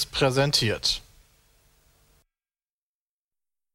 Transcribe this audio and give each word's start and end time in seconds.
Seriös 0.00 0.06
präsentiert. 0.06 1.02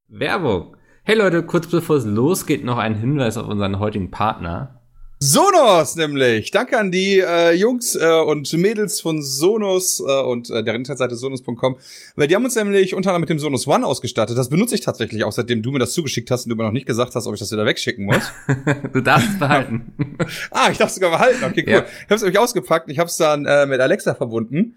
Werbung. 0.08 0.76
Hey 1.04 1.16
Leute, 1.16 1.44
kurz 1.44 1.68
bevor 1.68 1.98
es 1.98 2.06
losgeht, 2.06 2.64
noch 2.64 2.78
ein 2.78 2.96
Hinweis 2.96 3.38
auf 3.38 3.48
unseren 3.48 3.80
heutigen 3.80 4.12
Partner. 4.12 4.82
Sonos 5.20 5.96
nämlich. 5.96 6.52
Danke 6.52 6.78
an 6.78 6.92
die 6.92 7.20
äh, 7.20 7.54
Jungs 7.54 7.96
äh, 7.96 8.22
und 8.22 8.52
Mädels 8.54 9.02
von 9.02 9.22
Sonos 9.22 10.00
äh, 10.00 10.22
und 10.22 10.50
äh, 10.50 10.64
der 10.64 10.76
Internetseite 10.76 11.16
sonos.com, 11.16 11.78
weil 12.16 12.28
die 12.28 12.36
haben 12.36 12.44
uns 12.44 12.56
nämlich 12.56 12.94
unter 12.94 13.10
anderem 13.10 13.22
mit 13.22 13.30
dem 13.30 13.40
Sonos 13.40 13.66
One 13.66 13.86
ausgestattet. 13.86 14.38
Das 14.38 14.50
benutze 14.50 14.76
ich 14.76 14.82
tatsächlich 14.82 15.24
auch, 15.24 15.32
seitdem 15.32 15.64
du 15.64 15.72
mir 15.72 15.80
das 15.80 15.94
zugeschickt 15.94 16.30
hast 16.32 16.46
und 16.46 16.50
du 16.50 16.56
mir 16.56 16.64
noch 16.64 16.72
nicht 16.72 16.86
gesagt 16.86 17.16
hast, 17.16 17.28
ob 17.28 17.34
ich 17.34 17.40
das 17.40 17.52
wieder 17.52 17.66
wegschicken 17.66 18.06
muss. 18.06 18.32
du 18.94 19.02
darfst 19.02 19.30
es 19.30 19.40
behalten. 19.40 19.94
ah, 20.52 20.70
ich 20.72 20.78
darf 20.78 20.90
es 20.90 20.96
sogar 20.96 21.12
behalten. 21.12 21.44
Okay, 21.44 21.64
cool. 21.66 21.74
Ja. 21.74 21.86
Ich 21.86 22.04
habe 22.06 22.16
es 22.16 22.22
nämlich 22.22 22.40
ausgepackt. 22.40 22.90
Ich 22.90 23.00
habe 23.00 23.08
es 23.08 23.18
dann 23.18 23.46
äh, 23.46 23.66
mit 23.66 23.80
Alexa 23.80 24.16
verbunden 24.16 24.76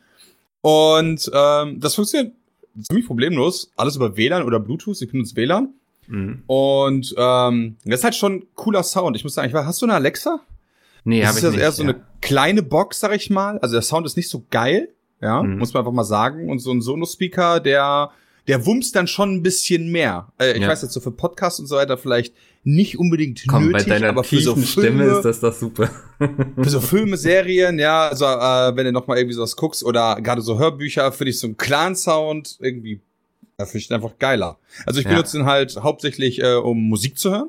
und 0.60 1.30
ähm, 1.32 1.80
das 1.80 1.94
funktioniert 1.94 2.32
ziemlich 2.82 3.06
problemlos. 3.06 3.70
Alles 3.76 3.96
über 3.96 4.16
WLAN 4.16 4.42
oder 4.42 4.60
Bluetooth. 4.60 5.00
Ich 5.00 5.10
benutze 5.10 5.36
WLAN. 5.36 5.74
Mhm. 6.06 6.42
Und 6.46 7.14
ähm, 7.16 7.76
das 7.84 8.00
ist 8.00 8.04
halt 8.04 8.14
schon 8.14 8.46
cooler 8.54 8.82
Sound. 8.82 9.16
Ich 9.16 9.24
muss 9.24 9.34
sagen, 9.34 9.48
ich 9.48 9.54
weiß, 9.54 9.66
hast 9.66 9.82
du 9.82 9.86
eine 9.86 9.94
Alexa? 9.94 10.40
Nee, 11.04 11.24
habe 11.24 11.38
ich 11.38 11.44
Das 11.44 11.54
ist 11.54 11.60
eher 11.60 11.72
so 11.72 11.82
ja. 11.82 11.90
eine 11.90 12.00
kleine 12.20 12.62
Box, 12.62 13.00
sag 13.00 13.14
ich 13.14 13.30
mal. 13.30 13.58
Also 13.58 13.74
der 13.74 13.82
Sound 13.82 14.06
ist 14.06 14.16
nicht 14.16 14.28
so 14.28 14.44
geil, 14.50 14.88
ja, 15.20 15.42
mhm. 15.42 15.58
muss 15.58 15.72
man 15.72 15.82
einfach 15.82 15.92
mal 15.92 16.04
sagen. 16.04 16.50
Und 16.50 16.58
so 16.58 16.72
ein 16.72 16.80
Sonos-Speaker, 16.80 17.60
der 17.60 18.10
der 18.48 18.64
wumms 18.64 18.92
dann 18.92 19.06
schon 19.06 19.34
ein 19.34 19.42
bisschen 19.42 19.92
mehr. 19.92 20.32
Äh, 20.40 20.52
ich 20.52 20.62
ja. 20.62 20.68
weiß 20.68 20.82
jetzt 20.82 20.94
so 20.94 21.00
für 21.00 21.10
Podcasts 21.10 21.60
und 21.60 21.66
so 21.66 21.76
weiter 21.76 21.98
vielleicht 21.98 22.34
nicht 22.64 22.98
unbedingt 22.98 23.44
Komm, 23.46 23.68
nötig, 23.68 23.86
bei 23.86 23.94
deiner 23.94 24.08
aber 24.08 24.24
für 24.24 24.40
so 24.40 24.54
Filme, 24.54 24.66
Stimme 24.66 25.04
ist 25.04 25.24
das 25.24 25.40
doch 25.40 25.54
super. 25.54 25.90
für 26.18 26.70
so 26.70 26.80
Filme, 26.80 27.16
Serien, 27.16 27.78
ja, 27.78 28.08
also 28.08 28.24
äh, 28.24 28.76
wenn 28.76 28.84
du 28.84 28.92
noch 28.92 29.06
mal 29.06 29.16
irgendwie 29.16 29.34
sowas 29.34 29.56
guckst 29.56 29.84
oder 29.84 30.20
gerade 30.20 30.42
so 30.42 30.58
Hörbücher, 30.58 31.10
finde 31.12 31.30
ich 31.30 31.38
so 31.38 31.46
einen 31.46 31.56
Clan-Sound 31.56 32.58
irgendwie 32.60 33.00
da 33.58 33.66
finde 33.66 33.78
ich 33.78 33.88
den 33.88 33.96
einfach 33.96 34.16
geiler. 34.18 34.56
Also 34.86 35.00
ich 35.00 35.04
ja. 35.04 35.10
benutze 35.10 35.36
ihn 35.36 35.44
halt 35.44 35.76
hauptsächlich, 35.82 36.40
äh, 36.40 36.54
um 36.54 36.88
Musik 36.88 37.18
zu 37.18 37.32
hören. 37.32 37.48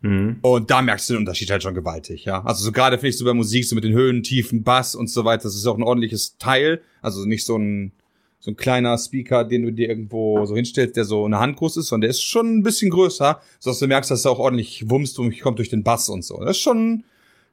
Mhm. 0.00 0.38
Und 0.40 0.70
da 0.70 0.80
merkst 0.80 1.10
du 1.10 1.14
den 1.14 1.18
Unterschied 1.20 1.50
halt 1.50 1.62
schon 1.62 1.74
gewaltig, 1.74 2.24
ja. 2.24 2.42
Also 2.44 2.64
so 2.64 2.72
gerade 2.72 2.96
finde 2.96 3.10
ich 3.10 3.18
so 3.18 3.26
bei 3.26 3.34
Musik, 3.34 3.66
so 3.66 3.74
mit 3.74 3.84
den 3.84 3.92
Höhen, 3.92 4.22
Tiefen, 4.22 4.62
Bass 4.62 4.94
und 4.94 5.10
so 5.10 5.26
weiter, 5.26 5.42
das 5.44 5.54
ist 5.54 5.66
auch 5.66 5.76
ein 5.76 5.82
ordentliches 5.82 6.38
Teil. 6.38 6.80
Also 7.02 7.26
nicht 7.26 7.44
so 7.44 7.58
ein, 7.58 7.92
so 8.40 8.50
ein 8.50 8.56
kleiner 8.56 8.96
Speaker, 8.96 9.44
den 9.44 9.62
du 9.62 9.72
dir 9.72 9.88
irgendwo 9.88 10.44
so 10.46 10.56
hinstellst, 10.56 10.96
der 10.96 11.04
so 11.04 11.26
eine 11.26 11.38
Hand 11.38 11.56
groß 11.56 11.76
ist, 11.76 11.88
sondern 11.88 12.02
der 12.02 12.10
ist 12.10 12.22
schon 12.22 12.58
ein 12.58 12.62
bisschen 12.62 12.90
größer, 12.90 13.40
so 13.58 13.70
dass 13.70 13.78
du 13.78 13.86
merkst, 13.86 14.10
dass 14.10 14.24
er 14.24 14.32
auch 14.32 14.38
ordentlich 14.38 14.88
wumst 14.88 15.18
und 15.18 15.38
kommt 15.40 15.58
durch 15.58 15.68
den 15.68 15.84
Bass 15.84 16.08
und 16.08 16.24
so. 16.24 16.40
Das 16.40 16.56
ist 16.56 16.62
schon, 16.62 17.04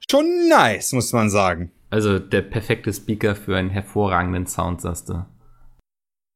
schon 0.10 0.26
nice, 0.48 0.94
muss 0.94 1.12
man 1.12 1.30
sagen. 1.30 1.72
Also 1.90 2.20
der 2.20 2.42
perfekte 2.42 2.94
Speaker 2.94 3.36
für 3.36 3.58
einen 3.58 3.70
hervorragenden 3.70 4.48
Sound, 4.48 4.82
sagst 4.82 5.10
du. 5.10 5.26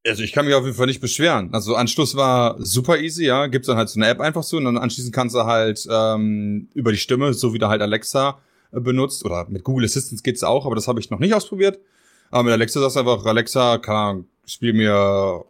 Also 0.06 0.24
ich 0.24 0.34
kann 0.34 0.46
mich 0.46 0.56
auf 0.56 0.66
jeden 0.66 0.76
Fall 0.76 0.88
nicht 0.88 1.02
beschweren. 1.02 1.54
Also 1.54 1.76
Anschluss 1.76 2.16
war 2.16 2.56
super 2.60 3.00
easy, 3.00 3.26
ja. 3.26 3.48
Gibt's 3.48 3.68
dann 3.68 3.78
halt 3.78 3.88
so 3.88 4.00
eine 4.00 4.10
App 4.10 4.20
einfach 4.20 4.44
so 4.44 4.58
und 4.58 4.66
dann 4.66 4.78
anschließend 4.78 5.14
kannst 5.14 5.36
du 5.36 5.44
halt 5.46 5.88
ähm, 5.90 6.70
über 6.74 6.92
die 6.92 6.98
Stimme, 6.98 7.34
so 7.34 7.54
wie 7.54 7.60
du 7.60 7.68
halt 7.68 7.82
Alexa 7.82 8.40
äh, 8.72 8.80
benutzt 8.80 9.24
oder 9.24 9.48
mit 9.50 9.64
Google 9.64 9.86
Assistant 9.86 10.24
geht's 10.24 10.44
auch, 10.44 10.66
aber 10.66 10.76
das 10.76 10.88
habe 10.88 11.00
ich 11.00 11.10
noch 11.10 11.20
nicht 11.20 11.36
ausprobiert. 11.36 11.80
Aber 12.32 12.44
mit 12.44 12.54
Alexa 12.54 12.80
sagst 12.80 12.96
du 12.96 13.02
einfach, 13.02 13.26
Alexa, 13.26 13.78
kann, 13.78 14.26
spiel 14.46 14.74
mir 14.74 15.46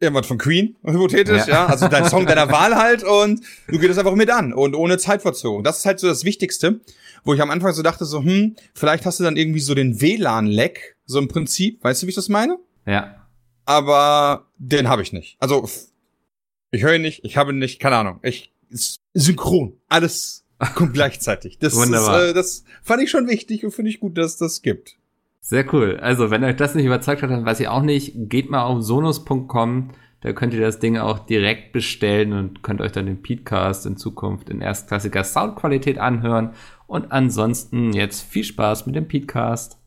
irgendwas 0.00 0.26
von 0.26 0.38
Queen, 0.38 0.76
hypothetisch, 0.84 1.46
ja. 1.46 1.48
ja. 1.48 1.66
Also 1.66 1.88
dein 1.88 2.08
Song 2.08 2.26
deiner 2.26 2.50
Wahl 2.50 2.76
halt 2.76 3.02
und 3.02 3.42
du 3.68 3.78
gehst 3.78 3.92
es 3.92 3.98
einfach 3.98 4.14
mit 4.14 4.30
an 4.30 4.52
und 4.52 4.74
ohne 4.74 4.98
Zeitverzögerung. 4.98 5.62
Das 5.62 5.78
ist 5.78 5.86
halt 5.86 6.00
so 6.00 6.08
das 6.08 6.24
Wichtigste, 6.24 6.80
wo 7.24 7.34
ich 7.34 7.42
am 7.42 7.50
Anfang 7.50 7.72
so 7.72 7.82
dachte, 7.82 8.04
so, 8.04 8.22
hm, 8.22 8.56
vielleicht 8.74 9.04
hast 9.04 9.20
du 9.20 9.24
dann 9.24 9.36
irgendwie 9.36 9.60
so 9.60 9.74
den 9.74 10.00
WLAN-Leck, 10.00 10.96
so 11.04 11.18
im 11.18 11.28
Prinzip. 11.28 11.84
Weißt 11.84 12.02
du, 12.02 12.06
wie 12.06 12.10
ich 12.10 12.16
das 12.16 12.28
meine? 12.28 12.58
Ja 12.86 13.20
aber 13.70 14.48
den 14.58 14.88
habe 14.88 15.02
ich 15.02 15.12
nicht. 15.12 15.36
Also 15.38 15.68
ich 16.72 16.82
höre 16.82 16.96
ihn 16.96 17.02
nicht, 17.02 17.24
ich 17.24 17.36
habe 17.36 17.52
ihn 17.52 17.58
nicht, 17.58 17.78
keine 17.78 17.96
Ahnung. 17.96 18.18
Ich 18.22 18.52
synchron, 19.14 19.74
alles 19.88 20.44
kommt 20.74 20.92
gleichzeitig. 20.92 21.58
Das 21.58 21.76
Wunderbar. 21.76 22.24
Ist, 22.24 22.30
äh, 22.30 22.34
das 22.34 22.64
fand 22.82 23.00
ich 23.00 23.10
schon 23.10 23.28
wichtig 23.28 23.64
und 23.64 23.70
finde 23.70 23.90
ich 23.90 24.00
gut, 24.00 24.18
dass 24.18 24.36
das 24.36 24.62
gibt. 24.62 24.96
Sehr 25.42 25.72
cool. 25.72 25.98
Also, 26.00 26.30
wenn 26.30 26.44
euch 26.44 26.56
das 26.56 26.74
nicht 26.74 26.84
überzeugt 26.84 27.22
hat, 27.22 27.30
dann 27.30 27.46
weiß 27.46 27.60
ich 27.60 27.68
auch 27.68 27.82
nicht. 27.82 28.12
Geht 28.14 28.50
mal 28.50 28.62
auf 28.62 28.82
sonos.com. 28.82 29.90
Da 30.20 30.34
könnt 30.34 30.52
ihr 30.52 30.60
das 30.60 30.80
Ding 30.80 30.98
auch 30.98 31.18
direkt 31.18 31.72
bestellen 31.72 32.34
und 32.34 32.62
könnt 32.62 32.82
euch 32.82 32.92
dann 32.92 33.06
den 33.06 33.22
Podcast 33.22 33.86
in 33.86 33.96
Zukunft 33.96 34.50
in 34.50 34.60
erstklassiger 34.60 35.24
Soundqualität 35.24 35.98
anhören. 35.98 36.52
Und 36.86 37.10
ansonsten 37.10 37.94
jetzt 37.94 38.20
viel 38.20 38.44
Spaß 38.44 38.84
mit 38.84 38.96
dem 38.96 39.08
Podcast. 39.08 39.78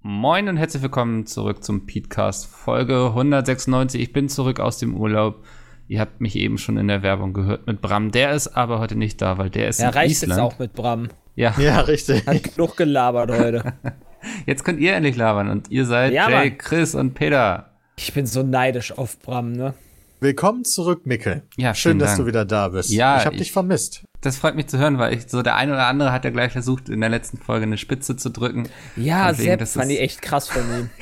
Moin 0.00 0.48
und 0.48 0.56
herzlich 0.56 0.82
willkommen 0.82 1.26
zurück 1.26 1.64
zum 1.64 1.86
Podcast 1.86 2.46
Folge 2.46 3.06
196. 3.08 4.00
Ich 4.00 4.12
bin 4.12 4.28
zurück 4.28 4.60
aus 4.60 4.78
dem 4.78 4.96
Urlaub. 4.96 5.44
Ihr 5.88 6.00
habt 6.00 6.20
mich 6.20 6.36
eben 6.36 6.56
schon 6.56 6.76
in 6.76 6.86
der 6.86 7.02
Werbung 7.02 7.32
gehört 7.32 7.66
mit 7.66 7.80
Bram. 7.80 8.12
Der 8.12 8.30
ist 8.30 8.46
aber 8.46 8.78
heute 8.78 8.94
nicht 8.94 9.20
da, 9.20 9.38
weil 9.38 9.50
der 9.50 9.68
ist 9.68 9.80
ja, 9.80 9.88
in 9.88 9.94
reicht 9.94 10.22
Island. 10.22 10.30
jetzt 10.30 10.40
auch 10.40 10.58
mit 10.60 10.72
Bram. 10.74 11.08
Ja, 11.34 11.52
ja 11.58 11.80
richtig. 11.80 12.24
Hat 12.26 12.44
genug 12.44 12.76
gelabert 12.76 13.32
heute. 13.32 13.72
Jetzt 14.46 14.64
könnt 14.64 14.80
ihr 14.80 14.94
endlich 14.94 15.16
labern 15.16 15.48
und 15.48 15.70
ihr 15.70 15.84
seid 15.86 16.12
Ja, 16.12 16.28
Jay, 16.28 16.48
Mann. 16.50 16.58
Chris 16.58 16.94
und 16.94 17.14
Peter. 17.14 17.70
Ich 17.96 18.12
bin 18.14 18.26
so 18.26 18.42
neidisch 18.42 18.96
auf 18.96 19.18
Bram, 19.20 19.52
ne? 19.52 19.74
Willkommen 20.22 20.64
zurück, 20.66 21.06
Mikkel. 21.06 21.42
Ja, 21.56 21.74
Schön, 21.74 21.98
dass 21.98 22.10
Dank. 22.10 22.20
du 22.20 22.26
wieder 22.26 22.44
da 22.44 22.68
bist. 22.68 22.90
Ja, 22.90 23.18
ich 23.18 23.24
habe 23.24 23.36
ich- 23.36 23.42
dich 23.42 23.52
vermisst. 23.52 24.02
Das 24.20 24.36
freut 24.36 24.54
mich 24.54 24.66
zu 24.66 24.76
hören, 24.76 24.98
weil 24.98 25.14
ich 25.14 25.28
so 25.28 25.40
der 25.40 25.56
eine 25.56 25.72
oder 25.72 25.86
andere 25.86 26.12
hat 26.12 26.24
ja 26.26 26.30
gleich 26.30 26.52
versucht, 26.52 26.90
in 26.90 27.00
der 27.00 27.08
letzten 27.08 27.38
Folge 27.38 27.64
eine 27.64 27.78
Spitze 27.78 28.16
zu 28.16 28.28
drücken. 28.28 28.68
Ja, 28.96 29.28
Von 29.28 29.38
wegen, 29.38 29.48
Sepp 29.48 29.60
das 29.60 29.72
fand 29.72 29.90
ich 29.90 29.98
echt 30.00 30.20
krass 30.20 30.48
von 30.48 30.62
ihm. 30.62 30.90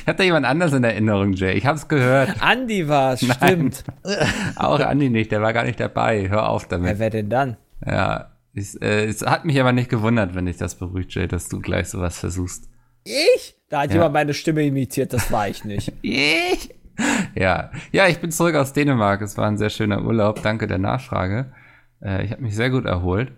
Ich 0.00 0.06
hatte 0.08 0.22
jemand 0.22 0.46
anders 0.46 0.72
in 0.72 0.84
Erinnerung, 0.84 1.32
Jay. 1.32 1.52
Ich 1.54 1.66
hab's 1.66 1.88
gehört. 1.88 2.40
Andi 2.40 2.88
war's, 2.88 3.24
stimmt. 3.24 3.82
Auch 4.56 4.78
Andi 4.80 5.10
nicht, 5.10 5.32
der 5.32 5.42
war 5.42 5.52
gar 5.52 5.64
nicht 5.64 5.80
dabei. 5.80 6.28
Hör 6.28 6.48
auf 6.48 6.66
damit. 6.68 6.98
wer 7.00 7.10
denn 7.10 7.28
dann? 7.28 7.56
Ja, 7.84 8.30
ich, 8.56 8.80
äh, 8.82 9.04
es 9.04 9.22
hat 9.24 9.44
mich 9.44 9.60
aber 9.60 9.72
nicht 9.72 9.88
gewundert, 9.90 10.34
wenn 10.34 10.46
dich 10.46 10.56
das 10.56 10.74
beruhigt, 10.76 11.14
Jay, 11.14 11.28
dass 11.28 11.48
du 11.48 11.60
gleich 11.60 11.88
sowas 11.88 12.18
versuchst. 12.18 12.68
Ich? 13.04 13.54
Da 13.68 13.82
hat 13.82 13.90
Ja. 13.90 13.96
jemand 13.96 14.14
meine 14.14 14.34
Stimme 14.34 14.64
imitiert, 14.64 15.12
das 15.12 15.30
war 15.30 15.48
ich 15.48 15.64
nicht. 15.64 15.92
Ich? 16.02 16.74
Ja, 17.34 17.70
ja, 17.92 18.08
ich 18.08 18.20
bin 18.20 18.30
zurück 18.30 18.54
aus 18.54 18.72
Dänemark. 18.72 19.20
Es 19.20 19.36
war 19.36 19.46
ein 19.46 19.58
sehr 19.58 19.68
schöner 19.68 20.02
Urlaub. 20.02 20.40
Danke 20.42 20.66
der 20.66 20.78
Nachfrage. 20.78 21.52
Äh, 22.02 22.24
ich 22.24 22.32
habe 22.32 22.40
mich 22.42 22.56
sehr 22.56 22.70
gut 22.70 22.86
erholt. 22.86 23.32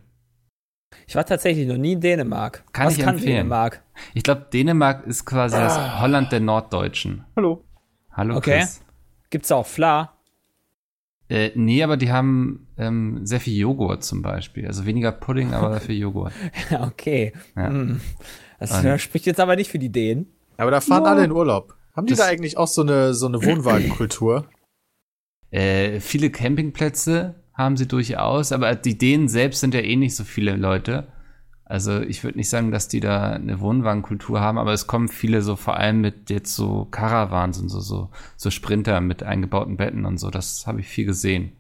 Ich 1.08 1.16
war 1.16 1.26
tatsächlich 1.26 1.66
noch 1.66 1.76
nie 1.76 1.92
in 1.94 2.00
Dänemark. 2.00 2.62
Kann 2.72 2.86
Was 2.86 2.96
ich 2.96 3.04
kann 3.04 3.16
empfehlen. 3.16 3.36
Dänemark? 3.38 3.82
Ich 4.14 4.22
glaube, 4.22 4.46
Dänemark 4.52 5.04
ist 5.08 5.24
quasi 5.24 5.56
das 5.56 6.00
Holland 6.00 6.30
der 6.30 6.38
Norddeutschen. 6.40 7.24
Hallo. 7.34 7.64
Hallo, 8.12 8.36
Okay. 8.36 8.58
Chris. 8.60 8.80
Gibt's 9.30 9.50
auch 9.50 9.66
Fla? 9.66 10.17
Äh, 11.30 11.50
nee, 11.54 11.82
aber 11.82 11.96
die 11.98 12.10
haben 12.10 12.66
ähm, 12.78 13.20
sehr 13.26 13.40
viel 13.40 13.54
Joghurt 13.56 14.02
zum 14.02 14.22
Beispiel. 14.22 14.66
Also 14.66 14.86
weniger 14.86 15.12
Pudding, 15.12 15.52
aber 15.52 15.70
dafür 15.70 15.94
Joghurt. 15.94 16.32
Ja, 16.70 16.86
okay. 16.86 17.32
Ja. 17.54 17.68
Hm. 17.68 18.00
Das 18.58 18.84
Und- 18.84 18.98
spricht 19.00 19.26
jetzt 19.26 19.38
aber 19.40 19.54
nicht 19.56 19.70
für 19.70 19.78
die 19.78 19.92
Dänen. 19.92 20.26
Aber 20.56 20.70
da 20.70 20.80
fahren 20.80 21.04
Ja. 21.04 21.10
alle 21.12 21.24
in 21.24 21.30
Urlaub. 21.32 21.74
Haben 21.94 22.06
die 22.06 22.12
Das- 22.14 22.20
da 22.20 22.26
eigentlich 22.26 22.56
auch 22.56 22.66
so 22.66 22.82
eine, 22.82 23.12
so 23.14 23.26
eine 23.26 23.42
Wohnwagenkultur? 23.44 24.48
Äh, 25.50 26.00
viele 26.00 26.30
Campingplätze 26.30 27.34
haben 27.54 27.76
sie 27.76 27.86
durchaus, 27.88 28.52
aber 28.52 28.74
die 28.74 28.96
Dänen 28.98 29.28
selbst 29.28 29.60
sind 29.60 29.74
ja 29.74 29.80
eh 29.80 29.96
nicht 29.96 30.14
so 30.14 30.24
viele 30.24 30.56
Leute. 30.56 31.08
Also 31.68 32.00
ich 32.00 32.24
würde 32.24 32.38
nicht 32.38 32.48
sagen, 32.48 32.70
dass 32.70 32.88
die 32.88 33.00
da 33.00 33.32
eine 33.32 33.60
Wohnwagenkultur 33.60 34.40
haben, 34.40 34.56
aber 34.56 34.72
es 34.72 34.86
kommen 34.86 35.08
viele 35.08 35.42
so 35.42 35.54
vor 35.54 35.76
allem 35.76 36.00
mit 36.00 36.30
jetzt 36.30 36.56
so 36.56 36.86
Caravans 36.90 37.60
und 37.60 37.68
so, 37.68 37.80
so, 37.80 38.08
so 38.38 38.50
Sprinter 38.50 39.02
mit 39.02 39.22
eingebauten 39.22 39.76
Betten 39.76 40.06
und 40.06 40.16
so. 40.18 40.30
Das 40.30 40.66
habe 40.66 40.80
ich 40.80 40.88
viel 40.88 41.04
gesehen. 41.04 41.52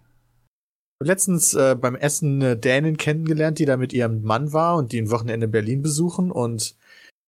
Letztens 1.04 1.52
äh, 1.54 1.76
beim 1.78 1.94
Essen 1.94 2.42
eine 2.42 2.56
Dänin 2.56 2.96
kennengelernt, 2.96 3.58
die 3.58 3.66
da 3.66 3.76
mit 3.76 3.92
ihrem 3.92 4.22
Mann 4.22 4.52
war 4.54 4.76
und 4.76 4.92
die 4.92 5.00
ein 5.00 5.10
Wochenende 5.10 5.44
in 5.44 5.52
Berlin 5.52 5.82
besuchen 5.82 6.30
und 6.30 6.74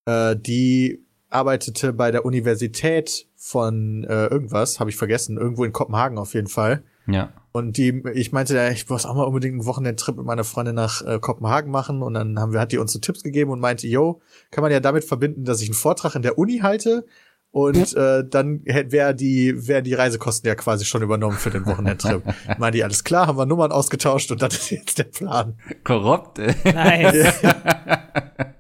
äh, 0.06 0.34
die 0.34 1.04
arbeitete 1.28 1.92
bei 1.92 2.10
der 2.10 2.24
Universität 2.24 3.28
von 3.36 4.04
äh, 4.04 4.26
irgendwas, 4.26 4.80
habe 4.80 4.90
ich 4.90 4.96
vergessen, 4.96 5.36
irgendwo 5.36 5.64
in 5.64 5.72
Kopenhagen 5.72 6.18
auf 6.18 6.34
jeden 6.34 6.48
Fall. 6.48 6.82
Ja. 7.06 7.32
Und 7.52 7.76
die, 7.78 8.02
ich 8.14 8.30
meinte, 8.32 8.54
ja, 8.54 8.68
ich 8.70 8.88
muss 8.88 9.06
auch 9.06 9.14
mal 9.14 9.24
unbedingt 9.24 9.54
einen 9.54 9.66
Wochenendtrip 9.66 10.16
mit 10.16 10.24
meiner 10.26 10.44
Freundin 10.44 10.74
nach 10.76 11.02
äh, 11.04 11.18
Kopenhagen 11.18 11.70
machen. 11.70 12.02
Und 12.02 12.14
dann 12.14 12.38
haben 12.38 12.52
wir, 12.52 12.60
hat 12.60 12.70
die 12.72 12.78
uns 12.78 12.92
so 12.92 12.98
Tipps 13.00 13.22
gegeben 13.22 13.50
und 13.50 13.58
meinte, 13.60 13.88
yo, 13.88 14.20
kann 14.50 14.62
man 14.62 14.70
ja 14.70 14.78
damit 14.80 15.04
verbinden, 15.04 15.44
dass 15.44 15.60
ich 15.60 15.68
einen 15.68 15.74
Vortrag 15.74 16.14
in 16.14 16.22
der 16.22 16.38
Uni 16.38 16.58
halte. 16.58 17.04
Und 17.52 17.96
äh, 17.96 18.22
dann 18.24 18.60
wäre 18.64 19.12
die, 19.16 19.66
wären 19.66 19.82
die 19.82 19.94
Reisekosten 19.94 20.46
ja 20.46 20.54
quasi 20.54 20.84
schon 20.84 21.02
übernommen 21.02 21.36
für 21.36 21.50
den 21.50 21.66
Wochenendtrip. 21.66 22.22
Meinte 22.58 22.76
die, 22.78 22.84
alles 22.84 23.02
klar, 23.02 23.26
haben 23.26 23.36
wir 23.38 23.46
Nummern 23.46 23.72
ausgetauscht 23.72 24.30
und 24.30 24.40
das 24.40 24.54
ist 24.54 24.70
jetzt 24.70 24.98
der 24.98 25.04
Plan. 25.04 25.54
Korrupt. 25.82 26.38
ey. 26.38 26.54
Nice. 26.72 27.34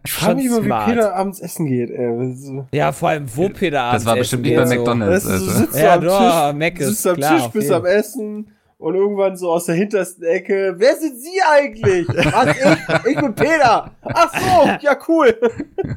Ich 0.02 0.12
frage 0.12 0.36
mich 0.36 0.46
immer, 0.46 0.64
wie. 0.64 0.90
Peter 0.92 1.14
abends 1.14 1.40
essen 1.40 1.66
geht. 1.66 1.90
Ey. 1.90 2.34
So- 2.34 2.66
Ja, 2.72 2.90
vor 2.90 3.10
allem, 3.10 3.26
wo 3.36 3.48
Peter 3.50 3.92
Das 3.92 4.04
war 4.04 4.12
abends 4.14 4.30
bestimmt 4.30 4.46
essen 4.46 4.56
nicht 4.56 4.56
bei 4.56 4.62
geht, 4.64 4.68
so. 4.86 4.94
McDonalds. 4.94 5.24
Du, 5.24 5.28
du 5.28 5.34
Also. 5.34 5.50
sitzt 5.50 5.78
Ja, 5.78 5.94
am 5.94 6.00
doch, 6.04 6.18
Tisch, 6.50 6.58
Mac 6.58 6.80
ist 6.80 6.88
sitzt 6.88 7.06
am 7.06 7.16
klar, 7.16 7.34
Tisch, 7.36 7.42
auf 7.44 7.52
bist 7.52 7.64
jeden. 7.68 7.74
am 7.76 7.84
Essen 7.86 8.50
und 8.80 8.94
irgendwann 8.94 9.36
so 9.36 9.50
aus 9.52 9.66
der 9.66 9.74
hintersten 9.74 10.24
Ecke, 10.24 10.74
wer 10.78 10.96
sind 10.96 11.16
Sie 11.20 11.38
eigentlich? 11.50 12.08
Was, 12.08 12.56
ich? 12.56 13.10
Ich 13.12 13.20
bin 13.20 13.34
Peter. 13.34 13.90
Ach 14.02 14.32
so, 14.40 14.68
ja 14.80 14.96
cool. 15.08 15.36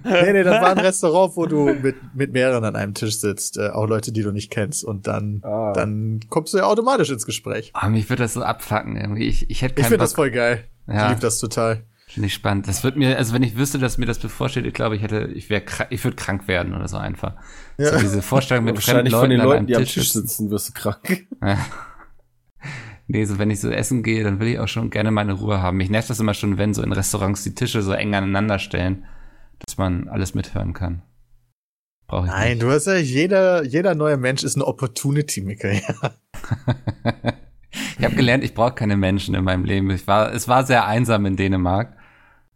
Nee, 0.03 0.33
nee, 0.33 0.44
das 0.44 0.62
war 0.62 0.71
ein 0.71 0.80
Restaurant, 0.80 1.35
wo 1.35 1.45
du 1.45 1.74
mit, 1.74 1.95
mit 2.13 2.33
mehreren 2.33 2.63
an 2.65 2.75
einem 2.75 2.94
Tisch 2.94 3.19
sitzt, 3.19 3.57
äh, 3.57 3.69
auch 3.69 3.88
Leute, 3.88 4.12
die 4.12 4.21
du 4.21 4.31
nicht 4.31 4.51
kennst. 4.51 4.83
Und 4.83 5.07
dann, 5.07 5.41
Ah. 5.44 5.74
dann 5.74 6.19
kommst 6.30 6.53
du 6.53 6.57
ja 6.57 6.65
automatisch 6.65 7.09
ins 7.09 7.25
Gespräch. 7.25 7.71
Oh, 7.81 7.88
mich 7.88 8.09
würde 8.09 8.24
das 8.24 8.33
so 8.33 8.44
abfacken 8.44 8.95
irgendwie. 8.97 9.27
Ich, 9.27 9.50
ich 9.50 9.62
hätte 9.62 9.80
Ich 9.80 9.88
finde 9.88 10.00
das 10.00 10.13
voll 10.13 10.31
geil. 10.31 10.65
Ja. 10.88 11.03
Ich 11.06 11.09
liebe 11.09 11.21
das 11.21 11.39
total. 11.39 11.83
Finde 12.07 12.27
ich 12.27 12.33
spannend. 12.33 12.68
Das 12.68 12.83
wird 12.83 12.95
mir, 12.95 13.18
also 13.18 13.33
wenn 13.33 13.41
ich 13.44 13.57
wüsste, 13.57 13.80
dass 13.80 13.97
mir 13.97 14.06
das 14.06 14.19
bevorsteht, 14.19 14.65
ich 14.68 14.74
glaube, 14.74 14.95
ich 14.95 15.01
hätte, 15.01 15.30
ich 15.33 15.50
wäre, 15.50 15.63
ich 15.89 16.03
würde 16.03 16.15
krank 16.15 16.47
werden 16.47 16.75
oder 16.75 16.88
so 16.88 16.97
einfach. 16.97 17.33
Ja. 17.77 17.91
So 17.94 17.97
diese 18.00 18.21
Vorstellung 18.21 18.65
mit 18.65 18.75
fremden 18.75 19.12
Wahrscheinlich 19.12 19.12
Leuten 19.13 19.21
von 19.24 19.30
den 19.31 19.39
an 19.41 19.45
Leuten, 19.47 19.57
einem 19.59 19.68
die 19.68 19.75
am 19.77 19.81
Tisch 19.83 19.94
Tisch 19.94 20.12
sitzen. 20.12 20.27
sitzen, 20.27 20.51
wirst 20.51 20.69
du 20.69 20.74
krank. 20.74 21.25
Ja. 21.41 21.57
Nee, 23.07 23.25
so 23.25 23.38
wenn 23.38 23.51
ich 23.51 23.59
so 23.59 23.69
essen 23.69 24.01
gehe, 24.01 24.23
dann 24.23 24.39
will 24.39 24.47
ich 24.47 24.59
auch 24.59 24.67
schon 24.67 24.89
gerne 24.89 25.11
meine 25.11 25.33
Ruhe 25.33 25.61
haben. 25.61 25.77
Mich 25.77 25.89
nervt 25.89 26.09
das 26.09 26.19
immer 26.19 26.33
schon, 26.33 26.57
wenn 26.57 26.73
so 26.73 26.81
in 26.81 26.94
Restaurants 26.94 27.44
die 27.44 27.53
Tische 27.53 27.81
so 27.81 27.91
eng 27.91 28.15
aneinander 28.15 28.59
stellen, 28.59 29.05
dass 29.59 29.77
man 29.77 30.07
alles 30.07 30.35
mithören 30.35 30.73
kann. 30.73 31.01
Brauche 32.07 32.27
ich 32.27 32.31
Nein, 32.31 32.50
nicht. 32.51 32.61
du 32.61 32.71
hast 32.71 32.88
ja, 32.88 32.95
jeder, 32.95 33.63
jeder 33.63 33.95
neue 33.95 34.17
Mensch 34.17 34.44
ist 34.44 34.55
eine 34.55 34.65
Opportunity, 34.65 35.41
Michael. 35.41 35.81
Ja. 35.81 36.11
ich 37.97 38.05
habe 38.05 38.15
gelernt, 38.15 38.44
ich 38.44 38.53
brauche 38.53 38.73
keine 38.73 38.97
Menschen 38.97 39.35
in 39.35 39.44
meinem 39.44 39.65
Leben. 39.65 39.89
Ich 39.89 40.07
war, 40.07 40.33
es 40.33 40.47
war 40.47 40.65
sehr 40.65 40.85
einsam 40.85 41.25
in 41.25 41.35
Dänemark. 41.35 41.97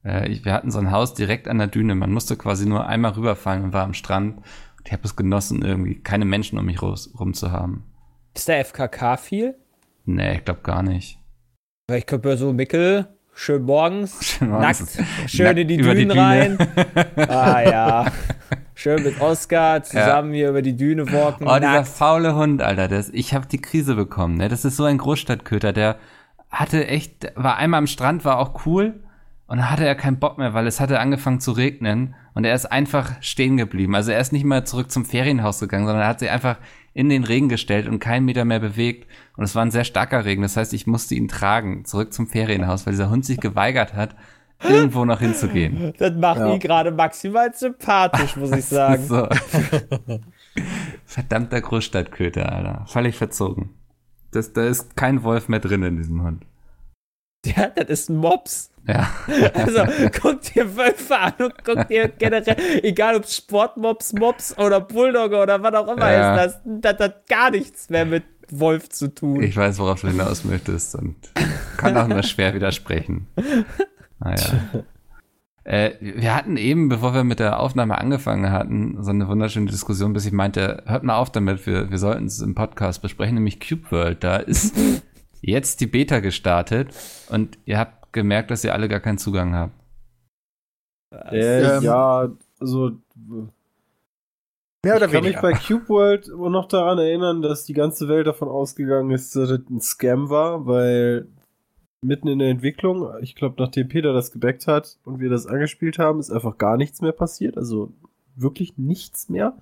Äh, 0.06 0.30
ich, 0.30 0.46
wir 0.46 0.54
hatten 0.54 0.72
so 0.72 0.80
ein 0.80 0.92
Haus 0.92 1.14
direkt 1.14 1.48
an 1.48 1.58
der 1.58 1.68
Düne. 1.68 1.96
Man 1.96 2.14
musste 2.14 2.38
quasi 2.38 2.68
nur 2.68 2.88
einmal 2.88 3.12
rüberfallen 3.12 3.64
und 3.64 3.74
war 3.74 3.84
am 3.84 3.94
Strand. 3.94 4.38
Und 4.38 4.88
ich 4.88 4.94
habe 4.94 5.04
es 5.04 5.16
genossen, 5.16 5.62
irgendwie 5.62 5.96
keine 5.96 6.26
Menschen 6.26 6.58
um 6.58 6.66
mich 6.66 6.82
rum 6.82 7.34
zu 7.34 7.52
haben. 7.52 7.84
Ist 8.34 8.48
der 8.48 8.64
FKK 8.64 9.18
viel? 9.18 9.56
Nee, 10.08 10.36
ich 10.38 10.46
glaube 10.46 10.62
gar 10.64 10.84
nicht. 10.84 11.20
Ich 11.94 12.06
könnte 12.06 12.38
so 12.38 12.54
Mickel, 12.54 13.08
schön 13.34 13.64
morgens, 13.64 14.24
Schön 14.26 14.50
morgens. 14.50 14.96
nackt, 14.98 15.30
schön 15.30 15.46
Nackt 15.46 15.60
in 15.60 15.68
die 15.68 15.78
Dünen 15.78 16.10
Düne. 16.10 16.16
rein. 16.16 16.58
ah 17.30 17.62
ja. 17.62 18.12
Schön 18.74 19.04
mit 19.04 19.20
Oscar 19.20 19.84
zusammen 19.84 20.34
hier 20.34 20.50
über 20.50 20.62
die 20.62 20.78
Düne 20.78 21.12
walken. 21.12 21.48
Oh, 21.48 21.56
dieser 21.56 21.74
nackt. 21.74 21.88
faule 21.90 22.36
Hund, 22.36 22.62
Alter. 22.62 22.88
Das, 22.88 23.10
ich 23.10 23.34
habe 23.34 23.48
die 23.48 23.60
Krise 23.60 23.96
bekommen. 23.96 24.38
Ne? 24.38 24.48
Das 24.50 24.64
ist 24.66 24.78
so 24.78 24.86
ein 24.86 24.98
Großstadtköter. 24.98 25.74
Der 25.74 25.98
hatte 26.50 26.88
echt, 26.88 27.32
war 27.36 27.58
einmal 27.58 27.80
am 27.80 27.88
Strand, 27.88 28.24
war 28.24 28.38
auch 28.40 28.66
cool. 28.66 29.04
Und 29.48 29.58
dann 29.60 29.72
hatte 29.72 29.86
er 29.86 29.96
keinen 29.96 30.20
Bock 30.20 30.38
mehr, 30.38 30.54
weil 30.54 30.68
es 30.68 30.80
hatte 30.82 31.00
angefangen 31.00 31.40
zu 31.40 31.52
regnen. 31.54 32.16
Und 32.34 32.44
er 32.44 32.54
ist 32.54 32.66
einfach 32.66 33.14
stehen 33.22 33.56
geblieben. 33.58 33.96
Also 33.96 34.12
er 34.12 34.20
ist 34.20 34.34
nicht 34.34 34.44
mal 34.44 34.66
zurück 34.66 34.92
zum 34.92 35.06
Ferienhaus 35.06 35.60
gegangen, 35.62 35.86
sondern 35.86 36.04
er 36.04 36.10
hat 36.10 36.20
sich 36.20 36.30
einfach 36.30 36.58
in 36.94 37.08
den 37.10 37.24
Regen 37.24 37.48
gestellt 37.48 37.88
und 37.88 38.00
keinen 38.00 38.26
Meter 38.26 38.44
mehr 38.44 38.60
bewegt. 38.60 39.08
Und 39.38 39.44
es 39.46 39.56
war 39.56 39.64
ein 39.64 39.72
sehr 39.72 39.86
starker 39.86 40.26
Regen. 40.26 40.42
Das 40.42 40.58
heißt, 40.58 40.74
ich 40.74 40.86
musste 40.86 41.16
ihn 41.16 41.28
tragen, 41.30 41.86
zurück 41.86 42.12
zum 42.12 42.28
Ferienhaus, 42.28 42.86
weil 42.86 42.94
dieser 42.94 43.10
Hund 43.10 43.24
sich 43.24 43.40
geweigert 43.40 43.94
hat, 43.94 44.16
irgendwo 44.64 45.06
noch 45.06 45.20
hinzugehen. 45.22 45.94
Das 45.98 46.14
macht 46.16 46.40
Ja. 46.40 46.52
ihn 46.54 46.60
gerade 46.60 46.92
maximal 46.92 47.54
sympathisch, 47.54 48.36
muss 48.36 48.52
ich 48.52 48.66
sagen. 48.66 49.04
So. 49.08 49.30
Verdammter 51.06 51.62
Großstadtköter, 51.62 52.52
Alter. 52.52 52.86
Völlig 52.88 53.16
verzogen. 53.16 53.70
Das, 54.32 54.54
da 54.54 54.64
ist 54.66 54.96
kein 54.98 55.24
Wolf 55.24 55.48
mehr 55.48 55.60
drin 55.60 55.84
in 55.84 55.98
diesem 55.98 56.22
Hund. 56.24 56.44
Ja, 57.46 57.68
das 57.68 57.88
ist 57.88 58.10
ein 58.10 58.18
Mops. 58.18 58.72
Ja. 58.88 59.10
Also 59.54 59.82
guck 60.22 60.42
dir 60.42 60.76
Wölfe 60.78 61.18
an 61.18 61.34
und 61.40 61.54
guck 61.64 61.88
dir 61.88 62.08
generell, 62.08 62.56
egal 62.84 63.16
ob 63.18 63.28
Sportmops, 63.28 64.14
Mops 64.14 64.58
oder 64.58 64.80
Bulldogge 64.82 65.38
oder 65.38 65.62
was 65.62 65.74
auch 65.74 65.88
immer 65.90 66.12
Ja. 66.12 66.36
ist, 66.44 66.60
das, 66.66 66.82
das 66.96 67.00
hat 67.00 67.28
gar 67.28 67.52
nichts 67.52 67.90
mehr 67.90 68.06
mit 68.06 68.24
Wolf 68.50 68.88
zu 68.90 69.14
tun. 69.14 69.44
Ich 69.44 69.58
weiß, 69.58 69.78
worauf 69.80 70.00
du 70.02 70.08
hinaus 70.08 70.46
möchtest 70.46 70.96
und 70.96 71.16
kann 71.76 71.98
auch 71.98 72.08
nur 72.08 72.24
schwer 72.24 72.54
widersprechen. 72.54 73.28
Naja. 74.20 74.54
Äh, 75.64 75.96
wir 76.00 76.34
hatten 76.34 76.56
eben, 76.56 76.88
bevor 76.88 77.14
wir 77.14 77.26
mit 77.26 77.40
der 77.40 77.60
Aufnahme 77.60 77.98
angefangen 77.98 78.52
hatten, 78.54 79.04
so 79.04 79.10
eine 79.10 79.28
wunderschöne 79.28 79.70
Diskussion, 79.70 80.14
bis 80.14 80.26
ich 80.26 80.32
meinte, 80.32 80.82
hört 80.86 81.04
mal 81.04 81.18
auf 81.18 81.30
damit, 81.30 81.68
wir, 81.68 81.92
wir 81.92 81.98
sollten 81.98 82.28
es 82.28 82.40
im 82.40 82.56
Podcast 82.56 83.02
besprechen, 83.02 83.34
nämlich 83.36 83.60
Cube 83.60 83.92
World. 83.92 84.24
Da 84.24 84.38
ist 84.38 84.74
jetzt 85.42 85.82
die 85.82 85.88
Beta 85.88 86.22
gestartet 86.22 86.96
und 87.28 87.58
ihr 87.66 87.80
habt 87.80 87.97
gemerkt, 88.12 88.52
dass 88.52 88.64
ihr 88.64 88.74
alle 88.74 88.88
gar 88.88 89.00
keinen 89.00 89.18
Zugang 89.18 89.56
habt. 89.56 89.74
Äh, 91.12 91.78
Ähm, 91.78 91.84
ja, 91.84 92.30
also 92.60 92.98
Mehr 94.84 94.96
oder 94.96 95.08
ich 95.08 95.12
kann 95.12 95.24
mich 95.24 95.40
bei 95.40 95.54
Cube 95.54 95.90
World 95.90 96.28
immer 96.28 96.50
noch 96.50 96.68
daran 96.68 96.98
erinnern, 96.98 97.42
dass 97.42 97.66
die 97.66 97.74
ganze 97.74 98.08
Welt 98.08 98.28
davon 98.28 98.48
ausgegangen 98.48 99.12
ist, 99.12 99.36
dass 99.36 99.50
es 99.50 99.62
ein 99.70 99.82
Scam 99.82 100.30
war, 100.30 100.66
weil 100.66 101.28
mitten 102.02 102.28
in 102.28 102.40
der 102.40 102.50
Entwicklung, 102.50 103.10
ich 103.22 103.36
glaube, 103.36 103.56
nachdem 103.58 103.90
Peter 103.90 104.14
das 104.14 104.32
gebackt 104.32 104.68
hat 104.68 104.98
und 105.04 105.20
wir 105.20 105.30
das 105.30 105.48
angespielt 105.48 105.98
haben, 105.98 106.20
ist 106.20 106.32
einfach 106.32 106.58
gar 106.58 106.78
nichts 106.78 107.02
mehr 107.02 107.12
passiert. 107.12 107.58
Also 107.58 107.92
wirklich 108.36 108.78
nichts 108.78 109.30
mehr. 109.30 109.58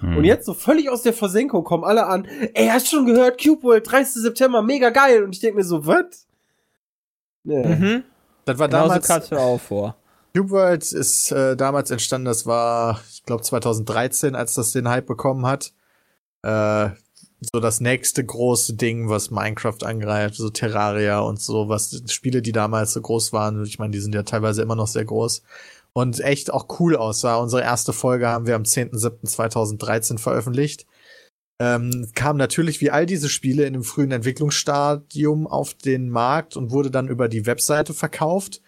Hm. 0.00 0.16
Und 0.16 0.24
jetzt 0.24 0.46
so 0.46 0.54
völlig 0.54 0.88
aus 0.90 1.02
der 1.02 1.12
Versenkung 1.12 1.64
kommen 1.64 1.84
alle 1.84 2.06
an, 2.06 2.26
ey, 2.54 2.68
hast 2.68 2.88
schon 2.88 3.06
gehört, 3.06 3.42
Cube 3.42 3.62
World, 3.62 3.90
30. 3.90 4.22
September, 4.22 4.62
mega 4.62 4.90
geil. 4.90 5.22
Und 5.24 5.34
ich 5.34 5.40
denke 5.40 5.58
mir 5.58 5.64
so, 5.64 5.86
was? 5.86 6.26
Nee. 7.44 7.66
Mhm. 7.66 8.04
Das 8.44 8.58
war 8.58 8.68
Genauso 8.68 9.00
damals, 9.00 9.24
es 9.24 9.30
mir 9.30 9.40
auch 9.40 9.60
vor. 9.60 9.96
Cube 10.34 10.50
World 10.50 10.92
ist 10.92 11.32
äh, 11.32 11.56
damals 11.56 11.90
entstanden, 11.90 12.26
das 12.26 12.46
war, 12.46 13.00
ich 13.10 13.24
glaube, 13.24 13.42
2013, 13.42 14.34
als 14.34 14.54
das 14.54 14.72
den 14.72 14.88
Hype 14.88 15.06
bekommen 15.06 15.46
hat. 15.46 15.72
Äh, 16.42 16.90
so 17.40 17.60
das 17.60 17.80
nächste 17.80 18.24
große 18.24 18.74
Ding, 18.74 19.08
was 19.08 19.30
Minecraft 19.30 19.82
angreift, 19.82 20.36
so 20.36 20.50
Terraria 20.50 21.20
und 21.20 21.40
so, 21.40 21.68
was 21.68 22.02
Spiele, 22.08 22.42
die 22.42 22.52
damals 22.52 22.92
so 22.92 23.00
groß 23.00 23.32
waren, 23.32 23.64
ich 23.64 23.78
meine, 23.78 23.92
die 23.92 24.00
sind 24.00 24.14
ja 24.14 24.24
teilweise 24.24 24.62
immer 24.62 24.74
noch 24.74 24.88
sehr 24.88 25.04
groß 25.04 25.42
und 25.92 26.20
echt 26.20 26.52
auch 26.52 26.66
cool 26.80 26.96
aussah. 26.96 27.36
Unsere 27.36 27.62
erste 27.62 27.92
Folge 27.92 28.28
haben 28.28 28.46
wir 28.46 28.56
am 28.56 28.62
10.07.2013 28.62 30.18
veröffentlicht. 30.18 30.86
Ähm, 31.60 32.10
kam 32.14 32.36
natürlich 32.36 32.80
wie 32.80 32.90
all 32.90 33.04
diese 33.04 33.28
Spiele 33.28 33.64
in 33.64 33.72
dem 33.72 33.82
frühen 33.82 34.12
Entwicklungsstadium 34.12 35.46
auf 35.48 35.74
den 35.74 36.08
Markt 36.08 36.56
und 36.56 36.70
wurde 36.70 36.90
dann 36.90 37.08
über 37.08 37.28
die 37.28 37.46
Webseite 37.46 37.94
verkauft. 37.94 38.62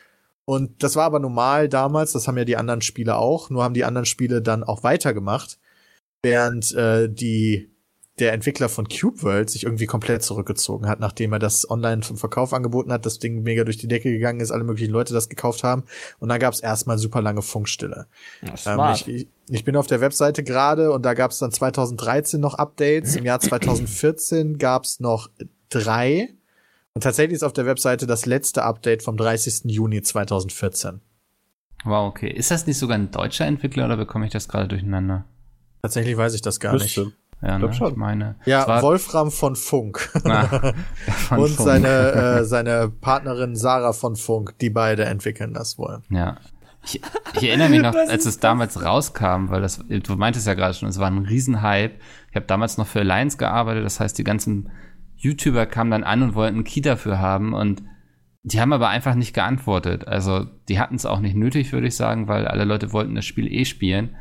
Und 0.45 0.83
das 0.83 0.97
war 0.97 1.05
aber 1.05 1.21
normal 1.21 1.69
damals, 1.69 2.13
das 2.13 2.27
haben 2.27 2.37
ja 2.37 2.45
die 2.45 2.57
anderen 2.57 2.83
Spiele 2.83 3.17
auch, 3.17 3.51
nur 3.51 3.63
haben 3.63 3.75
die 3.75 3.85
anderen 3.85 4.07
Spiele 4.07 4.43
dann 4.43 4.65
auch 4.65 4.83
weitergemacht, 4.83 5.61
während 6.23 6.75
äh, 6.75 7.09
die 7.09 7.71
der 8.21 8.33
Entwickler 8.33 8.69
von 8.69 8.89
Cube 8.89 9.23
World 9.23 9.51
sich 9.51 9.65
irgendwie 9.65 9.87
komplett 9.87 10.23
zurückgezogen 10.23 10.89
hat, 10.89 11.01
nachdem 11.01 11.33
er 11.33 11.39
das 11.39 11.69
online 11.69 12.03
zum 12.03 12.17
Verkauf 12.17 12.53
angeboten 12.53 12.93
hat, 12.93 13.07
das 13.07 13.19
Ding 13.19 13.43
mega 13.43 13.65
durch 13.65 13.79
die 13.79 13.89
Decke 13.89 14.11
gegangen 14.11 14.41
ist, 14.41 14.51
alle 14.51 14.65
möglichen 14.65 14.93
Leute 14.93 15.15
das 15.15 15.29
gekauft 15.29 15.65
haben 15.65 15.85
und 16.19 16.29
dann 16.29 16.39
gab 16.39 16.53
es 16.53 16.61
erstmal 16.61 16.99
super 16.99 17.23
lange 17.23 17.43
Funkstille. 17.43 18.07
Ja, 18.43 18.89
Ähm, 18.89 18.95
ich, 18.95 19.09
ich, 19.09 19.29
ich 19.49 19.65
bin 19.65 19.77
auf 19.77 19.87
der 19.87 20.01
Webseite 20.01 20.45
gerade 20.45 20.93
und 20.93 21.05
da 21.05 21.15
gab 21.15 21.31
es 21.31 21.39
dann 21.39 21.51
2013 21.51 22.41
noch 22.41 22.55
Updates. 22.55 23.17
Im 23.17 23.25
Jahr 23.25 23.41
2014 23.41 24.59
gab 24.59 24.85
es 24.85 25.01
noch 25.01 25.29
drei. 25.71 26.35
Und 26.95 27.03
tatsächlich 27.03 27.37
ist 27.37 27.43
auf 27.43 27.53
der 27.53 27.67
Webseite 27.67 28.07
das 28.07 28.27
letzte 28.27 28.63
Update 28.63 29.03
vom 29.03 29.17
30. 29.17 29.63
Juni 29.65 30.03
2014. 30.03 31.01
Wow, 31.85 32.09
okay. 32.09 32.31
Ist 32.31 32.51
das 32.51 32.67
nicht 32.67 32.79
sogar 32.79 32.99
ein 32.99 33.11
deutscher 33.11 33.47
Entwickler 33.47 33.87
oder 33.87 33.97
bekomme 33.97 34.27
ich 34.27 34.33
das 34.33 34.49
gerade 34.49 34.69
durcheinander? 34.69 35.25
Tatsächlich 35.83 36.17
weiß 36.17 36.35
ich 36.35 36.43
das 36.43 36.61
gar 36.61 36.75
nicht. 36.75 37.01
Ja, 37.43 37.59
ne? 37.59 37.73
schon. 37.73 37.93
ich 37.93 37.97
meine. 37.97 38.37
Ja, 38.45 38.83
Wolfram 38.83 39.31
von 39.31 39.57
Funk. 39.57 40.11
Ah, 40.25 40.45
von 41.29 41.39
und 41.39 41.51
Funk. 41.51 41.69
seine, 41.69 41.89
äh, 42.41 42.45
seine 42.45 42.89
Partnerin 42.89 43.57
Sarah 43.57 43.93
von 43.93 44.17
Funk, 44.17 44.59
die 44.61 44.71
beide 44.71 45.05
entwickeln 45.05 45.55
das 45.55 45.79
wohl. 45.79 46.03
Ja. 46.11 46.37
Ich, 46.85 47.01
ich 47.35 47.49
erinnere 47.49 47.69
mich 47.69 47.83
noch, 47.83 47.95
als 47.95 48.25
es 48.25 48.41
damals 48.41 48.83
rauskam, 48.83 49.51
weil 49.51 49.61
das, 49.61 49.85
du 49.87 50.17
meintest 50.17 50.47
ja 50.47 50.55
gerade 50.55 50.73
schon, 50.73 50.89
es 50.89 50.99
war 50.99 51.11
ein 51.11 51.19
Riesenhype. 51.19 51.97
Ich 52.31 52.37
habe 52.37 52.47
damals 52.47 52.79
noch 52.79 52.87
für 52.87 53.01
Alliance 53.01 53.37
gearbeitet, 53.37 53.85
das 53.85 54.01
heißt, 54.01 54.17
die 54.17 54.25
ganzen 54.25 54.71
YouTuber 55.17 55.67
kamen 55.67 55.91
dann 55.91 56.05
an 56.05 56.23
und 56.23 56.35
wollten 56.35 56.57
einen 56.57 56.65
Key 56.65 56.81
dafür 56.81 57.19
haben 57.19 57.53
und 57.53 57.83
die 58.43 58.61
haben 58.61 58.73
aber 58.73 58.89
einfach 58.89 59.15
nicht 59.15 59.35
geantwortet. 59.35 60.09
Also 60.09 60.47
die 60.69 60.79
hatten 60.79 60.95
es 60.95 61.05
auch 61.05 61.21
nicht 61.21 61.37
nötig, 61.37 61.73
würde 61.73 61.87
ich 61.87 61.97
sagen, 61.97 62.27
weil 62.27 62.47
alle 62.47 62.65
Leute 62.65 62.93
wollten 62.93 63.15
das 63.15 63.27
Spiel 63.27 63.53
eh 63.53 63.67
spielen. 63.67 64.17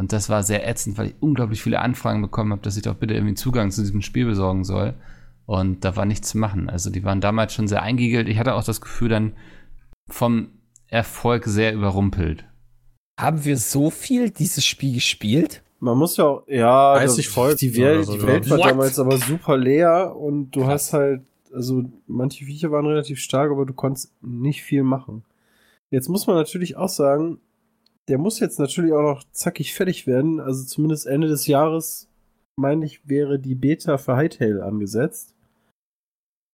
Und 0.00 0.14
das 0.14 0.30
war 0.30 0.42
sehr 0.42 0.66
ätzend, 0.66 0.96
weil 0.96 1.08
ich 1.08 1.14
unglaublich 1.20 1.62
viele 1.62 1.80
Anfragen 1.80 2.22
bekommen 2.22 2.52
habe, 2.52 2.62
dass 2.62 2.74
ich 2.78 2.82
doch 2.84 2.94
bitte 2.94 3.12
irgendwie 3.12 3.34
Zugang 3.34 3.70
zu 3.70 3.82
diesem 3.82 4.00
Spiel 4.00 4.24
besorgen 4.24 4.64
soll. 4.64 4.94
Und 5.44 5.84
da 5.84 5.94
war 5.94 6.06
nichts 6.06 6.30
zu 6.30 6.38
machen. 6.38 6.70
Also 6.70 6.88
die 6.88 7.04
waren 7.04 7.20
damals 7.20 7.52
schon 7.52 7.68
sehr 7.68 7.82
eingeigelt. 7.82 8.26
Ich 8.26 8.38
hatte 8.38 8.54
auch 8.54 8.64
das 8.64 8.80
Gefühl 8.80 9.10
dann 9.10 9.32
vom 10.08 10.48
Erfolg 10.86 11.44
sehr 11.44 11.74
überrumpelt. 11.74 12.46
Haben 13.20 13.44
wir 13.44 13.58
so 13.58 13.90
viel 13.90 14.30
dieses 14.30 14.64
Spiel 14.64 14.94
gespielt? 14.94 15.62
Man 15.80 15.98
muss 15.98 16.16
ja 16.16 16.24
auch, 16.24 16.44
ja, 16.48 16.94
30 16.94 17.26
da- 17.26 17.32
Folgen 17.32 17.58
die 17.58 17.76
Welt, 17.76 18.06
so, 18.06 18.14
die 18.14 18.26
Welt 18.26 18.48
war 18.48 18.56
What? 18.56 18.70
damals 18.70 18.98
aber 18.98 19.18
super 19.18 19.58
leer 19.58 20.16
und 20.16 20.52
du 20.52 20.60
Krass. 20.60 20.70
hast 20.70 20.92
halt, 20.94 21.22
also 21.52 21.84
manche 22.06 22.46
Viecher 22.46 22.70
waren 22.70 22.86
relativ 22.86 23.18
stark, 23.18 23.50
aber 23.50 23.66
du 23.66 23.74
konntest 23.74 24.14
nicht 24.22 24.62
viel 24.62 24.82
machen. 24.82 25.24
Jetzt 25.90 26.08
muss 26.08 26.26
man 26.26 26.36
natürlich 26.36 26.78
auch 26.78 26.88
sagen, 26.88 27.38
der 28.08 28.18
muss 28.18 28.40
jetzt 28.40 28.58
natürlich 28.58 28.92
auch 28.92 29.02
noch 29.02 29.24
zackig 29.32 29.74
fertig 29.74 30.06
werden. 30.06 30.40
Also 30.40 30.64
zumindest 30.64 31.06
Ende 31.06 31.28
des 31.28 31.46
Jahres, 31.46 32.08
meine 32.56 32.84
ich, 32.84 33.06
wäre 33.08 33.38
die 33.38 33.54
Beta 33.54 33.98
für 33.98 34.16
Hightail 34.16 34.60
angesetzt. 34.62 35.34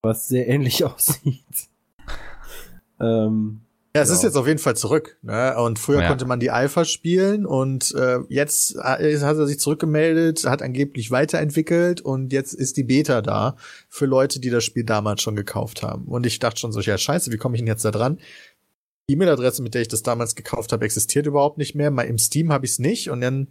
was 0.03 0.29
sehr 0.29 0.47
ähnlich 0.49 0.85
aussieht. 0.85 1.45
ähm, 3.01 3.61
Ja, 3.97 4.03
es 4.03 4.11
Ja. 4.11 4.15
ist 4.17 4.23
jetzt 4.25 4.37
auf 4.37 4.47
jeden 4.47 4.59
Fall 4.59 4.77
zurück. 4.77 5.17
Ne? 5.23 5.57
Und 5.59 5.79
früher 5.79 6.03
Ja. 6.03 6.09
konnte 6.09 6.27
man 6.27 6.39
die 6.39 6.51
Alpha 6.51 6.85
spielen 6.85 7.47
und 7.47 7.95
äh, 7.95 8.19
jetzt 8.29 8.77
ha- 8.77 8.99
hat 8.99 9.01
er 9.39 9.47
sich 9.47 9.59
zurückgemeldet, 9.59 10.45
hat 10.45 10.61
angeblich 10.63 11.11
weiterentwickelt 11.11 12.03
und 12.03 12.31
jetzt 12.33 12.53
ist 12.53 12.77
die 12.77 12.85
Beta 12.85 13.23
da 13.23 13.57
für 13.89 14.05
Leute, 14.07 14.39
die 14.39 14.51
das 14.51 14.65
Spiel 14.65 14.85
damals 14.85 15.23
schon 15.23 15.35
gekauft 15.35 15.83
haben. 15.83 16.05
Und 16.09 16.27
ich 16.27 16.39
dachte 16.39 16.61
schon 16.61 16.73
so, 16.73 16.81
ja 16.81 16.99
scheiße, 16.99 17.33
wie 17.33 17.39
komme 17.39 17.57
ich 17.57 17.63
denn 17.63 17.69
jetzt 17.69 17.85
da 17.87 17.91
dran? 17.91 18.19
Die 19.09 19.15
E-Mail-Adresse, 19.15 19.63
mit 19.63 19.75
der 19.75 19.83
ich 19.83 19.89
das 19.89 20.03
damals 20.03 20.35
gekauft 20.35 20.73
habe, 20.73 20.85
existiert 20.85 21.27
überhaupt 21.27 21.59
nicht 21.59 21.75
mehr. 21.75 21.91
Mal 21.91 22.03
im 22.03 22.19
Steam 22.19 22.53
habe 22.53 22.67
ich 22.67 22.73
es 22.73 22.79
nicht 22.79 23.11
und 23.11 23.21
dann 23.21 23.49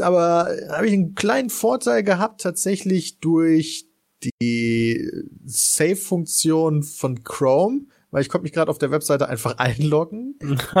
aber 0.00 0.48
habe 0.70 0.86
ich 0.86 0.92
einen 0.92 1.14
kleinen 1.14 1.50
Vorteil 1.50 2.02
gehabt 2.02 2.40
tatsächlich 2.40 3.20
durch 3.20 3.86
die 4.24 5.10
Save-Funktion 5.44 6.82
von 6.82 7.22
Chrome, 7.24 7.86
weil 8.10 8.22
ich 8.22 8.28
konnte 8.28 8.42
mich 8.42 8.52
gerade 8.52 8.70
auf 8.70 8.78
der 8.78 8.90
Webseite 8.90 9.28
einfach 9.28 9.56
einloggen 9.58 10.38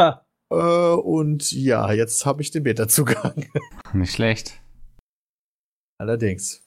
äh, 0.50 0.54
und 0.54 1.52
ja, 1.52 1.92
jetzt 1.92 2.26
habe 2.26 2.42
ich 2.42 2.50
den 2.50 2.64
Beta-Zugang. 2.64 3.46
Nicht 3.92 4.14
schlecht. 4.14 4.60
Allerdings. 5.98 6.62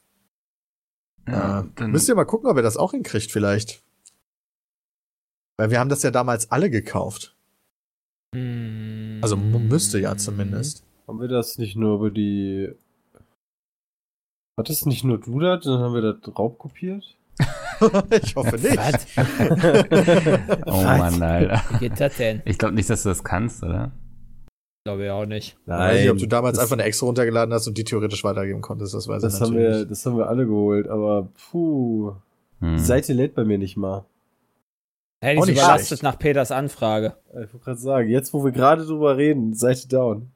Ja, 1.28 1.68
äh, 1.80 1.88
müsst 1.88 2.08
ihr 2.08 2.16
mal 2.16 2.26
gucken, 2.26 2.50
ob 2.50 2.56
ihr 2.56 2.64
das 2.64 2.78
auch 2.78 2.92
hinkriegt 2.92 3.32
vielleicht. 3.32 3.85
Weil 5.58 5.70
wir 5.72 5.80
haben 5.80 5.90
das 5.90 6.04
ja 6.04 6.12
damals 6.12 6.52
alle 6.52 6.70
gekauft. 6.70 7.36
Also 8.34 9.36
m- 9.36 9.68
müsste 9.70 10.00
ja 10.00 10.18
zumindest. 10.18 10.84
haben 11.08 11.22
wir 11.22 11.28
das 11.30 11.58
nicht 11.58 11.76
nur 11.78 11.96
über 11.96 12.12
die. 12.12 12.74
Hat 14.60 14.70
das 14.70 14.86
nicht 14.86 15.04
nur 15.04 15.20
du 15.20 15.40
das? 15.40 15.64
Dann 15.64 15.80
haben 15.80 15.94
wir 15.94 16.02
das 16.02 16.38
raubkopiert? 16.38 17.04
ich 18.24 18.36
hoffe 18.36 18.56
nicht. 18.56 18.78
Was? 18.78 19.06
oh 20.66 20.82
Mann, 20.84 21.22
Alter. 21.22 21.62
Wie 21.72 21.78
geht 21.90 22.00
das 22.00 22.16
denn? 22.18 22.42
Ich 22.46 22.58
glaube 22.58 22.76
nicht, 22.76 22.90
dass 22.90 23.04
du 23.04 23.10
das 23.10 23.24
kannst, 23.24 23.64
oder? 23.64 23.92
Glaube 24.86 25.06
ich 25.06 25.12
auch 25.12 25.26
nicht. 25.26 25.58
Ich 25.64 25.68
weiß 25.68 26.00
nicht, 26.02 26.10
ob 26.12 26.18
du 26.18 26.24
Nein, 26.24 26.30
damals 26.30 26.60
einfach 26.60 26.74
eine 26.74 26.84
extra 26.84 27.06
runtergeladen 27.08 27.54
hast 27.54 27.68
und 27.68 27.78
die 27.78 27.84
theoretisch 27.84 28.24
weitergeben 28.24 28.62
konntest. 28.62 28.94
Das 28.94 29.08
weiß 29.08 29.22
das 29.22 29.36
ich 29.36 29.42
haben 29.42 29.54
natürlich 29.54 29.70
wir, 29.74 29.80
nicht. 29.80 29.92
das 29.92 30.06
haben 30.06 30.18
wir 30.18 30.28
alle 30.30 30.46
geholt, 30.46 30.88
aber 30.88 31.28
puh. 31.52 32.14
Hm. 32.60 32.76
Die 32.76 32.84
Seite 32.84 33.14
lädt 33.14 33.34
bei 33.36 33.44
mir 33.44 33.58
nicht 33.58 33.78
mal. 33.78 34.06
Hey, 35.26 35.42
die 35.44 35.54
überlastet 35.54 36.04
nach 36.04 36.20
Peters 36.20 36.52
Anfrage. 36.52 37.18
Ich 37.30 37.52
wollte 37.52 37.58
gerade 37.58 37.80
sagen, 37.80 38.10
jetzt 38.10 38.32
wo 38.32 38.46
wir 38.46 38.52
gerade 38.52 38.86
drüber 38.86 39.18
reden, 39.18 39.56
Seite 39.56 39.88
down. 39.88 40.30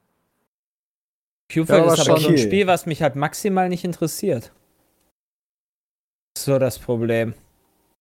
Qfeld 1.47 1.69
aber 1.69 1.93
ist 1.93 1.99
aber 1.99 2.17
schon 2.17 2.21
so 2.21 2.27
ein 2.29 2.33
okay. 2.33 2.43
Spiel, 2.43 2.65
was 2.65 2.87
mich 2.87 3.03
halt 3.03 3.15
maximal 3.15 3.69
nicht 3.69 3.83
interessiert. 3.83 4.51
So 6.35 6.57
das 6.57 6.79
Problem. 6.79 7.35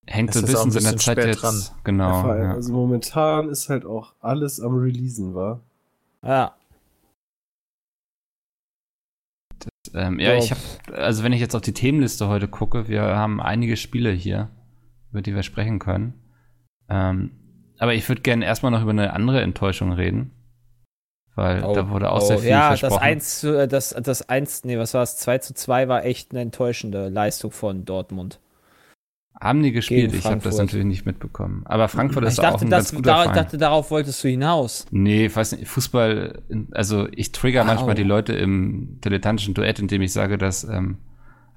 Hängt 0.06 0.32
so 0.32 0.40
ein 0.40 0.46
bisschen 0.46 0.70
so 0.70 0.78
in 0.78 0.84
der 0.84 0.96
Zeit 0.96 1.18
jetzt. 1.18 1.42
dran. 1.42 1.62
Genau. 1.84 2.26
Ja, 2.26 2.42
ja. 2.42 2.54
Also 2.54 2.72
momentan 2.72 3.50
ist 3.50 3.68
halt 3.68 3.84
auch 3.84 4.14
alles 4.20 4.58
am 4.58 4.78
Releasen, 4.78 5.34
war. 5.34 5.60
Ja. 6.22 6.56
Ähm, 9.92 10.18
ja, 10.18 10.36
ich 10.36 10.52
habe, 10.52 10.60
also 10.94 11.22
wenn 11.22 11.34
ich 11.34 11.40
jetzt 11.40 11.54
auf 11.54 11.60
die 11.60 11.74
Themenliste 11.74 12.28
heute 12.28 12.48
gucke, 12.48 12.88
wir 12.88 13.02
haben 13.02 13.42
einige 13.42 13.76
Spiele 13.76 14.10
hier, 14.10 14.48
über 15.10 15.20
die 15.20 15.34
wir 15.34 15.42
sprechen 15.42 15.78
können. 15.78 16.14
Ähm, 16.88 17.30
aber 17.78 17.94
ich 17.94 18.08
würde 18.08 18.22
gerne 18.22 18.44
erstmal 18.44 18.72
noch 18.72 18.82
über 18.82 18.90
eine 18.90 19.12
andere 19.12 19.40
Enttäuschung 19.42 19.92
reden. 19.92 20.32
Weil 21.34 21.62
Oh, 21.62 21.72
da 21.72 21.88
wurde 21.90 22.10
auch 22.10 22.22
oh, 22.22 22.26
sehr 22.26 22.38
viel 22.38 22.48
ja, 22.50 22.70
das 22.70 22.80
versprochen. 22.80 23.04
1 23.04 23.40
zu, 23.40 23.56
äh, 23.56 23.68
das, 23.68 23.90
das 23.90 24.28
1, 24.28 24.64
nee, 24.64 24.76
was 24.78 24.94
war 24.94 25.02
es? 25.02 25.16
2 25.18 25.38
zu 25.38 25.54
2 25.54 25.86
war 25.86 26.04
echt 26.04 26.32
eine 26.32 26.40
enttäuschende 26.40 27.08
Leistung 27.08 27.52
von 27.52 27.84
Dortmund. 27.84 28.40
haben 29.40 29.62
die 29.62 29.70
gespielt? 29.70 30.12
Ich 30.14 30.24
habe 30.24 30.40
das 30.40 30.58
natürlich 30.58 30.86
nicht 30.86 31.06
mitbekommen. 31.06 31.62
Aber 31.66 31.86
Frankfurt 31.86 32.24
Ich 32.24 32.30
ist 32.30 32.40
auch 32.40 32.44
dachte, 32.44 32.66
ein 32.66 32.70
das, 32.70 32.90
ganz 32.90 32.96
guter 32.96 33.10
da, 33.12 33.24
ich 33.26 33.30
dachte, 33.30 33.56
darauf 33.58 33.92
wolltest 33.92 34.24
du 34.24 34.28
hinaus. 34.28 34.86
Nee, 34.90 35.26
ich 35.26 35.36
weiß 35.36 35.52
nicht, 35.52 35.68
Fußball, 35.68 36.42
also 36.72 37.06
ich 37.12 37.30
trigger 37.30 37.62
Au. 37.62 37.66
manchmal 37.66 37.94
die 37.94 38.02
Leute 38.02 38.32
im 38.32 39.00
dilettantischen 39.00 39.54
Duett, 39.54 39.78
indem 39.78 40.02
ich 40.02 40.12
sage, 40.12 40.38
dass 40.38 40.64
ähm, 40.64 40.98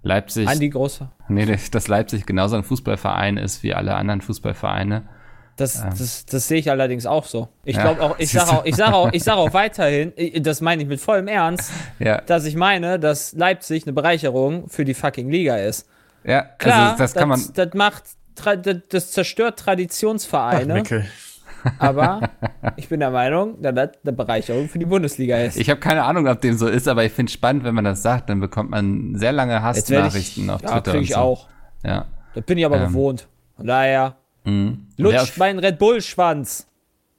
Leipzig, 0.03 0.47
Andi 0.47 0.69
Große. 0.69 1.09
nee, 1.27 1.45
dass 1.71 1.88
Leipzig 1.88 2.27
genauso 2.27 2.55
ein 2.55 2.63
Fußballverein 2.63 3.38
ist 3.38 3.63
wie 3.63 3.73
alle 3.73 3.95
anderen 3.95 4.21
Fußballvereine. 4.21 5.09
Das, 5.58 5.75
Ähm. 5.81 5.89
das, 5.98 6.25
das 6.25 6.48
sehe 6.48 6.58
ich 6.60 6.72
allerdings 6.72 7.05
auch 7.05 7.25
so. 7.25 7.50
Ich 7.65 7.75
Ja. 7.75 7.84
glaube 7.84 8.01
auch, 8.01 8.20
ich 8.20 8.31
sage 8.31 8.50
auch, 8.51 8.65
ich 8.65 8.75
sage 8.75 8.93
auch, 8.96 9.12
ich 9.13 9.24
sage 9.24 9.38
auch 9.39 9.53
weiterhin, 9.53 10.13
ich- 10.15 10.41
das 10.41 10.62
meine 10.62 10.81
ich 10.84 10.88
mit 10.88 11.00
vollem 11.01 11.27
Ernst, 11.27 11.72
Ja, 12.00 12.22
dass 12.22 12.46
ich 12.46 12.55
meine, 12.55 13.00
dass 13.00 13.34
Leipzig 13.34 13.84
eine 13.86 13.93
Bereicherung 13.93 14.70
für 14.70 14.86
die 14.86 14.93
fucking 14.93 15.29
Liga 15.29 15.58
ist. 15.58 15.88
ja, 16.24 16.41
Klar, 16.58 16.91
also 16.91 16.98
das 17.03 17.13
kann 17.13 17.29
man, 17.29 17.41
das 17.53 17.74
macht, 17.74 18.03
tra- 18.38 18.55
das, 18.55 18.77
das 18.89 19.12
zerstört 19.12 19.55
Ach, 19.60 19.65
Traditionsvereine, 19.65 20.74
Mickel. 20.74 21.05
aber 21.79 22.29
ich 22.77 22.89
bin 22.89 23.00
der 23.01 23.12
Meinung, 23.12 23.62
dass 23.62 23.75
das 23.75 23.89
eine 24.03 24.13
Bereicherung 24.13 24.67
für 24.67 24.79
die 24.79 24.86
Bundesliga 24.86 25.38
ist. 25.38 25.58
ich 25.58 25.70
habe 25.70 25.79
keine 25.79 26.03
Ahnung, 26.05 26.27
ob 26.27 26.41
dem 26.41 26.58
so 26.58 26.67
ist, 26.67 26.88
aber 26.88 27.03
ich 27.05 27.12
finde 27.12 27.31
spannend, 27.31 27.63
wenn 27.65 27.75
man 27.75 27.84
das 27.84 28.01
sagt, 28.01 28.29
dann 28.29 28.39
bekommt 28.39 28.72
man 28.72 29.15
sehr 29.15 29.31
lange 29.31 29.62
Hassnachrichten 29.62 30.50
auf 30.50 30.62
ja, 30.63 30.70
Twitter. 30.70 30.81
kriege 30.91 30.98
und 30.98 31.03
ich 31.03 31.10
so. 31.13 31.20
auch. 31.20 31.48
Ja. 31.86 32.05
Das 32.34 32.43
bin 32.46 32.58
ich 32.58 32.65
aber 32.65 32.77
Ähm. 32.77 32.88
gewohnt. 32.88 33.27
Von 33.58 33.67
daher, 33.67 34.15
Mhm. 34.43 34.88
auf- 35.31 35.38
meinen 35.38 35.60
Red 35.60 35.77
Bull-Schwanz. 35.79 36.67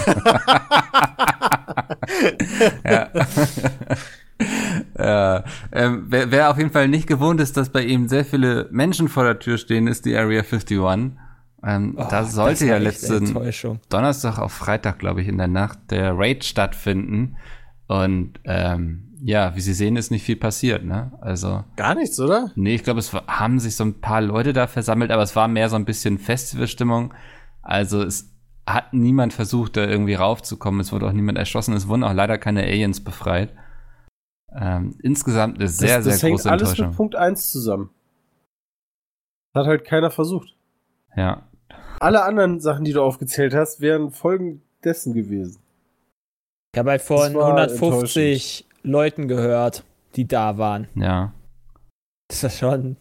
Ja, 4.97 5.43
ähm, 5.71 6.05
wer, 6.09 6.31
wer 6.31 6.49
auf 6.49 6.57
jeden 6.57 6.71
Fall 6.71 6.87
nicht 6.87 7.05
gewohnt 7.07 7.39
ist, 7.39 7.57
dass 7.57 7.69
bei 7.69 7.83
ihm 7.83 8.07
sehr 8.07 8.25
viele 8.25 8.67
Menschen 8.71 9.07
vor 9.07 9.23
der 9.23 9.37
Tür 9.39 9.57
stehen, 9.59 9.87
ist 9.87 10.05
die 10.05 10.15
Area 10.15 10.41
51. 10.41 10.79
Ähm, 11.63 11.95
Oh, 11.97 12.07
da 12.09 12.23
sollte 12.23 12.65
ja 12.65 12.77
letzten. 12.77 13.35
Donnerstag 13.89 14.39
auf 14.39 14.51
Freitag, 14.51 14.97
glaube 14.97 15.21
ich, 15.21 15.27
in 15.27 15.37
der 15.37 15.47
Nacht 15.47 15.77
der 15.91 16.17
Raid 16.17 16.43
stattfinden. 16.43 17.37
Und 17.87 18.39
ähm, 18.45 19.10
ja, 19.23 19.55
wie 19.55 19.61
Sie 19.61 19.73
sehen, 19.73 19.95
ist 19.97 20.09
nicht 20.09 20.23
viel 20.23 20.35
passiert, 20.35 20.83
ne? 20.83 21.11
Also, 21.21 21.63
Gar 21.75 21.95
nichts, 21.95 22.19
oder? 22.19 22.51
nee, 22.55 22.73
ich 22.73 22.83
glaube, 22.83 22.99
es 22.99 23.13
haben 23.13 23.59
sich 23.59 23.75
so 23.75 23.83
ein 23.83 24.01
paar 24.01 24.21
Leute 24.21 24.51
da 24.51 24.67
versammelt, 24.67 25.11
aber 25.11 25.21
es 25.21 25.35
war 25.35 25.47
mehr 25.47 25.69
so 25.69 25.75
ein 25.75 25.85
bisschen 25.85 26.17
Festivalstimmung. 26.17 27.13
Also 27.61 28.01
es 28.01 28.31
hat 28.67 28.93
niemand 28.93 29.33
versucht, 29.33 29.77
da 29.77 29.85
irgendwie 29.85 30.15
raufzukommen. 30.15 30.81
Es 30.81 30.91
wurde 30.91 31.07
auch 31.07 31.11
niemand 31.11 31.37
erschossen. 31.37 31.75
Es 31.75 31.87
wurden 31.87 32.03
auch 32.03 32.13
leider 32.13 32.37
keine 32.37 32.63
Aliens 32.63 33.03
befreit. 33.03 33.53
Ähm, 34.53 34.97
insgesamt 35.03 35.57
eine 35.59 35.67
sehr, 35.67 35.97
das, 35.97 36.05
das 36.05 36.19
sehr 36.19 36.29
hängt 36.29 36.39
große 36.39 36.51
alles 36.51 36.61
Enttäuschung. 36.69 36.87
mit 36.87 36.97
Punkt 36.97 37.15
1 37.15 37.51
zusammen. 37.51 37.89
Hat 39.55 39.67
halt 39.67 39.85
keiner 39.85 40.09
versucht. 40.11 40.55
Ja. 41.15 41.43
Alle 41.99 42.23
anderen 42.23 42.59
Sachen, 42.59 42.85
die 42.85 42.93
du 42.93 43.01
aufgezählt 43.03 43.53
hast, 43.53 43.81
wären 43.81 44.11
Folgen 44.11 44.61
dessen 44.83 45.13
gewesen. 45.13 45.59
Ich 46.73 46.79
habe 46.79 46.91
halt 46.91 47.01
Das 47.01 47.09
war 47.09 47.47
150 47.47 48.67
Leuten 48.83 49.27
gehört, 49.27 49.83
die 50.15 50.27
da 50.27 50.57
waren. 50.57 50.87
Ja. 50.95 51.33
Das 52.27 52.43
ist 52.43 52.59
schon, 52.59 52.97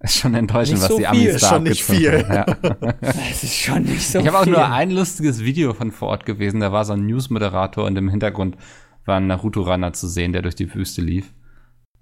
Ist 0.00 0.18
schon 0.18 0.34
enttäuschend, 0.34 0.80
was 0.80 0.88
so 0.88 0.98
die 0.98 1.04
viel. 1.04 1.08
Amis 1.08 1.34
Ist 1.34 1.42
da 1.42 1.48
schon 1.48 1.62
nicht 1.64 1.84
viel. 1.84 2.28
haben. 2.28 2.56
Ja. 2.72 2.90
ist 3.30 3.54
schon 3.54 3.82
nicht 3.82 4.06
so 4.08 4.20
ich 4.20 4.26
habe 4.26 4.38
auch 4.38 4.44
viel. 4.44 4.52
nur 4.52 4.68
ein 4.70 4.90
lustiges 4.90 5.42
Video 5.42 5.74
von 5.74 5.90
vor 5.90 6.08
Ort 6.08 6.26
gewesen. 6.26 6.60
Da 6.60 6.72
war 6.72 6.84
so 6.84 6.92
ein 6.92 7.06
News-Moderator 7.06 7.84
und 7.84 7.96
im 7.96 8.08
Hintergrund 8.08 8.56
war 9.04 9.16
ein 9.16 9.26
Naruto-Runner 9.26 9.92
zu 9.92 10.08
sehen, 10.08 10.32
der 10.32 10.42
durch 10.42 10.54
die 10.54 10.72
Wüste 10.72 11.02
lief. 11.02 11.32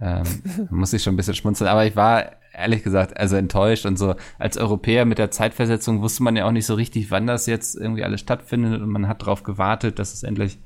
Ähm, 0.01 0.25
muss 0.71 0.93
ich 0.93 1.03
schon 1.03 1.15
ein 1.15 1.17
bisschen 1.17 1.35
schmunzeln. 1.35 1.69
Aber 1.69 1.87
ich 1.87 1.97
war 1.97 2.33
ehrlich 2.53 2.83
gesagt 2.83 3.17
also 3.17 3.37
enttäuscht 3.37 3.85
und 3.85 3.99
so 3.99 4.15
als 4.39 4.57
Europäer 4.57 5.05
mit 5.05 5.19
der 5.19 5.31
Zeitversetzung 5.31 6.03
wusste 6.03 6.23
man 6.23 6.37
ja 6.37 6.47
auch 6.47 6.53
nicht 6.53 6.67
so 6.67 6.75
richtig, 6.75 7.11
wann 7.11 7.27
das 7.27 7.47
jetzt 7.47 7.75
irgendwie 7.75 8.05
alles 8.05 8.21
stattfindet 8.21 8.81
und 8.81 8.91
man 8.91 9.09
hat 9.09 9.23
darauf 9.23 9.43
gewartet, 9.43 9.99
dass 9.99 10.13
es 10.13 10.23
endlich 10.23 10.59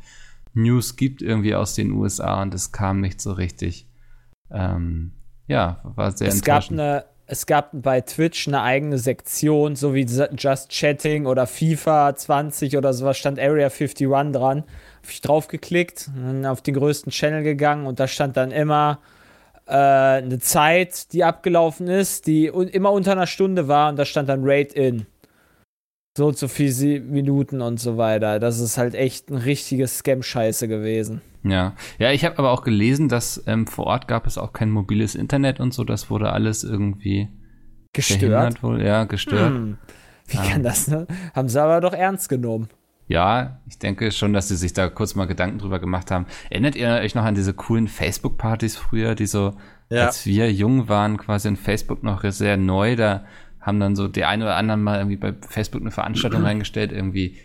News 0.54 0.96
gibt 0.96 1.22
irgendwie 1.22 1.54
aus 1.54 1.74
den 1.74 1.92
USA 1.92 2.42
und 2.42 2.54
es 2.54 2.72
kam 2.72 3.00
nicht 3.00 3.20
so 3.20 3.32
richtig. 3.32 3.88
Ähm, 4.50 5.12
ja, 5.46 5.80
war 5.82 6.12
sehr 6.12 6.28
es 6.28 6.42
gab 6.42 6.70
eine 6.70 7.04
es 7.30 7.44
gab 7.44 7.70
bei 7.72 8.00
Twitch 8.00 8.48
eine 8.48 8.62
eigene 8.62 8.98
Sektion, 8.98 9.76
so 9.76 9.94
wie 9.94 10.04
Just 10.04 10.70
Chatting 10.70 11.26
oder 11.26 11.46
FIFA 11.46 12.16
20 12.16 12.76
oder 12.78 12.94
sowas, 12.94 13.18
stand 13.18 13.38
Area 13.38 13.68
51 13.68 14.32
dran. 14.32 14.64
Hab 15.02 15.10
ich 15.10 15.20
draufgeklickt, 15.20 16.10
dann 16.16 16.46
auf 16.46 16.62
den 16.62 16.74
größten 16.74 17.12
Channel 17.12 17.42
gegangen 17.42 17.86
und 17.86 18.00
da 18.00 18.08
stand 18.08 18.38
dann 18.38 18.50
immer 18.50 19.00
äh, 19.66 19.72
eine 19.72 20.38
Zeit, 20.38 21.12
die 21.12 21.22
abgelaufen 21.22 21.86
ist, 21.86 22.26
die 22.26 22.50
un 22.50 22.66
immer 22.66 22.92
unter 22.92 23.12
einer 23.12 23.26
Stunde 23.26 23.68
war 23.68 23.90
und 23.90 23.96
da 23.96 24.06
stand 24.06 24.30
dann 24.30 24.40
Raid 24.42 24.72
in. 24.72 25.06
So 26.18 26.26
und 26.26 26.36
so 26.36 26.48
viele 26.48 26.72
Sie- 26.72 26.98
Minuten 26.98 27.60
und 27.62 27.78
so 27.78 27.96
weiter. 27.96 28.40
Das 28.40 28.58
ist 28.58 28.76
halt 28.76 28.96
echt 28.96 29.30
ein 29.30 29.36
richtiges 29.36 29.98
Scam-Scheiße 29.98 30.66
gewesen. 30.66 31.20
Ja, 31.44 31.74
ja, 32.00 32.10
ich 32.10 32.24
habe 32.24 32.36
aber 32.40 32.50
auch 32.50 32.64
gelesen, 32.64 33.08
dass 33.08 33.40
ähm, 33.46 33.68
vor 33.68 33.86
Ort 33.86 34.08
gab 34.08 34.26
es 34.26 34.36
auch 34.36 34.52
kein 34.52 34.68
mobiles 34.68 35.14
Internet 35.14 35.60
und 35.60 35.72
so. 35.72 35.84
Das 35.84 36.10
wurde 36.10 36.32
alles 36.32 36.64
irgendwie 36.64 37.28
Gestört. 37.92 38.64
wohl. 38.64 38.82
Ja, 38.84 39.04
gestört. 39.04 39.54
Hm. 39.54 39.78
Wie 40.26 40.38
Ah. 40.38 40.42
kann 40.42 40.64
das, 40.64 40.88
ne? 40.88 41.06
Haben 41.36 41.48
sie 41.48 41.62
aber 41.62 41.80
doch 41.80 41.92
ernst 41.94 42.28
genommen. 42.28 42.66
Ja, 43.06 43.60
ich 43.68 43.78
denke 43.78 44.10
schon, 44.10 44.32
dass 44.32 44.48
sie 44.48 44.56
sich 44.56 44.72
da 44.72 44.88
kurz 44.88 45.14
mal 45.14 45.26
Gedanken 45.26 45.58
drüber 45.58 45.78
gemacht 45.78 46.10
haben. 46.10 46.26
Erinnert 46.50 46.74
ihr 46.74 46.88
euch 46.88 47.14
noch 47.14 47.22
an 47.24 47.36
diese 47.36 47.54
coolen 47.54 47.86
Facebook-Partys 47.86 48.76
früher, 48.76 49.14
die 49.14 49.26
so, 49.26 49.54
Ja. 49.88 50.06
als 50.06 50.26
wir 50.26 50.52
jung 50.52 50.88
waren, 50.88 51.16
quasi 51.16 51.46
in 51.46 51.56
Facebook 51.56 52.02
noch 52.02 52.22
sehr 52.30 52.56
neu, 52.56 52.96
da 52.96 53.24
haben 53.68 53.78
dann 53.78 53.94
so 53.94 54.08
die 54.08 54.24
eine 54.24 54.44
oder 54.44 54.56
anderen 54.56 54.82
mal 54.82 54.98
irgendwie 54.98 55.16
bei 55.16 55.32
Facebook 55.48 55.82
eine 55.82 55.92
Veranstaltung 55.92 56.42
reingestellt, 56.44 56.90
irgendwie 56.90 57.36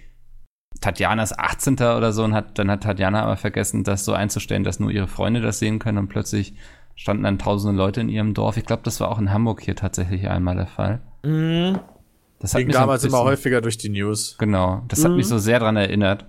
Tatjanas 0.82 1.38
18. 1.38 1.76
oder 1.76 2.12
so 2.12 2.24
und 2.24 2.34
hat, 2.34 2.58
dann 2.58 2.72
hat 2.72 2.82
Tatjana 2.84 3.22
aber 3.24 3.38
vergessen, 3.38 3.84
das 3.84 4.06
so 4.06 4.14
einzustellen, 4.14 4.64
dass 4.64 4.80
nur 4.80 4.90
ihre 4.90 5.08
Freunde 5.08 5.40
das 5.42 5.60
sehen 5.60 5.78
können 5.80 6.00
und 6.00 6.08
plötzlich 6.08 6.56
standen 6.96 7.24
dann 7.24 7.38
tausende 7.40 7.78
Leute 7.78 8.02
in 8.02 8.10
ihrem 8.10 8.34
Dorf. 8.34 8.58
Ich 8.58 8.66
glaube, 8.66 8.82
das 8.84 9.00
war 9.00 9.10
auch 9.12 9.20
in 9.20 9.32
Hamburg 9.32 9.62
hier 9.62 9.76
tatsächlich 9.76 10.28
einmal 10.30 10.56
der 10.56 10.68
Fall. 10.68 11.02
Mhm. 11.24 11.80
Das 12.40 12.54
hat 12.54 12.60
Ging 12.60 12.68
mich 12.68 12.76
so 12.76 12.82
damals 12.82 13.04
immer 13.04 13.12
bisschen- 13.20 13.26
häufiger 13.28 13.62
durch 13.62 13.78
die 13.78 13.90
News. 13.90 14.36
Genau, 14.40 14.84
das 14.90 15.04
hat 15.04 15.12
Mhm. 15.12 15.18
mich 15.18 15.28
so 15.28 15.38
sehr 15.38 15.60
dran 15.60 15.76
erinnert. 15.78 16.26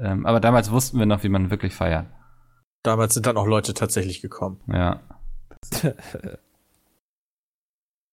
Ähm, 0.00 0.24
aber 0.26 0.40
damals 0.40 0.70
wussten 0.70 0.98
wir 0.98 1.06
noch, 1.06 1.22
wie 1.24 1.28
man 1.28 1.50
wirklich 1.50 1.74
feiert. 1.74 2.06
Damals 2.84 3.14
sind 3.14 3.26
dann 3.26 3.36
auch 3.36 3.46
Leute 3.46 3.74
tatsächlich 3.74 4.22
gekommen. 4.22 4.60
Ja. 4.72 5.00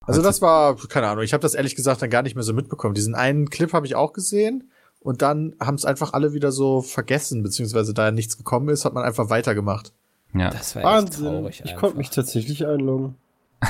Also 0.07 0.21
das 0.21 0.41
war, 0.41 0.75
keine 0.75 1.07
Ahnung, 1.07 1.23
ich 1.23 1.33
habe 1.33 1.41
das 1.41 1.55
ehrlich 1.55 1.75
gesagt 1.75 2.01
dann 2.01 2.09
gar 2.09 2.21
nicht 2.21 2.35
mehr 2.35 2.43
so 2.43 2.53
mitbekommen. 2.53 2.93
Diesen 2.93 3.15
einen 3.15 3.49
Clip 3.49 3.73
habe 3.73 3.85
ich 3.87 3.95
auch 3.95 4.13
gesehen 4.13 4.69
und 4.99 5.21
dann 5.21 5.55
haben 5.59 5.75
es 5.75 5.85
einfach 5.85 6.13
alle 6.13 6.33
wieder 6.33 6.51
so 6.51 6.81
vergessen, 6.81 7.43
beziehungsweise 7.43 7.93
da 7.93 8.11
nichts 8.11 8.37
gekommen 8.37 8.69
ist, 8.69 8.85
hat 8.85 8.93
man 8.93 9.03
einfach 9.03 9.29
weitergemacht. 9.29 9.93
Ja. 10.33 10.49
Das 10.49 10.75
war 10.75 10.81
echt 10.83 10.91
Wahnsinn. 10.91 11.25
traurig. 11.25 11.55
ich 11.63 11.69
einfach. 11.69 11.81
konnte 11.81 11.97
mich 11.97 12.09
tatsächlich 12.09 12.65
einloggen. 12.67 13.15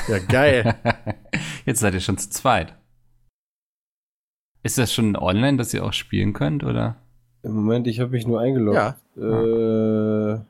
Ja, 0.08 0.18
geil. 0.18 0.74
Jetzt 1.64 1.80
seid 1.80 1.94
ihr 1.94 2.00
schon 2.00 2.18
zu 2.18 2.28
zweit. 2.28 2.74
Ist 4.62 4.78
das 4.78 4.92
schon 4.92 5.16
online, 5.16 5.56
dass 5.56 5.72
ihr 5.72 5.84
auch 5.84 5.92
spielen 5.92 6.32
könnt, 6.32 6.64
oder? 6.64 6.96
Im 7.42 7.52
Moment, 7.52 7.86
ich 7.86 8.00
habe 8.00 8.10
mich 8.10 8.26
nur 8.26 8.40
eingeloggt. 8.40 8.76
ja. 8.76 8.96
Äh, 10.34 10.40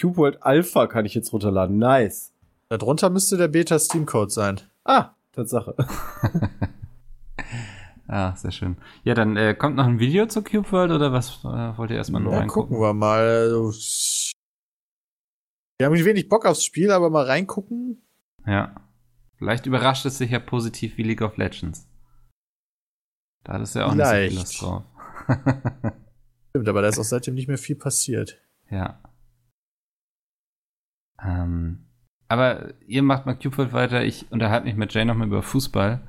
Cube 0.00 0.16
World 0.16 0.42
Alpha 0.42 0.86
kann 0.86 1.06
ich 1.06 1.14
jetzt 1.14 1.32
runterladen. 1.32 1.78
Nice. 1.78 2.32
Darunter 2.68 3.10
müsste 3.10 3.36
der 3.36 3.48
Beta 3.48 3.78
Steam 3.78 4.06
Code 4.06 4.30
sein. 4.30 4.60
Ah, 4.88 5.14
Tatsache. 5.32 5.74
Ah, 8.10 8.34
sehr 8.36 8.52
schön. 8.52 8.78
Ja, 9.04 9.12
dann 9.12 9.36
äh, 9.36 9.54
kommt 9.54 9.76
noch 9.76 9.84
ein 9.84 9.98
Video 9.98 10.24
zu 10.24 10.42
Cube 10.42 10.72
World 10.72 10.92
oder 10.92 11.12
was 11.12 11.44
äh, 11.44 11.76
wollt 11.76 11.90
ihr 11.90 11.98
erstmal 11.98 12.22
nur 12.22 12.32
Ja, 12.32 12.38
reingucken? 12.38 12.70
gucken 12.70 12.80
wir 12.82 12.94
mal. 12.94 13.20
Also, 13.20 14.32
Wir 15.78 15.86
haben 15.86 15.94
wenig 15.94 16.26
Bock 16.30 16.46
aufs 16.46 16.64
Spiel, 16.64 16.90
aber 16.90 17.10
mal 17.10 17.26
reingucken. 17.26 18.00
Ja. 18.46 18.74
Vielleicht 19.36 19.66
überrascht 19.66 20.06
es 20.06 20.16
sich 20.16 20.30
ja 20.30 20.38
positiv 20.38 20.96
wie 20.96 21.02
League 21.02 21.20
of 21.20 21.36
Legends. 21.36 21.86
Da 23.44 23.52
hat 23.52 23.60
es 23.60 23.74
ja 23.74 23.84
auch 23.84 23.94
nicht 23.94 24.02
so 24.06 24.10
Vielleicht. 24.10 24.30
viel 24.32 24.38
Lust 24.40 24.62
drauf. 24.62 24.84
Stimmt, 26.48 26.68
aber 26.70 26.80
da 26.80 26.88
ist 26.88 26.98
auch 26.98 27.04
seitdem 27.04 27.34
nicht 27.34 27.48
mehr 27.48 27.58
viel 27.58 27.76
passiert. 27.76 28.40
ja. 28.70 29.02
Ähm, 31.22 31.87
aber 32.28 32.68
ihr 32.86 33.02
macht 33.02 33.26
mal 33.26 33.34
World 33.58 33.72
weiter. 33.72 34.04
Ich 34.04 34.26
unterhalte 34.30 34.66
mich 34.66 34.76
mit 34.76 34.92
Jay 34.94 35.04
nochmal 35.04 35.26
über 35.28 35.42
Fußball. 35.42 36.00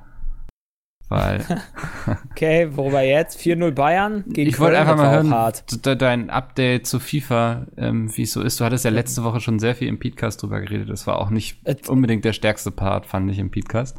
Weil 1.08 1.44
Okay, 2.30 2.68
worüber 2.76 3.00
jetzt? 3.02 3.40
4-0 3.40 3.72
Bayern 3.72 4.24
gegen 4.28 4.48
ich 4.48 4.60
wollte 4.60 4.78
einfach 4.78 4.96
mal 4.96 5.10
hören, 5.10 5.30
dein 5.96 6.30
Update 6.30 6.86
zu 6.86 7.00
FIFA, 7.00 7.66
ähm, 7.76 8.16
wie 8.16 8.22
es 8.22 8.32
so 8.32 8.42
ist. 8.42 8.60
Du 8.60 8.64
hattest 8.64 8.84
ja 8.84 8.90
letzte 8.92 9.24
Woche 9.24 9.40
schon 9.40 9.58
sehr 9.58 9.74
viel 9.74 9.88
im 9.88 9.98
Podcast 9.98 10.42
drüber 10.42 10.60
geredet. 10.60 10.88
Das 10.88 11.06
war 11.06 11.18
auch 11.18 11.30
nicht 11.30 11.58
Äh, 11.66 11.74
unbedingt 11.88 12.24
der 12.24 12.32
stärkste 12.32 12.70
Part, 12.70 13.06
fand 13.06 13.30
ich 13.30 13.38
im 13.38 13.50
Podcast. 13.50 13.96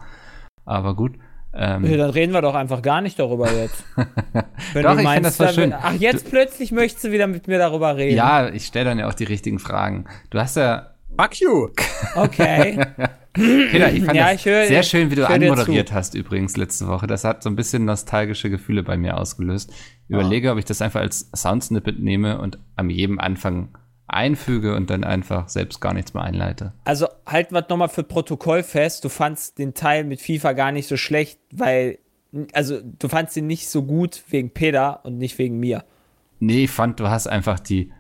Aber 0.66 0.96
gut. 0.96 1.16
Ähm, 1.54 1.84
Ja, 1.84 1.98
dann 1.98 2.12
reden 2.12 2.32
wir 2.32 2.42
doch 2.42 2.56
einfach 2.56 2.82
gar 2.82 3.02
nicht 3.02 3.20
darüber 3.20 3.52
jetzt. 3.52 3.84
Wenn 4.74 4.84
Doch, 4.84 4.94
du 4.96 5.02
ich 5.02 5.08
finde, 5.10 5.22
das 5.24 5.38
war 5.40 5.48
dann- 5.48 5.56
schön. 5.56 5.74
Ach, 5.74 5.94
jetzt 5.96 6.30
plötzlich 6.30 6.72
möchtest 6.72 7.04
du 7.04 7.12
wieder 7.12 7.28
mit 7.28 7.46
mir 7.50 7.58
darüber 7.58 7.98
reden. 7.98 8.16
ja, 8.16 8.48
ich 8.48 8.68
stelle 8.68 8.86
dann 8.86 9.00
ja 9.00 9.10
auch 9.10 9.14
die 9.14 9.26
richtigen 9.26 9.60
Fragen. 9.60 10.06
Du 10.30 10.40
hast 10.40 10.56
ja 10.56 10.91
Fuck 11.20 11.40
you! 11.40 11.70
Okay. 12.16 12.78
Peter, 13.34 13.92
ich 13.94 14.04
fand 14.04 14.18
Ja, 14.18 14.32
das 14.32 14.36
ich 14.42 14.46
höre- 14.46 14.68
sehr 14.68 14.84
schön, 14.84 15.12
wie 15.12 15.16
du 15.16 15.28
anmoderiert 15.28 15.94
hast 15.94 16.16
übrigens 16.16 16.58
letzte 16.58 16.88
Woche. 16.88 17.08
Das 17.08 17.24
hat 17.24 17.44
so 17.44 17.50
ein 17.50 17.56
bisschen 17.56 17.86
nostalgische 17.86 18.50
Gefühle 18.50 18.84
bei 18.84 18.98
mir 18.98 19.18
ausgelöst. 19.18 19.72
Überlege, 20.10 20.52
ob 20.52 20.58
ich 20.58 20.66
das 20.66 20.82
einfach 20.82 21.00
als 21.00 21.30
Soundsnippet 21.36 22.00
nehme 22.00 22.40
und 22.42 22.58
am 22.76 22.90
jedem 22.90 23.20
Anfang 23.20 23.70
einfüge 24.08 24.76
und 24.76 24.90
dann 24.90 25.06
einfach 25.06 25.48
selbst 25.48 25.80
gar 25.80 25.94
nichts 25.94 26.14
mehr 26.14 26.24
einleite. 26.24 26.74
Also 26.84 27.08
halten 27.26 27.56
wir 27.56 27.66
nochmal 27.70 27.88
für 27.88 28.04
Protokoll 28.04 28.64
fest. 28.64 29.06
Du 29.06 29.10
fandst 29.10 29.58
den 29.60 29.74
Teil 29.74 30.04
mit 30.04 30.20
FIFA 30.22 30.52
gar 30.52 30.74
nicht 30.74 30.88
so 30.88 30.98
schlecht, 30.98 31.40
weil, 31.54 32.00
also 32.52 32.80
du 32.84 33.08
fandst 33.08 33.38
ihn 33.38 33.48
nicht 33.48 33.70
so 33.70 33.84
gut 33.84 34.24
wegen 34.28 34.50
Peter 34.50 35.06
und 35.06 35.18
nicht 35.18 35.38
wegen 35.38 35.58
mir. 35.60 35.86
Nee, 36.40 36.66
ich 36.66 36.72
fand, 36.72 37.00
du 37.00 37.08
hast 37.08 37.28
einfach 37.28 37.60
die 37.62 37.94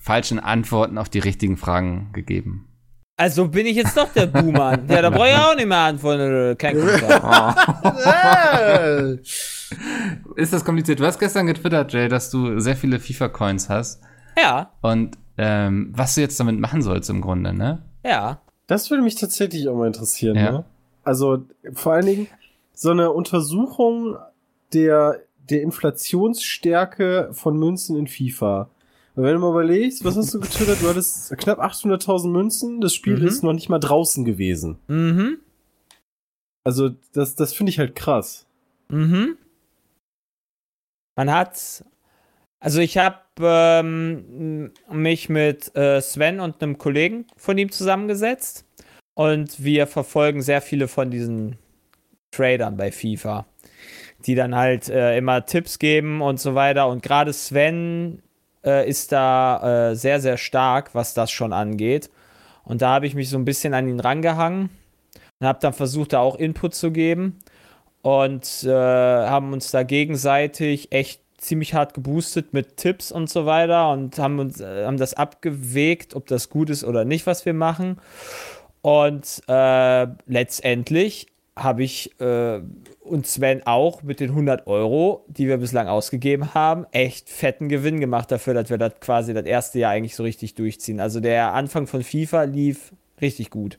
falschen 0.00 0.40
Antworten 0.40 0.98
auf 0.98 1.08
die 1.08 1.20
richtigen 1.20 1.56
Fragen 1.56 2.08
gegeben. 2.12 2.66
Also 3.16 3.46
bin 3.46 3.66
ich 3.66 3.76
jetzt 3.76 3.96
doch 3.96 4.12
der 4.12 4.26
Boomer. 4.26 4.78
ja, 4.88 5.02
da 5.02 5.10
brauche 5.10 5.28
ich 5.28 5.36
auch 5.36 5.54
nicht 5.54 5.68
mehr 5.68 5.78
antworten. 5.78 6.58
Kein 6.58 6.78
Kommentar. 6.78 7.76
Äh, 8.10 9.18
Ist 10.34 10.52
das 10.52 10.64
kompliziert? 10.64 10.98
Du 10.98 11.06
hast 11.06 11.20
gestern 11.20 11.46
getwittert, 11.46 11.92
Jay, 11.92 12.08
dass 12.08 12.28
du 12.28 12.58
sehr 12.58 12.74
viele 12.74 12.98
FIFA-Coins 12.98 13.68
hast 13.68 14.02
ja, 14.36 14.70
und 14.80 15.18
ähm, 15.38 15.92
was 15.94 16.14
du 16.14 16.20
jetzt 16.20 16.38
damit 16.40 16.58
machen 16.58 16.82
sollst 16.82 17.10
im 17.10 17.20
Grunde, 17.20 17.52
ne? 17.52 17.82
ja. 18.04 18.40
Das 18.66 18.88
würde 18.88 19.02
mich 19.02 19.16
tatsächlich 19.16 19.68
auch 19.68 19.74
mal 19.74 19.88
interessieren. 19.88 20.36
Ja. 20.36 20.52
Ne? 20.52 20.64
Also 21.02 21.42
vor 21.72 21.94
allen 21.94 22.06
Dingen 22.06 22.26
so 22.72 22.90
eine 22.90 23.10
Untersuchung 23.10 24.16
der, 24.72 25.16
der 25.48 25.62
Inflationsstärke 25.62 27.30
von 27.32 27.58
Münzen 27.58 27.96
in 27.96 28.06
FIFA. 28.06 28.70
Weil 29.20 29.34
wenn 29.34 29.34
du 29.34 29.40
mal 29.40 29.50
überlegst, 29.50 30.04
was 30.04 30.16
hast 30.16 30.32
du 30.32 30.40
getwittert? 30.40 30.80
Du 30.80 30.88
hattest 30.88 31.36
knapp 31.36 31.58
800.000 31.60 32.28
Münzen. 32.28 32.80
Das 32.80 32.94
Spiel 32.94 33.18
Mhm. 33.18 33.26
ist 33.26 33.42
noch 33.42 33.52
nicht 33.52 33.68
mal 33.68 33.78
draußen 33.78 34.24
gewesen. 34.24 34.78
Mhm. 34.88 35.38
Also 36.64 36.90
das, 37.12 37.34
das 37.34 37.52
finde 37.52 37.70
ich 37.70 37.78
halt 37.78 37.94
krass. 37.94 38.46
Mhm. 38.88 39.36
Man 41.16 41.30
hat, 41.30 41.84
also 42.60 42.80
ich 42.80 42.96
habe 42.98 43.18
ähm, 43.40 44.72
mich 44.90 45.28
mit 45.28 45.74
äh, 45.76 46.00
Sven 46.00 46.40
und 46.40 46.62
einem 46.62 46.78
Kollegen 46.78 47.26
von 47.36 47.58
ihm 47.58 47.70
zusammengesetzt 47.70 48.64
und 49.14 49.62
wir 49.62 49.86
verfolgen 49.86 50.40
sehr 50.42 50.62
viele 50.62 50.88
von 50.88 51.10
diesen 51.10 51.58
Tradern 52.30 52.76
bei 52.76 52.90
FIFA, 52.92 53.46
die 54.26 54.34
dann 54.34 54.54
halt 54.54 54.88
äh, 54.88 55.18
immer 55.18 55.44
Tipps 55.44 55.78
geben 55.78 56.22
und 56.22 56.40
so 56.40 56.54
weiter. 56.54 56.88
Und 56.88 57.02
gerade 57.02 57.32
Sven 57.32 58.22
äh, 58.64 58.88
ist 58.88 59.12
da 59.12 59.90
äh, 59.90 59.96
sehr, 59.96 60.20
sehr 60.20 60.36
stark, 60.36 60.94
was 60.94 61.14
das 61.14 61.30
schon 61.30 61.52
angeht. 61.52 62.10
Und 62.64 62.82
da 62.82 62.94
habe 62.94 63.06
ich 63.06 63.14
mich 63.14 63.28
so 63.28 63.38
ein 63.38 63.44
bisschen 63.44 63.74
an 63.74 63.88
ihn 63.88 64.00
rangehangen 64.00 64.70
und 65.40 65.46
habe 65.46 65.58
dann 65.60 65.72
versucht, 65.72 66.12
da 66.12 66.20
auch 66.20 66.36
Input 66.36 66.74
zu 66.74 66.90
geben 66.92 67.38
und 68.02 68.64
äh, 68.64 68.70
haben 68.70 69.52
uns 69.52 69.70
da 69.70 69.82
gegenseitig 69.82 70.92
echt 70.92 71.20
ziemlich 71.38 71.74
hart 71.74 71.94
geboostet 71.94 72.52
mit 72.52 72.76
Tipps 72.76 73.10
und 73.10 73.30
so 73.30 73.46
weiter 73.46 73.90
und 73.90 74.18
haben 74.18 74.38
uns 74.38 74.60
äh, 74.60 74.84
haben 74.84 74.98
das 74.98 75.14
abgewegt, 75.14 76.14
ob 76.14 76.26
das 76.26 76.50
gut 76.50 76.70
ist 76.70 76.84
oder 76.84 77.04
nicht, 77.04 77.26
was 77.26 77.46
wir 77.46 77.54
machen. 77.54 77.98
Und 78.82 79.42
äh, 79.48 80.06
letztendlich 80.26 81.26
habe 81.56 81.82
ich 81.82 82.18
äh, 82.20 82.60
und 83.00 83.26
Sven 83.26 83.62
auch 83.66 84.02
mit 84.02 84.20
den 84.20 84.30
100 84.30 84.66
Euro, 84.66 85.24
die 85.28 85.48
wir 85.48 85.58
bislang 85.58 85.88
ausgegeben 85.88 86.54
haben, 86.54 86.86
echt 86.92 87.28
fetten 87.28 87.68
Gewinn 87.68 88.00
gemacht 88.00 88.30
dafür, 88.30 88.54
dass 88.54 88.70
wir 88.70 88.78
das 88.78 88.94
quasi 89.00 89.34
das 89.34 89.44
erste 89.44 89.78
Jahr 89.78 89.92
eigentlich 89.92 90.16
so 90.16 90.22
richtig 90.22 90.54
durchziehen. 90.54 91.00
Also 91.00 91.20
der 91.20 91.52
Anfang 91.52 91.86
von 91.86 92.02
FIFA 92.02 92.44
lief 92.44 92.92
richtig 93.20 93.50
gut. 93.50 93.78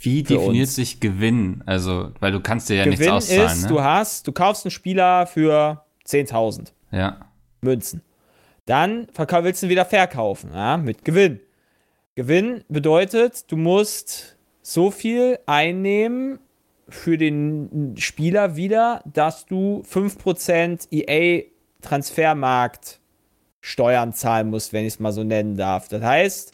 Wie 0.00 0.22
definiert 0.22 0.66
uns. 0.66 0.74
sich 0.74 1.00
Gewinn? 1.00 1.62
Also, 1.64 2.10
weil 2.18 2.32
du 2.32 2.40
kannst 2.40 2.68
dir 2.68 2.76
ja 2.76 2.86
nichts 2.86 3.00
Gewinn 3.00 3.14
auszahlen, 3.14 3.46
ist, 3.46 3.62
ne? 3.62 3.68
du 3.68 3.82
hast, 3.82 4.26
du 4.26 4.32
kaufst 4.32 4.64
einen 4.64 4.72
Spieler 4.72 5.26
für 5.26 5.84
10.000 6.06 6.72
ja. 6.90 7.20
Münzen. 7.60 8.02
Dann 8.66 9.06
willst 9.14 9.62
du 9.62 9.66
ihn 9.66 9.70
wieder 9.70 9.84
verkaufen, 9.84 10.50
ja, 10.52 10.76
mit 10.76 11.04
Gewinn. 11.04 11.40
Gewinn 12.14 12.64
bedeutet, 12.68 13.50
du 13.50 13.56
musst 13.56 14.36
so 14.62 14.90
viel 14.90 15.38
einnehmen 15.46 16.38
für 16.88 17.18
den 17.18 17.94
Spieler 17.98 18.56
wieder, 18.56 19.02
dass 19.12 19.46
du 19.46 19.82
5% 19.88 20.88
EA 20.90 21.44
Transfermarkt 21.80 23.00
Steuern 23.60 24.12
zahlen 24.12 24.50
musst, 24.50 24.72
wenn 24.72 24.84
ich 24.84 24.94
es 24.94 25.00
mal 25.00 25.12
so 25.12 25.24
nennen 25.24 25.56
darf. 25.56 25.88
Das 25.88 26.02
heißt, 26.02 26.52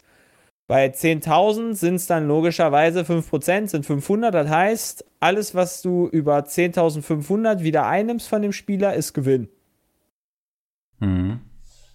bei 0.67 0.87
10.000 0.87 1.75
sind 1.75 1.95
es 1.95 2.07
dann 2.07 2.29
logischerweise 2.29 3.01
5%, 3.01 3.69
sind 3.69 3.87
500. 3.87 4.35
Das 4.35 4.49
heißt, 4.49 5.05
alles, 5.19 5.55
was 5.55 5.81
du 5.81 6.07
über 6.09 6.41
10.500 6.41 7.61
wieder 7.61 7.87
einnimmst 7.87 8.29
von 8.29 8.43
dem 8.43 8.53
Spieler, 8.53 8.95
ist 8.95 9.15
Gewinn. 9.15 9.49
Mhm. 11.01 11.41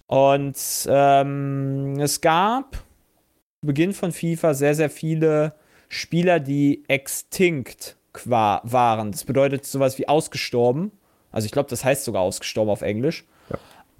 Und 0.06 0.58
ähm, 0.88 2.00
es 2.00 2.20
gab 2.20 2.72
zu 2.72 3.66
Beginn 3.66 3.92
von 3.92 4.10
FIFA 4.10 4.54
sehr, 4.54 4.74
sehr 4.74 4.90
viele 4.90 5.54
Spieler, 5.94 6.40
die 6.40 6.84
extinct 6.88 7.96
waren. 8.24 9.12
Das 9.12 9.24
bedeutet 9.24 9.64
sowas 9.64 9.96
wie 9.98 10.08
ausgestorben. 10.08 10.92
Also 11.30 11.46
ich 11.46 11.52
glaube, 11.52 11.70
das 11.70 11.84
heißt 11.84 12.04
sogar 12.04 12.22
ausgestorben 12.22 12.70
auf 12.70 12.82
Englisch. 12.82 13.24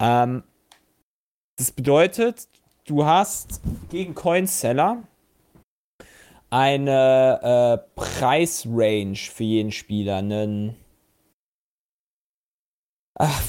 Ähm, 0.00 0.42
das 1.56 1.70
bedeutet, 1.70 2.48
du 2.86 3.04
hast 3.04 3.60
gegen 3.90 4.14
Coinseller 4.14 5.04
eine 6.50 7.82
äh, 7.86 8.00
Preisrange 8.00 9.16
für 9.16 9.44
jeden 9.44 9.72
Spieler. 9.72 10.16
Einen. 10.16 10.76
Ach, 13.16 13.42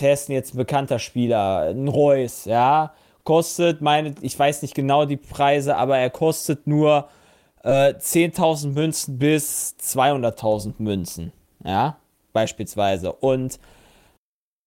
wer 0.00 0.14
ist 0.14 0.28
denn 0.28 0.34
jetzt 0.34 0.54
ein 0.54 0.58
bekannter 0.58 0.98
Spieler? 0.98 1.68
Ein 1.68 1.88
Reus, 1.88 2.46
ja. 2.46 2.94
Kostet, 3.24 3.82
meine, 3.82 4.14
ich 4.22 4.38
weiß 4.38 4.62
nicht 4.62 4.74
genau 4.74 5.04
die 5.04 5.18
Preise, 5.18 5.76
aber 5.76 5.98
er 5.98 6.08
kostet 6.08 6.66
nur 6.66 7.10
äh, 7.62 7.94
10.000 7.94 8.68
Münzen 8.72 9.18
bis 9.18 9.76
200.000 9.80 10.74
Münzen. 10.78 11.32
Ja, 11.64 11.98
beispielsweise. 12.32 13.12
Und 13.12 13.58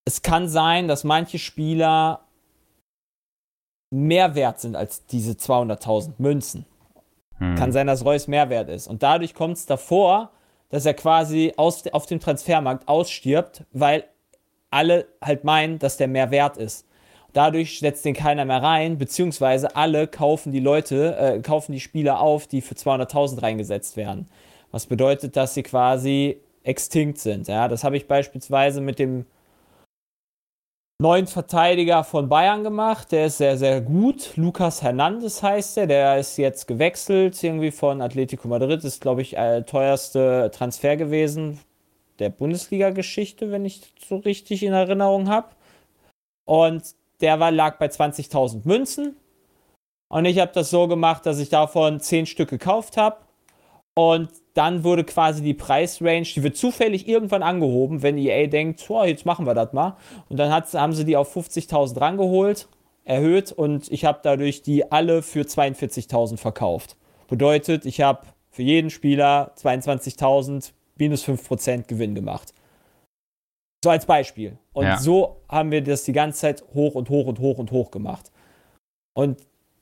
es 0.05 0.21
kann 0.21 0.49
sein, 0.49 0.87
dass 0.87 1.03
manche 1.03 1.39
Spieler 1.39 2.21
mehr 3.91 4.35
wert 4.35 4.59
sind 4.59 4.75
als 4.75 5.05
diese 5.05 5.33
200.000 5.33 6.13
Münzen. 6.17 6.65
Hm. 7.37 7.55
Kann 7.55 7.71
sein, 7.71 7.87
dass 7.87 8.05
Reus 8.05 8.27
mehr 8.27 8.49
wert 8.49 8.69
ist. 8.69 8.87
Und 8.87 9.03
dadurch 9.03 9.33
kommt 9.33 9.57
es 9.57 9.65
davor, 9.65 10.31
dass 10.69 10.85
er 10.85 10.93
quasi 10.93 11.53
aus, 11.57 11.85
auf 11.87 12.05
dem 12.05 12.19
Transfermarkt 12.19 12.87
ausstirbt, 12.87 13.65
weil 13.73 14.05
alle 14.69 15.07
halt 15.21 15.43
meinen, 15.43 15.79
dass 15.79 15.97
der 15.97 16.07
mehr 16.07 16.31
wert 16.31 16.57
ist. 16.57 16.87
Dadurch 17.33 17.79
setzt 17.79 18.05
den 18.05 18.13
keiner 18.13 18.45
mehr 18.45 18.61
rein, 18.61 18.97
beziehungsweise 18.97 19.75
alle 19.75 20.07
kaufen 20.07 20.51
die 20.51 20.59
Leute, 20.59 21.15
äh, 21.17 21.39
kaufen 21.39 21.71
die 21.71 21.79
Spieler 21.79 22.19
auf, 22.19 22.47
die 22.47 22.61
für 22.61 22.75
200.000 22.75 23.41
reingesetzt 23.41 23.97
werden. 23.97 24.27
Was 24.71 24.85
bedeutet, 24.85 25.35
dass 25.35 25.53
sie 25.53 25.63
quasi 25.63 26.37
extinkt 26.63 27.17
sind. 27.19 27.47
Ja, 27.47 27.67
das 27.67 27.83
habe 27.83 27.97
ich 27.97 28.07
beispielsweise 28.07 28.81
mit 28.81 28.99
dem 28.99 29.25
neuen 31.01 31.27
Verteidiger 31.27 32.03
von 32.03 32.29
Bayern 32.29 32.63
gemacht. 32.63 33.11
Der 33.11 33.25
ist 33.27 33.39
sehr, 33.39 33.57
sehr 33.57 33.81
gut. 33.81 34.33
Lucas 34.35 34.81
Hernandez 34.81 35.41
heißt 35.41 35.77
er. 35.77 35.87
Der 35.87 36.19
ist 36.19 36.37
jetzt 36.37 36.67
gewechselt, 36.67 37.41
irgendwie 37.43 37.71
von 37.71 38.01
Atletico 38.01 38.47
Madrid. 38.47 38.83
Ist, 38.83 39.01
glaube 39.01 39.21
ich, 39.21 39.31
der 39.31 39.65
teuerste 39.65 40.51
Transfer 40.53 40.97
gewesen 40.97 41.59
der 42.19 42.29
Bundesliga-Geschichte, 42.29 43.49
wenn 43.49 43.65
ich 43.65 43.81
so 44.07 44.17
richtig 44.17 44.61
in 44.61 44.73
Erinnerung 44.73 45.27
habe. 45.27 45.47
Und 46.45 46.83
der 47.21 47.39
war, 47.39 47.51
lag 47.51 47.77
bei 47.77 47.87
20.000 47.87 48.61
Münzen. 48.65 49.15
Und 50.09 50.25
ich 50.25 50.39
habe 50.39 50.51
das 50.53 50.69
so 50.69 50.87
gemacht, 50.87 51.25
dass 51.25 51.39
ich 51.39 51.49
davon 51.49 51.99
10 51.99 52.25
Stück 52.25 52.49
gekauft 52.49 52.97
habe. 52.97 53.17
Und 53.93 54.29
dann 54.53 54.83
wurde 54.83 55.03
quasi 55.03 55.41
die 55.41 55.53
Preisrange, 55.53 56.23
die 56.23 56.43
wird 56.43 56.57
zufällig 56.57 57.07
irgendwann 57.07 57.43
angehoben, 57.43 58.01
wenn 58.01 58.17
EA 58.17 58.47
denkt, 58.47 58.85
oh, 58.89 59.03
jetzt 59.03 59.25
machen 59.25 59.45
wir 59.45 59.53
das 59.53 59.73
mal. 59.73 59.97
Und 60.29 60.37
dann 60.37 60.51
haben 60.51 60.93
sie 60.93 61.05
die 61.05 61.17
auf 61.17 61.35
50.000 61.35 61.99
rangeholt, 61.99 62.67
erhöht 63.03 63.51
und 63.51 63.91
ich 63.91 64.05
habe 64.05 64.19
dadurch 64.23 64.61
die 64.61 64.91
alle 64.91 65.21
für 65.21 65.41
42.000 65.41 66.37
verkauft. 66.37 66.97
Bedeutet, 67.27 67.85
ich 67.85 68.01
habe 68.01 68.27
für 68.49 68.63
jeden 68.63 68.89
Spieler 68.89 69.53
22.000 69.57 70.71
minus 70.97 71.25
5% 71.25 71.87
Gewinn 71.87 72.15
gemacht. 72.15 72.53
So 73.83 73.89
als 73.89 74.05
Beispiel. 74.05 74.57
Und 74.73 74.85
ja. 74.85 74.97
so 74.99 75.41
haben 75.49 75.71
wir 75.71 75.83
das 75.83 76.03
die 76.03 76.13
ganze 76.13 76.39
Zeit 76.39 76.63
hoch 76.73 76.95
und 76.95 77.09
hoch 77.09 77.25
und 77.25 77.39
hoch 77.39 77.57
und 77.57 77.71
hoch 77.71 77.91
gemacht. 77.91 78.31
Und 79.13 79.39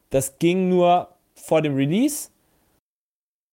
das 0.10 0.40
ging 0.40 0.70
nur 0.70 1.10
vor 1.36 1.62
dem 1.62 1.76
Release. 1.76 2.30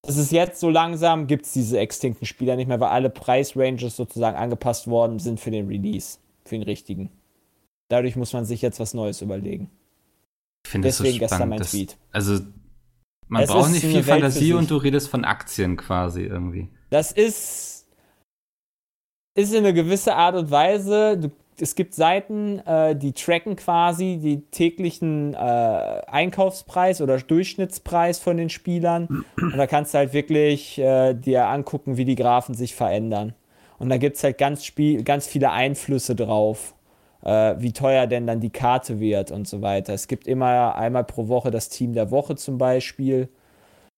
Das 0.03 0.17
ist 0.17 0.31
jetzt 0.31 0.61
so 0.61 0.71
langsam, 0.71 1.27
gibt 1.27 1.47
es 1.47 1.53
diese 1.53 1.79
extinkten 1.79 2.27
Spieler 2.27 2.55
nicht 2.55 2.69
mehr, 2.69 2.79
weil 2.79 2.91
alle 2.91 3.11
Preisranges 3.11 3.97
sozusagen 3.97 4.37
angepasst 4.37 4.87
worden 4.87 5.19
sind 5.19 5.41
für 5.41 5.51
den 5.51 5.67
Release, 5.67 6.19
für 6.45 6.55
den 6.55 6.63
richtigen. 6.63 7.11
Dadurch 7.89 8.15
muss 8.15 8.33
man 8.33 8.45
sich 8.45 8.63
jetzt 8.63 8.79
was 8.79 8.95
Neues 8.95 9.21
überlegen. 9.21 9.71
Ich 10.65 10.71
finde 10.71 10.89
Deswegen 10.89 11.15
so 11.15 11.19
gestern 11.19 11.49
mein 11.49 11.63
Tweet. 11.63 11.97
Also, 12.13 12.41
man 13.29 13.43
es 13.43 13.51
braucht 13.51 13.71
nicht 13.71 13.85
viel 13.85 14.03
Fantasie 14.03 14.53
und 14.53 14.71
du 14.71 14.77
redest 14.77 15.09
von 15.09 15.25
Aktien 15.25 15.77
quasi 15.77 16.23
irgendwie. 16.23 16.69
Das 16.91 17.11
ist, 17.11 17.76
ist 19.37 19.53
in 19.53 19.59
einer 19.59 19.73
gewissen 19.73 20.11
Art 20.11 20.35
und 20.35 20.51
Weise, 20.51 21.19
du, 21.19 21.31
es 21.61 21.75
gibt 21.75 21.95
Seiten, 21.95 22.59
äh, 22.61 22.97
die 22.97 23.13
tracken 23.13 23.55
quasi 23.57 24.19
die 24.21 24.41
täglichen 24.51 25.35
äh, 25.35 25.37
Einkaufspreis 25.37 27.01
oder 27.01 27.19
Durchschnittspreis 27.19 28.19
von 28.19 28.37
den 28.37 28.49
Spielern. 28.49 29.25
Und 29.41 29.57
da 29.57 29.67
kannst 29.67 29.95
du 29.95 29.99
halt 29.99 30.13
wirklich 30.13 30.79
äh, 30.79 31.15
dir 31.15 31.47
angucken, 31.49 31.97
wie 31.97 32.05
die 32.05 32.17
Graphen 32.17 32.55
sich 32.55 32.75
verändern. 32.75 33.35
Und 33.79 33.91
da 33.91 33.99
gibt 33.99 34.17
es 34.17 34.25
halt 34.25 34.39
ganz, 34.39 34.65
Spiel, 34.65 35.03
ganz 35.03 35.27
viele 35.27 35.51
Einflüsse 35.51 36.15
drauf, 36.15 36.75
äh, 37.23 37.57
wie 37.59 37.73
teuer 37.73 38.07
denn 38.07 38.27
dann 38.27 38.41
die 38.41 38.51
Karte 38.51 39.01
wird 39.01 39.31
und 39.31 39.47
so 39.47 39.61
weiter. 39.61 39.93
Es 39.93 40.09
gibt 40.09 40.27
immer 40.27 40.77
einmal 40.77 41.05
pro 41.05 41.29
Woche 41.29 41.51
das 41.51 41.69
Team 41.69 41.93
der 41.93 42.11
Woche 42.11 42.37
zum 42.37 42.57
Beispiel 42.57 43.29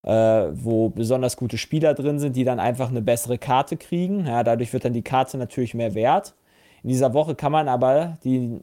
äh, 0.02 0.10
wo 0.10 0.88
besonders 0.88 1.36
gute 1.36 1.58
Spieler 1.58 1.94
drin 1.94 2.18
sind, 2.18 2.36
die 2.36 2.44
dann 2.44 2.60
einfach 2.60 2.88
eine 2.88 3.02
bessere 3.02 3.38
Karte 3.38 3.76
kriegen. 3.76 4.26
Ja, 4.26 4.44
dadurch 4.44 4.72
wird 4.72 4.84
dann 4.84 4.92
die 4.92 5.02
Karte 5.02 5.38
natürlich 5.38 5.74
mehr 5.74 5.94
wert. 5.94 6.34
In 6.82 6.90
dieser 6.90 7.14
Woche 7.14 7.34
kann 7.34 7.52
man 7.52 7.68
aber 7.68 8.18
die 8.24 8.60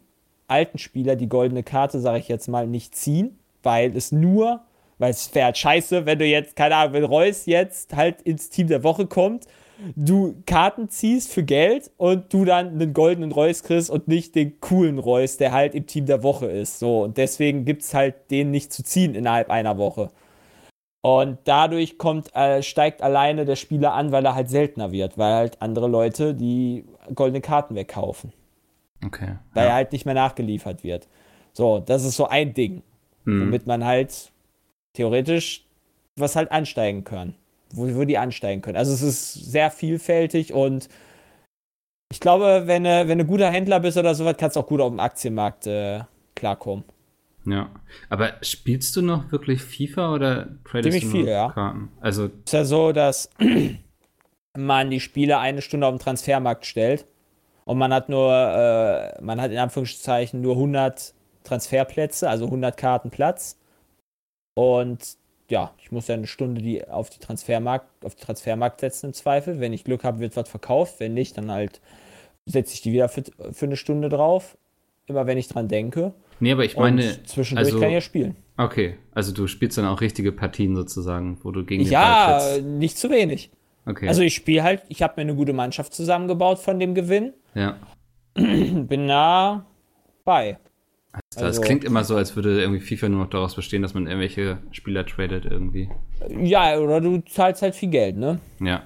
alten 0.47 0.77
Spieler 0.77 1.15
die 1.15 1.29
goldene 1.29 1.63
Karte, 1.63 1.99
sage 1.99 2.19
ich 2.19 2.27
jetzt 2.27 2.47
mal, 2.47 2.67
nicht 2.67 2.95
ziehen, 2.95 3.37
weil 3.63 3.95
es 3.95 4.11
nur, 4.11 4.61
weil 4.97 5.11
es 5.11 5.33
wäre 5.33 5.45
halt 5.45 5.57
scheiße, 5.57 6.05
wenn 6.05 6.19
du 6.19 6.25
jetzt, 6.25 6.55
keine 6.55 6.75
Ahnung, 6.75 6.93
wenn 6.93 7.03
Reus 7.03 7.45
jetzt 7.45 7.95
halt 7.95 8.21
ins 8.21 8.49
Team 8.49 8.67
der 8.67 8.83
Woche 8.83 9.07
kommt, 9.07 9.45
du 9.95 10.35
Karten 10.45 10.89
ziehst 10.89 11.31
für 11.31 11.43
Geld 11.43 11.91
und 11.97 12.33
du 12.33 12.45
dann 12.45 12.69
einen 12.69 12.93
goldenen 12.93 13.31
Reus 13.31 13.63
kriegst 13.63 13.89
und 13.89 14.07
nicht 14.07 14.35
den 14.35 14.59
coolen 14.61 14.99
Reus, 14.99 15.37
der 15.37 15.51
halt 15.51 15.75
im 15.75 15.85
Team 15.85 16.05
der 16.05 16.23
Woche 16.23 16.45
ist. 16.45 16.79
So, 16.79 17.03
und 17.03 17.17
deswegen 17.17 17.65
gibt 17.65 17.81
es 17.81 17.93
halt 17.93 18.31
den 18.31 18.51
nicht 18.51 18.71
zu 18.71 18.83
ziehen 18.83 19.15
innerhalb 19.15 19.49
einer 19.49 19.77
Woche. 19.77 20.11
Und 21.05 21.37
dadurch 21.43 21.99
kommt, 21.99 22.35
äh, 22.35 22.63
steigt 22.63 23.03
alleine 23.03 23.45
der 23.45 23.57
Spieler 23.57 23.93
an, 23.93 24.11
weil 24.11 24.25
er 24.25 24.33
halt 24.33 24.49
seltener 24.49 24.91
wird, 24.91 25.19
weil 25.19 25.35
halt 25.35 25.61
andere 25.61 25.87
Leute 25.87 26.33
die 26.33 26.83
goldene 27.13 27.41
Karten 27.41 27.75
wegkaufen. 27.75 28.33
Okay. 29.05 29.35
Weil 29.53 29.65
ja. 29.65 29.69
er 29.69 29.75
halt 29.75 29.91
nicht 29.91 30.05
mehr 30.05 30.15
nachgeliefert 30.15 30.83
wird. 30.83 31.07
So, 31.53 31.77
das 31.77 32.05
ist 32.05 32.15
so 32.15 32.25
ein 32.25 32.55
Ding, 32.55 32.81
hm. 33.25 33.39
womit 33.39 33.67
man 33.67 33.85
halt 33.85 34.31
theoretisch 34.93 35.67
was 36.15 36.35
halt 36.35 36.51
ansteigen 36.51 37.03
kann. 37.03 37.35
Wo, 37.71 37.83
wo 37.93 38.03
die 38.03 38.17
ansteigen 38.17 38.63
können. 38.63 38.77
Also 38.77 38.91
es 38.91 39.03
ist 39.03 39.33
sehr 39.33 39.69
vielfältig 39.69 40.53
und 40.53 40.89
ich 42.11 42.19
glaube, 42.19 42.63
wenn 42.65 42.83
du, 42.83 43.07
wenn 43.07 43.19
du 43.19 43.25
guter 43.25 43.51
Händler 43.51 43.79
bist 43.79 43.99
oder 43.99 44.15
sowas, 44.15 44.37
kannst 44.39 44.55
du 44.55 44.61
auch 44.61 44.67
gut 44.67 44.81
auf 44.81 44.89
dem 44.89 44.99
Aktienmarkt 44.99 45.67
äh, 45.67 45.99
klarkommen. 46.33 46.83
Ja, 47.45 47.69
aber 48.09 48.33
spielst 48.41 48.95
du 48.95 49.01
noch 49.01 49.31
wirklich 49.31 49.61
FIFA 49.61 50.13
oder 50.13 50.47
tradest 50.63 50.99
Ziemlich 50.99 51.03
du 51.03 51.09
viel, 51.09 51.27
ja. 51.27 51.51
Karten? 51.51 51.89
Also 52.01 52.25
ist 52.25 52.53
ja 52.53 52.65
so, 52.65 52.91
dass 52.91 53.29
man 54.57 54.89
die 54.89 54.99
Spiele 54.99 55.37
eine 55.37 55.61
Stunde 55.61 55.87
auf 55.87 55.93
dem 55.95 55.99
Transfermarkt 55.99 56.65
stellt 56.65 57.05
und 57.65 57.77
man 57.77 57.93
hat 57.93 58.09
nur, 58.09 58.31
äh, 58.33 59.21
man 59.21 59.39
hat 59.39 59.51
in 59.51 59.57
Anführungszeichen 59.57 60.41
nur 60.41 60.55
100 60.55 61.13
Transferplätze, 61.43 62.29
also 62.29 62.45
100 62.45 62.75
Karten 62.75 63.11
Platz 63.11 63.57
und 64.55 65.17
ja, 65.49 65.73
ich 65.77 65.91
muss 65.91 66.07
ja 66.07 66.15
eine 66.15 66.27
Stunde 66.27 66.61
die 66.61 66.87
auf 66.87 67.09
die 67.09 67.19
Transfermarkt, 67.19 68.03
auf 68.03 68.15
den 68.15 68.21
Transfermarkt 68.25 68.79
setzen 68.79 69.07
im 69.07 69.13
Zweifel. 69.13 69.59
Wenn 69.59 69.73
ich 69.73 69.83
Glück 69.83 70.03
habe, 70.03 70.19
wird 70.19 70.35
was 70.35 70.49
verkauft. 70.49 70.99
Wenn 70.99 71.13
nicht, 71.13 71.37
dann 71.37 71.51
halt 71.51 71.81
setze 72.45 72.73
ich 72.73 72.81
die 72.81 72.93
wieder 72.93 73.09
für, 73.09 73.23
für 73.51 73.65
eine 73.65 73.77
Stunde 73.77 74.09
drauf. 74.09 74.57
Immer 75.07 75.27
wenn 75.27 75.37
ich 75.37 75.47
dran 75.47 75.67
denke. 75.67 76.13
Nee, 76.39 76.51
aber 76.51 76.65
ich 76.65 76.75
meine. 76.77 77.01
Und 77.01 77.27
zwischendurch 77.27 77.67
also, 77.67 77.79
kann 77.79 77.89
ich 77.89 77.95
ja 77.95 78.01
spielen. 78.01 78.35
Okay, 78.57 78.95
also 79.13 79.33
du 79.33 79.47
spielst 79.47 79.77
dann 79.77 79.85
auch 79.85 80.01
richtige 80.01 80.31
Partien 80.31 80.75
sozusagen, 80.75 81.37
wo 81.43 81.51
du 81.51 81.65
gegen 81.65 81.83
den 81.83 81.91
Ja, 81.91 82.57
nicht 82.61 82.97
zu 82.97 83.09
wenig. 83.09 83.51
Okay. 83.85 84.07
Also 84.07 84.21
ich 84.21 84.33
spiele 84.33 84.63
halt, 84.63 84.83
ich 84.87 85.01
habe 85.01 85.13
mir 85.17 85.21
eine 85.21 85.35
gute 85.35 85.53
Mannschaft 85.53 85.93
zusammengebaut 85.93 86.59
von 86.59 86.79
dem 86.79 86.95
Gewinn. 86.95 87.33
Ja. 87.53 87.77
Bin 88.33 89.05
nah 89.05 89.65
bei. 90.23 90.57
Also, 91.11 91.45
also, 91.45 91.59
das 91.59 91.61
klingt 91.61 91.85
immer 91.85 92.03
so, 92.03 92.17
als 92.17 92.35
würde 92.35 92.59
irgendwie 92.59 92.81
FIFA 92.81 93.09
nur 93.09 93.23
noch 93.23 93.29
daraus 93.29 93.55
bestehen, 93.55 93.81
dass 93.81 93.93
man 93.93 94.07
irgendwelche 94.07 94.57
Spieler 94.71 95.05
tradet 95.05 95.45
irgendwie. 95.45 95.89
Ja, 96.29 96.77
oder 96.77 96.99
du 96.99 97.19
zahlst 97.19 97.61
halt 97.61 97.75
viel 97.75 97.89
Geld, 97.89 98.17
ne? 98.17 98.39
Ja. 98.59 98.83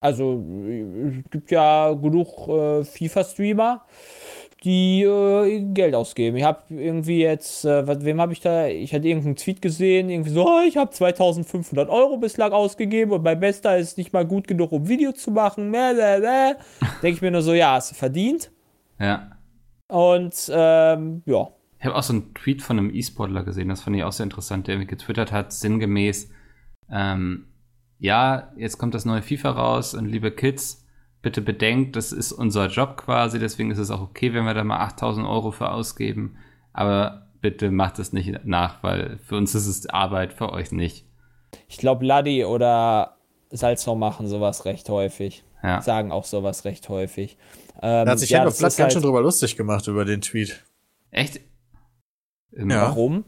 Also 0.00 0.44
es 1.24 1.30
gibt 1.30 1.52
ja 1.52 1.92
genug 1.92 2.48
äh, 2.48 2.82
FIFA-Streamer, 2.82 3.84
die 4.64 5.02
äh, 5.02 5.60
Geld 5.72 5.94
ausgeben. 5.94 6.36
Ich 6.36 6.44
habe 6.44 6.62
irgendwie 6.68 7.20
jetzt, 7.20 7.64
äh, 7.64 8.04
wem 8.04 8.20
habe 8.20 8.32
ich 8.32 8.40
da? 8.40 8.66
Ich 8.66 8.94
hatte 8.94 9.08
irgendeinen 9.08 9.36
Tweet 9.36 9.60
gesehen, 9.60 10.08
irgendwie 10.08 10.30
so, 10.30 10.46
oh, 10.46 10.60
ich 10.66 10.76
habe 10.76 10.90
2500 10.90 11.88
Euro 11.88 12.18
bislang 12.18 12.52
ausgegeben 12.52 13.12
und 13.12 13.22
mein 13.22 13.40
Bester 13.40 13.76
ist 13.76 13.98
nicht 13.98 14.12
mal 14.12 14.24
gut 14.24 14.46
genug, 14.46 14.72
um 14.72 14.88
Video 14.88 15.12
zu 15.12 15.30
machen. 15.30 15.72
Denke 15.72 16.56
ich 17.02 17.22
mir 17.22 17.30
nur 17.30 17.42
so, 17.42 17.54
ja, 17.54 17.72
hast 17.72 17.90
du 17.90 17.94
verdient. 17.94 18.50
Ja. 19.00 19.32
Und 19.88 20.50
ähm, 20.52 21.22
ja. 21.26 21.48
Ich 21.78 21.86
habe 21.86 21.96
auch 21.96 22.02
so 22.02 22.12
einen 22.12 22.32
Tweet 22.34 22.62
von 22.62 22.78
einem 22.78 22.94
E-Sportler 22.94 23.42
gesehen, 23.42 23.68
das 23.68 23.82
fand 23.82 23.96
ich 23.96 24.04
auch 24.04 24.12
sehr 24.12 24.24
interessant, 24.24 24.68
der 24.68 24.84
getwittert 24.84 25.32
hat, 25.32 25.52
sinngemäß, 25.52 26.30
ähm, 26.90 27.48
ja, 27.98 28.52
jetzt 28.56 28.78
kommt 28.78 28.94
das 28.94 29.04
neue 29.04 29.22
FIFA 29.22 29.50
raus 29.50 29.94
und 29.94 30.06
liebe 30.06 30.30
Kids, 30.30 30.81
bitte 31.22 31.40
bedenkt, 31.40 31.96
das 31.96 32.12
ist 32.12 32.32
unser 32.32 32.66
Job 32.66 32.96
quasi, 32.96 33.38
deswegen 33.38 33.70
ist 33.70 33.78
es 33.78 33.90
auch 33.90 34.00
okay, 34.02 34.34
wenn 34.34 34.44
wir 34.44 34.54
da 34.54 34.64
mal 34.64 34.78
8000 34.80 35.26
Euro 35.26 35.52
für 35.52 35.70
ausgeben. 35.70 36.36
Aber 36.72 37.28
bitte 37.40 37.70
macht 37.70 37.98
es 37.98 38.12
nicht 38.12 38.44
nach, 38.44 38.82
weil 38.82 39.18
für 39.24 39.36
uns 39.36 39.54
ist 39.54 39.66
es 39.66 39.86
Arbeit, 39.88 40.32
für 40.32 40.52
euch 40.52 40.72
nicht. 40.72 41.06
Ich 41.68 41.78
glaube, 41.78 42.04
Laddi 42.04 42.44
oder 42.44 43.16
Salzner 43.50 43.94
machen 43.94 44.26
sowas 44.26 44.64
recht 44.64 44.88
häufig. 44.88 45.44
Ja. 45.62 45.80
Sagen 45.80 46.10
auch 46.10 46.24
sowas 46.24 46.64
recht 46.64 46.88
häufig. 46.88 47.36
Ähm, 47.80 48.04
Da 48.06 48.12
hat 48.12 48.18
sich 48.18 48.30
ja, 48.30 48.40
Platt 48.40 48.54
ist 48.54 48.60
ganz 48.60 48.78
halt- 48.78 48.92
schön 48.94 49.02
drüber 49.02 49.20
lustig 49.20 49.56
gemacht 49.56 49.86
über 49.86 50.04
den 50.04 50.20
Tweet. 50.22 50.64
Echt? 51.10 51.40
Ja. 52.56 52.66
Warum? 52.82 53.24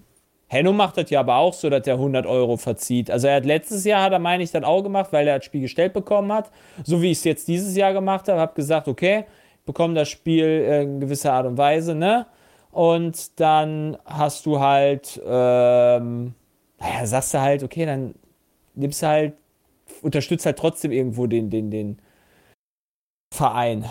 Henno 0.54 0.72
macht 0.72 0.96
das 0.96 1.10
ja 1.10 1.18
aber 1.20 1.36
auch 1.36 1.52
so, 1.52 1.68
dass 1.68 1.84
er 1.86 1.94
100 1.94 2.26
Euro 2.26 2.56
verzieht. 2.56 3.10
Also 3.10 3.26
er 3.26 3.36
hat 3.36 3.44
letztes 3.44 3.84
Jahr, 3.84 4.04
hat 4.04 4.12
er 4.12 4.20
meine 4.20 4.44
ich, 4.44 4.52
dann 4.52 4.62
auch 4.62 4.82
gemacht, 4.82 5.12
weil 5.12 5.26
er 5.26 5.38
das 5.38 5.44
Spiel 5.44 5.62
gestellt 5.62 5.92
bekommen 5.92 6.32
hat. 6.32 6.50
So 6.84 7.02
wie 7.02 7.10
ich 7.10 7.18
es 7.18 7.24
jetzt 7.24 7.48
dieses 7.48 7.76
Jahr 7.76 7.92
gemacht 7.92 8.28
habe, 8.28 8.40
habe 8.40 8.54
gesagt, 8.54 8.86
okay, 8.86 9.24
ich 9.58 9.64
bekomme 9.64 9.94
das 9.94 10.08
Spiel 10.08 10.44
äh, 10.44 10.82
in 10.82 11.00
gewisser 11.00 11.32
Art 11.32 11.46
und 11.46 11.58
Weise, 11.58 11.96
ne? 11.96 12.26
Und 12.70 13.40
dann 13.40 13.98
hast 14.04 14.46
du 14.46 14.60
halt, 14.60 15.20
ähm, 15.26 16.34
naja, 16.78 17.06
sagst 17.06 17.34
du 17.34 17.40
halt, 17.40 17.62
okay, 17.64 17.84
dann 17.86 18.14
nimmst 18.74 19.02
du 19.02 19.06
halt, 19.08 19.34
unterstützt 20.02 20.46
halt 20.46 20.58
trotzdem 20.58 20.92
irgendwo 20.92 21.26
den, 21.26 21.50
den, 21.50 21.70
den 21.72 21.98
Verein. 23.32 23.86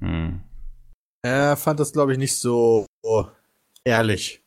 Hm. 0.00 0.40
Er 1.22 1.56
fand 1.56 1.78
das, 1.78 1.92
glaube 1.92 2.12
ich, 2.12 2.18
nicht 2.18 2.36
so 2.38 2.86
ehrlich. 3.84 4.45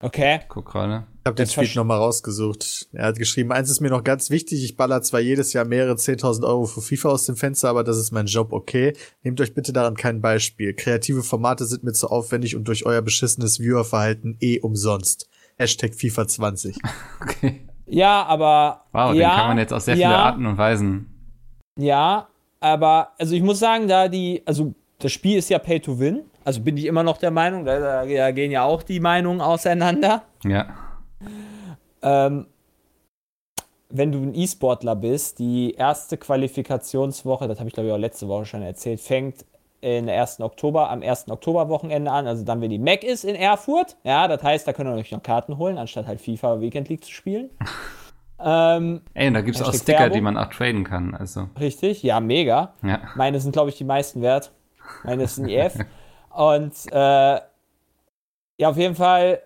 Okay. 0.00 0.40
Guck 0.48 0.66
gerade. 0.66 1.06
Ich 1.20 1.26
habe 1.26 1.34
den 1.34 1.46
Das 1.46 1.54
Tweet 1.54 1.74
nochmal 1.74 1.98
rausgesucht. 1.98 2.88
Er 2.92 3.06
hat 3.06 3.18
geschrieben, 3.18 3.50
eins 3.50 3.68
ist 3.68 3.80
mir 3.80 3.90
noch 3.90 4.04
ganz 4.04 4.30
wichtig, 4.30 4.64
ich 4.64 4.76
baller 4.76 5.02
zwar 5.02 5.20
jedes 5.20 5.52
Jahr 5.52 5.64
mehrere 5.64 5.94
10.000 5.94 6.46
Euro 6.46 6.66
für 6.66 6.80
FIFA 6.80 7.10
aus 7.10 7.26
dem 7.26 7.36
Fenster, 7.36 7.68
aber 7.68 7.82
das 7.82 7.98
ist 7.98 8.12
mein 8.12 8.26
Job, 8.26 8.52
okay? 8.52 8.94
Nehmt 9.22 9.40
euch 9.40 9.54
bitte 9.54 9.72
daran 9.72 9.96
kein 9.96 10.20
Beispiel. 10.20 10.72
Kreative 10.72 11.22
Formate 11.22 11.64
sind 11.64 11.82
mir 11.82 11.92
zu 11.92 12.08
aufwendig 12.08 12.54
und 12.54 12.68
durch 12.68 12.86
euer 12.86 13.02
beschissenes 13.02 13.58
Viewerverhalten 13.58 14.36
eh 14.40 14.60
umsonst. 14.60 15.28
Hashtag 15.58 15.94
FIFA 15.94 16.28
20. 16.28 16.76
Okay. 17.20 17.68
Ja, 17.90 18.24
aber. 18.24 18.84
Wow, 18.92 19.14
ja, 19.14 19.30
den 19.30 19.36
kann 19.36 19.48
man 19.48 19.58
jetzt 19.58 19.72
auf 19.72 19.82
sehr 19.82 19.94
viele 19.94 20.10
ja, 20.10 20.24
Arten 20.24 20.44
und 20.46 20.58
Weisen. 20.58 21.06
Ja, 21.78 22.28
aber 22.60 23.12
also 23.18 23.34
ich 23.34 23.42
muss 23.42 23.58
sagen, 23.58 23.88
da 23.88 24.08
die, 24.08 24.42
also 24.44 24.74
das 24.98 25.12
Spiel 25.12 25.38
ist 25.38 25.48
ja 25.48 25.58
Pay 25.58 25.80
to 25.80 25.98
Win, 25.98 26.24
also 26.48 26.62
bin 26.62 26.78
ich 26.78 26.86
immer 26.86 27.02
noch 27.02 27.18
der 27.18 27.30
Meinung, 27.30 27.66
da, 27.66 28.06
da, 28.06 28.30
gehen 28.30 28.50
ja 28.50 28.64
auch 28.64 28.82
die 28.82 29.00
Meinungen 29.00 29.42
auseinander. 29.42 30.22
Ja. 30.44 30.68
Ähm, 32.00 32.46
wenn 33.90 34.12
du 34.12 34.22
ein 34.22 34.34
E-Sportler 34.34 34.96
bist, 34.96 35.40
die 35.40 35.74
erste 35.74 36.16
Qualifikationswoche, 36.16 37.48
das 37.48 37.58
habe 37.58 37.68
ich 37.68 37.74
glaube 37.74 37.88
ich 37.88 37.94
auch 37.94 37.98
letzte 37.98 38.28
Woche 38.28 38.46
schon 38.46 38.62
erzählt, 38.62 38.98
fängt 38.98 39.44
in 39.82 40.06
der 40.06 40.22
1. 40.22 40.40
Oktober, 40.40 40.88
am 40.88 41.02
1. 41.02 41.28
Oktoberwochenende 41.28 42.10
an, 42.10 42.26
also 42.26 42.46
dann, 42.46 42.62
wenn 42.62 42.70
die 42.70 42.78
Mac 42.78 43.04
ist 43.04 43.24
in 43.24 43.34
Erfurt. 43.34 43.98
Ja, 44.04 44.26
das 44.26 44.42
heißt, 44.42 44.66
da 44.66 44.72
können 44.72 44.90
wir 44.90 44.96
euch 44.96 45.12
noch 45.12 45.22
Karten 45.22 45.58
holen, 45.58 45.76
anstatt 45.76 46.06
halt 46.06 46.18
FIFA 46.18 46.62
Weekend 46.62 46.88
League 46.88 47.04
zu 47.04 47.12
spielen. 47.12 47.50
ähm, 48.42 49.02
Ey, 49.12 49.28
und 49.28 49.34
da 49.34 49.42
gibt's 49.42 49.60
auch 49.60 49.66
Hashtag 49.66 49.82
Sticker, 49.82 49.98
Werbung. 49.98 50.14
die 50.14 50.22
man 50.22 50.38
auch 50.38 50.48
traden 50.48 50.84
kann. 50.84 51.14
Also, 51.14 51.50
richtig, 51.60 52.02
ja, 52.02 52.20
mega. 52.20 52.72
ja. 52.82 53.02
Meine 53.16 53.38
sind, 53.38 53.52
glaube 53.52 53.68
ich, 53.68 53.76
die 53.76 53.84
meisten 53.84 54.22
wert. 54.22 54.50
Meine 55.04 55.24
ist 55.24 55.36
ein 55.36 55.46
EF. 55.50 55.74
Und 56.38 56.72
äh, 56.92 57.40
ja, 58.58 58.68
auf 58.68 58.76
jeden 58.76 58.94
Fall, 58.94 59.42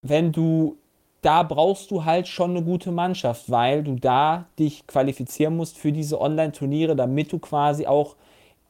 wenn 0.00 0.32
du, 0.32 0.78
da 1.20 1.42
brauchst 1.42 1.90
du 1.90 2.06
halt 2.06 2.28
schon 2.28 2.52
eine 2.52 2.62
gute 2.62 2.92
Mannschaft, 2.92 3.50
weil 3.50 3.82
du 3.82 3.96
da 3.96 4.46
dich 4.58 4.86
qualifizieren 4.86 5.54
musst 5.54 5.76
für 5.76 5.92
diese 5.92 6.18
Online-Turniere, 6.18 6.96
damit 6.96 7.30
du 7.30 7.38
quasi 7.38 7.86
auch 7.86 8.16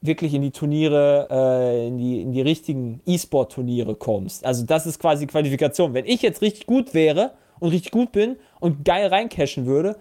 wirklich 0.01 0.33
in 0.33 0.41
die 0.41 0.51
Turniere, 0.51 1.29
äh, 1.31 1.87
in, 1.87 1.97
die, 1.97 2.21
in 2.23 2.33
die 2.33 2.41
richtigen 2.41 2.99
E-Sport-Turniere 3.05 3.95
kommst. 3.95 4.45
Also 4.45 4.65
das 4.65 4.85
ist 4.85 4.99
quasi 4.99 5.25
Qualifikation. 5.25 5.93
Wenn 5.93 6.05
ich 6.05 6.21
jetzt 6.21 6.41
richtig 6.41 6.65
gut 6.65 6.93
wäre 6.93 7.35
und 7.61 7.69
richtig 7.69 7.93
gut 7.93 8.11
bin 8.11 8.35
und 8.59 8.83
geil 8.83 9.07
reincashen 9.07 9.65
würde, 9.65 9.95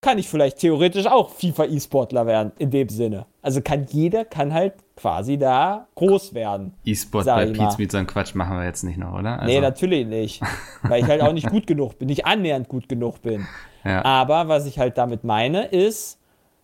kann 0.00 0.18
ich 0.18 0.28
vielleicht 0.28 0.58
theoretisch 0.58 1.06
auch 1.06 1.30
FIFA-E-Sportler 1.30 2.26
werden, 2.26 2.52
in 2.58 2.70
dem 2.70 2.88
Sinne. 2.88 3.26
Also 3.42 3.60
kann 3.60 3.86
jeder, 3.90 4.24
kann 4.24 4.52
halt 4.52 4.74
quasi 4.96 5.36
da 5.38 5.88
groß 5.94 6.32
werden. 6.34 6.74
E-Sport 6.84 7.26
bei 7.26 7.46
mit 7.46 7.90
so 7.90 7.98
einem 7.98 8.06
Quatsch 8.06 8.34
machen 8.34 8.56
wir 8.56 8.64
jetzt 8.64 8.82
nicht 8.82 8.98
noch, 8.98 9.18
oder? 9.18 9.40
Also, 9.40 9.52
nee, 9.52 9.60
natürlich 9.60 10.06
nicht. 10.06 10.42
Weil 10.82 11.02
ich 11.02 11.08
halt 11.08 11.22
auch 11.22 11.32
nicht 11.32 11.50
gut 11.50 11.66
genug 11.66 11.98
bin, 11.98 12.08
nicht 12.08 12.24
annähernd 12.24 12.68
gut 12.68 12.88
genug 12.88 13.20
bin. 13.20 13.46
ja. 13.84 14.04
Aber 14.04 14.48
was 14.48 14.66
ich 14.66 14.78
halt 14.78 14.96
damit 14.96 15.24
meine, 15.24 15.66
ist, 15.66 16.18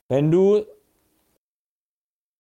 wenn 0.09 0.31
du 0.31 0.65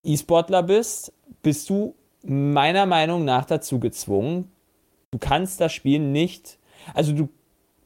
E-Sportler 0.02 0.62
bist, 0.62 1.12
bist 1.42 1.68
du 1.68 1.94
meiner 2.22 2.87
Meinung 2.87 3.24
nach 3.24 3.44
dazu 3.44 3.80
gezwungen. 3.80 4.50
Du 5.11 5.18
kannst 5.18 5.61
das 5.61 5.72
Spiel 5.72 5.98
nicht, 5.98 6.59
also 6.94 7.12
du 7.12 7.28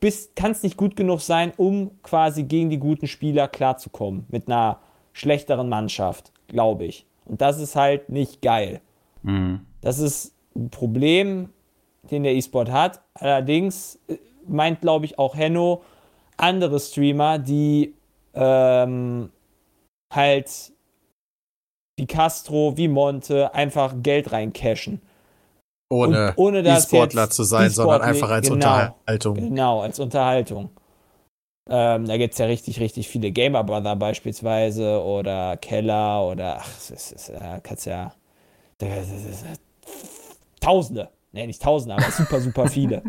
bist, 0.00 0.34
kannst 0.34 0.64
nicht 0.64 0.76
gut 0.76 0.96
genug 0.96 1.20
sein, 1.20 1.52
um 1.56 1.90
quasi 2.02 2.44
gegen 2.44 2.70
die 2.70 2.78
guten 2.78 3.06
Spieler 3.06 3.48
klarzukommen. 3.48 4.26
Mit 4.28 4.48
einer 4.48 4.80
schlechteren 5.12 5.68
Mannschaft, 5.68 6.32
glaube 6.48 6.84
ich. 6.84 7.06
Und 7.26 7.40
das 7.40 7.60
ist 7.60 7.76
halt 7.76 8.08
nicht 8.08 8.42
geil. 8.42 8.80
Mhm. 9.22 9.60
Das 9.80 9.98
ist 9.98 10.34
ein 10.56 10.70
Problem, 10.70 11.50
den 12.10 12.22
der 12.22 12.34
E-Sport 12.34 12.70
hat. 12.70 13.02
Allerdings 13.14 13.98
äh, 14.08 14.16
meint, 14.46 14.80
glaube 14.80 15.04
ich, 15.04 15.18
auch 15.18 15.36
Henno 15.36 15.82
andere 16.36 16.80
Streamer, 16.80 17.38
die 17.38 17.94
ähm, 18.34 19.30
halt 20.12 20.72
wie 21.96 22.06
Castro, 22.06 22.76
wie 22.76 22.88
Monte 22.88 23.54
einfach 23.54 23.94
Geld 24.02 24.32
reincashen. 24.32 25.02
Ohne, 25.92 26.32
ohne 26.36 26.62
dass 26.62 26.84
E-Sportler 26.84 27.28
zu 27.30 27.42
sein, 27.42 27.68
sondern 27.70 28.00
E-Sportler- 28.00 28.04
einfach 28.08 28.30
als 28.30 28.48
genau. 28.48 28.54
Unterhaltung. 28.54 29.34
Genau, 29.34 29.80
als 29.80 29.98
Unterhaltung. 29.98 30.70
Ähm, 31.68 32.06
da 32.06 32.16
gibt 32.16 32.32
es 32.34 32.38
ja 32.38 32.46
richtig, 32.46 32.80
richtig 32.80 33.08
viele 33.08 33.30
Gamer 33.32 33.62
Brother 33.64 33.96
beispielsweise 33.96 35.02
oder 35.02 35.56
Keller 35.56 36.26
oder 36.26 36.58
ach, 36.60 36.68
es 36.78 36.90
ist, 36.90 37.12
ist, 37.12 37.28
da 37.30 37.60
kannst 37.60 37.86
ja 37.86 38.12
da- 38.78 38.86
das 38.86 39.08
ist- 39.10 39.44
Tausende. 40.60 41.08
Ne, 41.32 41.46
nicht 41.46 41.62
Tausende, 41.62 41.94
aber 41.96 42.10
super, 42.10 42.40
super 42.40 42.66
viele. 42.68 43.02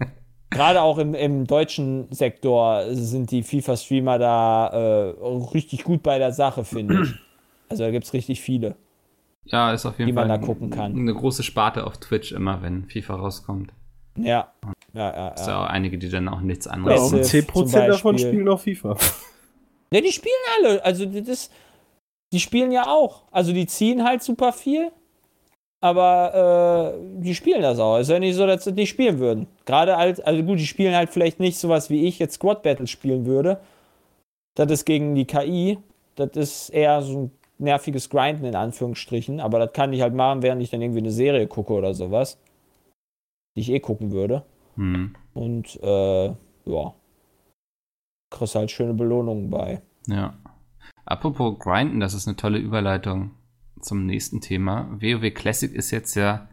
Gerade 0.50 0.80
auch 0.80 0.96
im, 0.98 1.14
im 1.14 1.46
deutschen 1.46 2.10
Sektor 2.12 2.84
sind 2.94 3.30
die 3.30 3.42
FIFA-Streamer 3.42 4.18
da 4.18 4.68
äh, 4.68 5.14
richtig 5.52 5.84
gut 5.84 6.02
bei 6.02 6.18
der 6.18 6.32
Sache, 6.32 6.64
finde 6.64 7.02
ich. 7.02 7.10
Also 7.68 7.82
da 7.82 7.90
gibt 7.90 8.04
es 8.06 8.12
richtig 8.12 8.40
viele. 8.40 8.76
Ja, 9.46 9.72
ist 9.72 9.86
auf 9.86 9.98
jeden 9.98 10.08
die 10.08 10.12
Fall 10.14 10.26
man 10.28 10.40
da 10.40 10.44
gucken 10.46 10.70
kann. 10.70 10.96
eine 10.96 11.14
große 11.14 11.42
Sparte 11.42 11.86
auf 11.86 11.98
Twitch 11.98 12.32
immer, 12.32 12.62
wenn 12.62 12.84
FIFA 12.88 13.14
rauskommt. 13.16 13.72
Ja. 14.16 14.52
Ja, 14.94 15.14
ja, 15.14 15.28
Ist 15.28 15.46
ja. 15.46 15.52
ja 15.52 15.64
auch 15.64 15.68
einige, 15.68 15.98
die 15.98 16.08
dann 16.08 16.28
auch 16.28 16.40
nichts 16.40 16.66
Ja, 16.66 16.72
anderes 16.72 17.12
und 17.12 17.18
Massive 17.18 17.46
10% 17.46 17.52
zum 17.52 17.70
davon 17.72 18.18
spielen 18.18 18.48
auf 18.48 18.62
FIFA. 18.62 18.96
Ja, 19.92 20.00
die 20.00 20.10
spielen 20.10 20.34
alle. 20.58 20.84
Also 20.84 21.06
das, 21.06 21.48
die 22.32 22.40
spielen 22.40 22.72
ja 22.72 22.88
auch. 22.88 23.22
Also 23.30 23.52
die 23.52 23.66
ziehen 23.66 24.02
halt 24.02 24.20
super 24.20 24.52
viel. 24.52 24.90
Aber 25.80 26.94
äh, 26.96 27.22
die 27.22 27.34
spielen 27.36 27.62
das 27.62 27.78
auch. 27.78 27.98
Ist 27.98 28.10
ja 28.10 28.18
nicht 28.18 28.34
so, 28.34 28.46
dass 28.48 28.64
sie 28.64 28.70
das 28.70 28.76
nicht 28.76 28.90
spielen 28.90 29.20
würden. 29.20 29.46
Gerade 29.64 29.96
als, 29.96 30.18
also 30.18 30.42
gut, 30.42 30.58
die 30.58 30.66
spielen 30.66 30.94
halt 30.94 31.10
vielleicht 31.10 31.38
nicht 31.38 31.56
sowas 31.56 31.88
wie 31.88 32.06
ich 32.08 32.18
jetzt 32.18 32.34
Squad 32.34 32.62
Battle 32.64 32.88
spielen 32.88 33.26
würde. 33.26 33.60
Das 34.56 34.70
ist 34.72 34.84
gegen 34.86 35.14
die 35.14 35.24
KI. 35.26 35.78
Das 36.16 36.30
ist 36.34 36.70
eher 36.70 37.00
so 37.02 37.18
ein 37.26 37.30
nerviges 37.58 38.10
Grinden 38.10 38.44
in 38.44 38.54
Anführungsstrichen. 38.54 39.40
Aber 39.40 39.58
das 39.58 39.72
kann 39.72 39.92
ich 39.92 40.02
halt 40.02 40.14
machen, 40.14 40.42
während 40.42 40.62
ich 40.62 40.70
dann 40.70 40.82
irgendwie 40.82 41.00
eine 41.00 41.10
Serie 41.10 41.46
gucke 41.46 41.72
oder 41.72 41.94
sowas. 41.94 42.38
Die 43.54 43.60
ich 43.60 43.70
eh 43.70 43.80
gucken 43.80 44.12
würde. 44.12 44.44
Hm. 44.76 45.14
Und 45.34 45.80
äh, 45.82 46.26
ja. 46.26 46.94
Kriegst 48.30 48.54
halt 48.54 48.70
schöne 48.70 48.94
Belohnungen 48.94 49.50
bei. 49.50 49.82
Ja. 50.06 50.34
Apropos 51.04 51.58
Grinden, 51.58 52.00
das 52.00 52.14
ist 52.14 52.26
eine 52.26 52.36
tolle 52.36 52.58
Überleitung 52.58 53.30
zum 53.80 54.06
nächsten 54.06 54.40
Thema. 54.40 54.88
WoW 55.00 55.32
Classic 55.32 55.72
ist 55.72 55.90
jetzt 55.90 56.14
ja, 56.16 56.48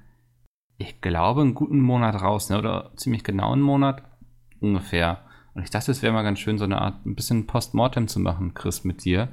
ich 0.78 1.02
glaube, 1.02 1.42
einen 1.42 1.56
guten 1.56 1.80
Monat 1.80 2.22
raus, 2.22 2.50
ne? 2.50 2.60
oder 2.60 2.92
ziemlich 2.96 3.24
genau 3.24 3.54
einen 3.54 3.62
Monat 3.62 4.04
ungefähr. 4.60 5.26
Und 5.54 5.64
ich 5.64 5.70
dachte, 5.70 5.92
es 5.92 6.02
wäre 6.02 6.14
mal 6.14 6.24
ganz 6.24 6.40
schön, 6.40 6.58
so 6.58 6.64
eine 6.64 6.82
Art, 6.82 7.06
ein 7.06 7.16
bisschen 7.16 7.48
Postmortem 7.48 8.08
zu 8.08 8.20
machen, 8.20 8.54
Chris, 8.54 8.84
mit 8.84 9.06
dir. 9.06 9.30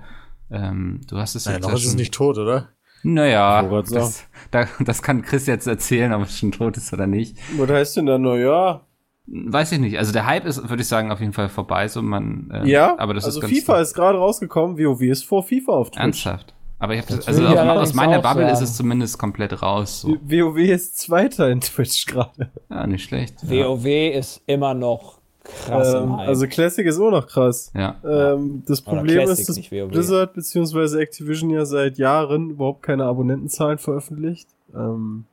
Ähm, 0.50 1.00
du 1.08 1.16
hast 1.16 1.34
es 1.34 1.46
Naja, 1.46 1.56
jetzt 1.58 1.62
noch 1.64 1.70
ja 1.70 1.76
ist 1.76 1.84
es 1.84 1.90
schon- 1.90 1.98
nicht 1.98 2.14
tot, 2.14 2.38
oder? 2.38 2.68
Naja, 3.02 3.62
das, 3.90 4.24
da, 4.50 4.66
das 4.80 5.02
kann 5.02 5.22
Chris 5.22 5.46
jetzt 5.46 5.66
erzählen, 5.66 6.12
ob 6.12 6.22
es 6.24 6.38
schon 6.38 6.52
tot 6.52 6.76
ist 6.76 6.92
oder 6.92 7.06
nicht. 7.06 7.36
Was 7.56 7.70
heißt 7.70 7.96
denn 7.96 8.06
dann 8.06 8.20
Neujahr? 8.22 8.86
Weiß 9.26 9.72
ich 9.72 9.78
nicht. 9.78 9.96
Also 9.96 10.12
der 10.12 10.26
Hype 10.26 10.44
ist, 10.44 10.68
würde 10.68 10.82
ich 10.82 10.88
sagen, 10.88 11.10
auf 11.10 11.20
jeden 11.20 11.32
Fall 11.32 11.48
vorbei. 11.48 11.88
So 11.88 12.02
man, 12.02 12.50
äh, 12.52 12.68
Ja, 12.68 12.98
aber 12.98 13.14
das 13.14 13.24
also 13.24 13.38
ist 13.38 13.42
ganz 13.46 13.58
FIFA 13.58 13.80
ist 13.80 13.94
gerade 13.94 14.18
rausgekommen, 14.18 14.76
WoW 14.76 15.00
ist 15.02 15.24
vor 15.24 15.42
FIFA 15.44 15.72
auf 15.72 15.90
Twitch. 15.90 16.00
ernsthaft. 16.02 16.54
Aber 16.78 16.94
ich 16.94 17.00
habe 17.02 17.14
das, 17.16 17.28
also 17.28 17.46
auf, 17.46 17.56
aus 17.58 17.94
meiner 17.94 18.20
Bubble 18.20 18.46
ist 18.46 18.54
sagen. 18.54 18.64
es 18.64 18.76
zumindest 18.76 19.18
komplett 19.18 19.62
raus. 19.62 20.00
So. 20.00 20.16
WoW 20.22 20.56
ist 20.58 20.98
Zweiter 20.98 21.48
in 21.50 21.60
Twitch 21.60 22.06
gerade. 22.06 22.50
Ja, 22.70 22.86
nicht 22.86 23.04
schlecht. 23.04 23.36
Ja. 23.44 23.66
WoW 23.68 23.84
ist 23.86 24.42
immer 24.46 24.74
noch 24.74 25.19
krass 25.66 25.94
Ähm, 25.94 26.12
also 26.12 26.46
Classic 26.46 26.86
ist 26.86 26.98
auch 26.98 27.10
noch 27.10 27.26
krass. 27.26 27.72
ja. 27.74 27.96
Ähm, 28.04 28.62
das 28.66 28.80
Problem 28.80 29.24
Classic, 29.24 29.48
ist, 29.48 29.58
dass. 29.58 29.68
Blizzard 29.88 30.34
bzw. 30.34 31.00
Activision 31.00 31.50
ja 31.50 31.64
seit 31.64 31.98
Jahren 31.98 32.50
überhaupt 32.50 32.82
keine 32.82 33.04
Abonnentenzahlen 33.04 33.78
veröffentlicht. 33.78 34.48
Ähm, 34.74 35.24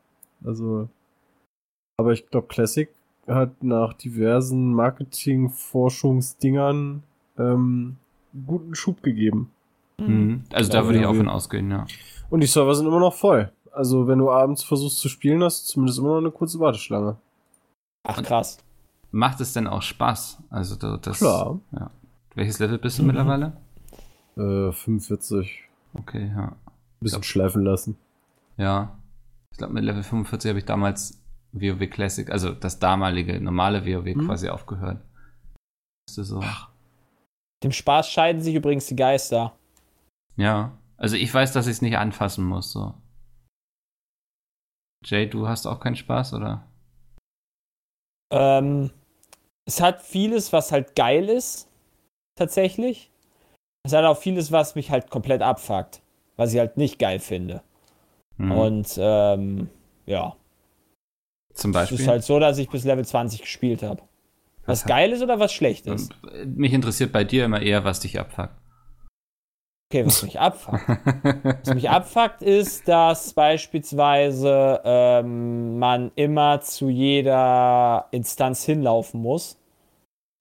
also, 0.44 0.90
aber 1.98 2.14
ich 2.14 2.28
glaube, 2.30 2.48
Classic 2.48 2.90
hat 3.28 3.64
nach 3.64 3.94
diversen 3.94 4.74
Marketing-Forschungsdingern 4.74 7.04
ähm, 7.38 7.98
guten 8.46 8.76
Schub 8.76 9.02
gegeben. 9.04 9.52
Mhm. 9.98 10.44
Also 10.54 10.72
da 10.72 10.86
würde 10.86 11.00
ich 11.00 11.06
auch 11.06 11.16
von 11.16 11.28
ausgehen, 11.28 11.70
ja. 11.72 11.86
Und 12.30 12.42
die 12.42 12.48
Server 12.48 12.76
sind 12.76 12.88
immer 12.88 13.00
noch 13.00 13.14
voll. 13.14 13.52
Also 13.72 14.08
wenn 14.08 14.20
du 14.20 14.30
abends 14.32 14.64
versuchst 14.64 15.00
zu 15.00 15.10
spielen, 15.10 15.44
hast 15.44 15.64
du 15.64 15.68
zumindest 15.74 16.00
immer 16.00 16.10
noch 16.10 16.18
eine 16.18 16.32
kurze 16.32 16.60
Warteschlange. 16.60 17.18
Ach 18.08 18.24
krass. 18.24 18.58
Macht 19.12 19.40
es 19.42 19.54
denn 19.54 19.68
auch 19.68 19.82
Spaß? 19.82 20.44
Also 20.50 20.76
da- 20.76 20.98
das. 20.98 21.20
Klar. 21.20 21.60
Ja. 21.72 21.92
Welches 22.36 22.60
Level 22.60 22.78
bist 22.78 22.98
du 23.00 23.04
Mhm. 23.04 23.08
mittlerweile? 23.08 23.58
Äh, 24.36 24.72
45. 24.72 25.64
Okay, 25.94 26.28
ja. 26.36 26.56
Bisschen 27.00 27.24
schleifen 27.24 27.64
lassen. 27.64 27.98
Ja. 28.58 28.98
Ich 29.52 29.58
glaube, 29.58 29.74
mit 29.74 29.84
Level 29.84 30.04
45 30.04 30.50
habe 30.50 30.60
ich 30.60 30.66
damals 30.66 31.22
WoW 31.54 31.88
Classic, 31.90 32.30
also 32.30 32.54
das 32.54 32.80
damalige 32.80 33.40
normale 33.40 33.86
WoW 33.86 34.16
Mhm. 34.16 34.26
quasi 34.28 34.50
aufgehört. 34.50 35.02
Ist 36.10 36.16
so? 36.16 36.44
Dem 37.64 37.72
Spaß 37.72 38.10
scheiden 38.12 38.42
sich 38.42 38.54
übrigens 38.56 38.86
die 38.88 38.96
Geister. 38.96 39.56
Ja. 40.36 40.78
Also 40.98 41.16
ich 41.16 41.34
weiß, 41.34 41.54
dass 41.54 41.66
ich 41.68 41.74
es 41.74 41.82
nicht 41.82 41.98
anfassen 41.98 42.44
muss, 42.46 42.72
so. 42.72 42.94
Jay, 45.06 45.28
du 45.30 45.48
hast 45.48 45.66
auch 45.66 45.80
keinen 45.80 45.96
Spaß, 45.96 46.34
oder? 46.34 46.68
Ähm, 48.32 48.92
es 49.68 49.82
hat 49.82 50.02
vieles, 50.02 50.54
was 50.54 50.72
halt 50.72 50.96
geil 50.96 51.30
ist, 51.30 51.68
tatsächlich. 52.36 53.12
Es 53.84 53.94
hat 53.94 54.06
auch 54.06 54.18
vieles, 54.18 54.52
was 54.52 54.76
mich 54.76 54.90
halt 54.90 55.10
komplett 55.10 55.42
abfuckt, 55.42 56.02
was 56.38 56.54
ich 56.54 56.60
halt 56.60 56.78
nicht 56.78 56.98
geil 56.98 57.20
finde. 57.20 57.62
Hm. 58.38 58.52
Und 58.52 58.98
ähm, 58.98 59.70
ja, 60.06 60.36
Zum 61.54 61.72
es 61.72 61.76
Beispiel. 61.76 62.00
ist 62.00 62.08
halt 62.08 62.24
so, 62.24 62.40
dass 62.40 62.58
ich 62.58 62.70
bis 62.70 62.86
Level 62.86 63.06
20 63.06 63.42
gespielt 63.42 63.84
habe. 63.84 64.02
Was 64.66 64.86
geil 64.86 65.14
ist 65.14 65.22
oder 65.22 65.40
was 65.40 65.54
schlecht 65.54 65.86
ist? 65.88 66.12
Und 66.24 66.58
Mich 66.58 66.74
interessiert 66.74 67.14
bei 67.14 67.24
dir 67.24 67.46
immer 67.46 67.62
eher, 67.62 67.86
was 67.86 68.02
dich 68.02 68.20
abfuckt. 68.20 68.54
Okay, 69.90 70.06
was 70.06 70.22
mich 70.24 70.38
abfuckt. 70.38 70.82
Was 71.64 71.74
mich 71.74 71.90
abfuckt, 71.90 72.42
ist, 72.42 72.90
dass 72.90 73.34
beispielsweise 73.34 74.82
ähm, 74.84 75.80
man 75.80 76.12
immer 76.16 76.60
zu 76.60 76.90
jeder 76.90 78.08
Instanz 78.12 78.66
hinlaufen 78.66 79.22
muss. 79.22 79.58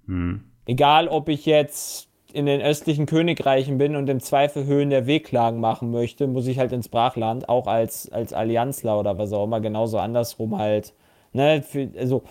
hm. 0.07 0.43
Egal, 0.69 1.07
ob 1.07 1.29
ich 1.29 1.47
jetzt 1.47 2.09
in 2.33 2.47
den 2.47 2.61
östlichen 2.61 3.07
Königreichen 3.07 3.79
bin 3.79 3.95
und 3.95 4.09
im 4.11 4.19
Zweifel 4.19 4.67
Höhen 4.67 4.91
der 4.91 5.07
Wehklagen 5.07 5.61
machen 5.61 5.93
möchte, 5.93 6.27
muss 6.27 6.49
ich 6.49 6.59
halt 6.59 6.73
ins 6.73 6.89
Brachland, 6.89 7.49
auch 7.49 7.69
als, 7.69 8.11
als 8.11 8.33
Allianzler 8.33 8.99
oder 8.99 9.17
was 9.17 9.33
auch 9.33 9.45
immer, 9.45 9.61
genauso 9.61 9.99
andersrum 9.99 10.59
halt. 10.59 10.93
Ne, 11.33 11.63
für, 11.63 11.89
also, 11.97 12.25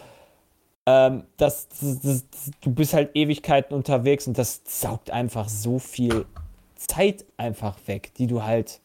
ähm, 0.86 1.23
das, 1.38 1.69
das, 1.69 2.01
das, 2.01 2.25
du 2.60 2.71
bist 2.71 2.93
halt 2.93 3.12
Ewigkeiten 3.15 3.73
unterwegs 3.73 4.28
und 4.28 4.38
das 4.38 4.62
saugt 4.65 5.12
einfach 5.12 5.47
so 5.47 5.80
viel 5.80 6.25
Zeit 6.75 7.25
einfach 7.38 7.77
weg, 7.88 8.13
die 8.17 8.27
du 8.27 8.43
halt, 8.43 8.79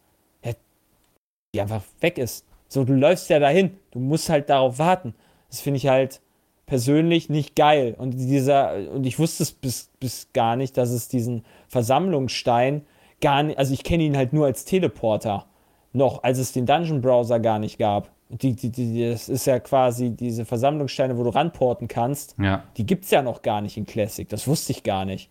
die 1.55 1.61
einfach 1.61 1.83
weg 2.01 2.19
ist. 2.19 2.45
So, 2.69 2.85
du 2.85 2.95
läufst 2.95 3.29
ja 3.31 3.39
dahin, 3.39 3.77
du 3.91 3.99
musst 3.99 4.29
halt 4.29 4.49
darauf 4.49 4.79
warten. 4.79 5.15
Das 5.49 5.61
finde 5.61 5.79
ich 5.79 5.89
halt 5.89 6.21
persönlich 6.67 7.29
nicht 7.29 7.57
geil. 7.57 7.97
Und 7.99 8.13
dieser, 8.13 8.93
und 8.93 9.05
ich 9.05 9.19
wusste 9.19 9.43
es 9.43 9.51
bis, 9.51 9.91
bis 9.99 10.29
gar 10.33 10.55
nicht, 10.55 10.77
dass 10.77 10.91
es 10.91 11.09
diesen 11.09 11.45
Versammlungsstein 11.67 12.83
gar 13.21 13.43
nicht, 13.43 13.59
also 13.59 13.75
ich 13.75 13.83
kenne 13.83 14.05
ihn 14.05 14.17
halt 14.17 14.33
nur 14.33 14.47
als 14.47 14.65
Teleporter. 14.65 15.47
Noch, 15.93 16.23
als 16.23 16.39
es 16.39 16.53
den 16.53 16.67
Dungeon 16.67 17.01
Browser 17.01 17.41
gar 17.41 17.59
nicht 17.59 17.77
gab. 17.77 18.13
Die, 18.29 18.55
die, 18.55 18.71
die, 18.71 19.11
das 19.11 19.29
ist 19.29 19.47
ja 19.47 19.59
quasi 19.59 20.11
diese 20.11 20.45
Versammlungssteine, 20.45 21.19
wo 21.19 21.25
du 21.25 21.31
ranporten 21.31 21.89
kannst. 21.89 22.37
Ja. 22.39 22.63
Die 22.77 22.87
gibt's 22.87 23.11
ja 23.11 23.23
noch 23.23 23.43
gar 23.43 23.61
nicht 23.61 23.77
in 23.77 23.87
Classic. 23.87 24.29
Das 24.29 24.47
wusste 24.47 24.71
ich 24.71 24.85
gar 24.85 25.05
nicht. 25.05 25.29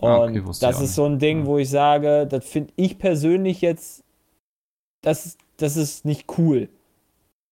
Und 0.00 0.10
Ah, 0.10 0.24
okay, 0.24 0.44
wusste 0.44 0.66
ich 0.66 0.70
das 0.70 0.80
ist 0.80 0.94
so 0.94 1.04
ein 1.04 1.18
Ding, 1.18 1.46
wo 1.46 1.58
ich 1.58 1.68
sage, 1.70 2.26
das 2.26 2.46
finde 2.46 2.72
ich 2.76 2.98
persönlich 2.98 3.60
jetzt, 3.60 4.04
das, 5.02 5.36
das 5.56 5.76
ist 5.76 6.04
nicht 6.04 6.26
cool. 6.38 6.68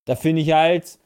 Da 0.04 0.14
finde 0.14 0.42
ich 0.42 0.52
halt, 0.52 0.98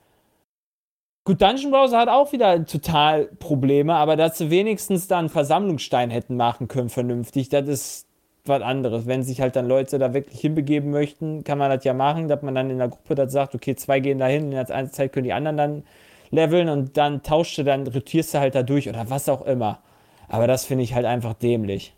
gut, 1.25 1.41
Dungeon 1.41 1.71
Browser 1.71 1.99
hat 1.99 2.09
auch 2.09 2.33
wieder 2.33 2.67
total 2.67 3.27
Probleme, 3.27 3.95
aber 3.95 4.17
dass 4.17 4.37
sie 4.37 4.51
wenigstens 4.51 5.09
da 5.09 5.19
einen 5.19 5.31
Versammlungsstein 5.31 6.11
hätten 6.11 6.37
machen 6.37 6.69
können, 6.69 6.91
vernünftig, 6.91 7.49
das 7.49 7.67
ist 7.69 8.07
was 8.45 8.61
anderes. 8.63 9.07
Wenn 9.07 9.23
sich 9.23 9.41
halt 9.41 9.57
dann 9.57 9.67
Leute 9.67 9.99
da 9.99 10.13
wirklich 10.13 10.41
hinbegeben 10.41 10.91
möchten, 10.91 11.43
kann 11.45 11.57
man 11.59 11.71
das 11.71 11.85
ja 11.85 11.95
machen, 11.95 12.29
dass 12.29 12.43
man 12.43 12.55
dann 12.55 12.69
in 12.69 12.79
der 12.79 12.89
Gruppe 12.89 13.15
das 13.15 13.33
sagt, 13.33 13.55
okay, 13.55 13.77
zwei 13.77 14.01
gehen 14.01 14.19
da 14.19 14.27
hin, 14.27 14.45
in 14.45 14.51
der 14.51 14.67
Zeit 14.67 15.13
können 15.13 15.25
die 15.25 15.33
anderen 15.33 15.57
dann 15.57 15.83
leveln 16.31 16.69
und 16.69 16.97
dann 16.99 17.23
tauscht 17.23 17.57
du, 17.59 17.65
dann 17.65 17.87
rotierst 17.87 18.35
du 18.35 18.41
halt 18.41 18.55
da 18.55 18.63
durch 18.63 18.89
oder 18.89 19.09
was 19.09 19.29
auch 19.29 19.43
immer. 19.43 19.81
Aber 20.31 20.47
das 20.47 20.65
finde 20.65 20.85
ich 20.85 20.95
halt 20.95 21.07
einfach 21.07 21.35
dämlich. 21.35 21.95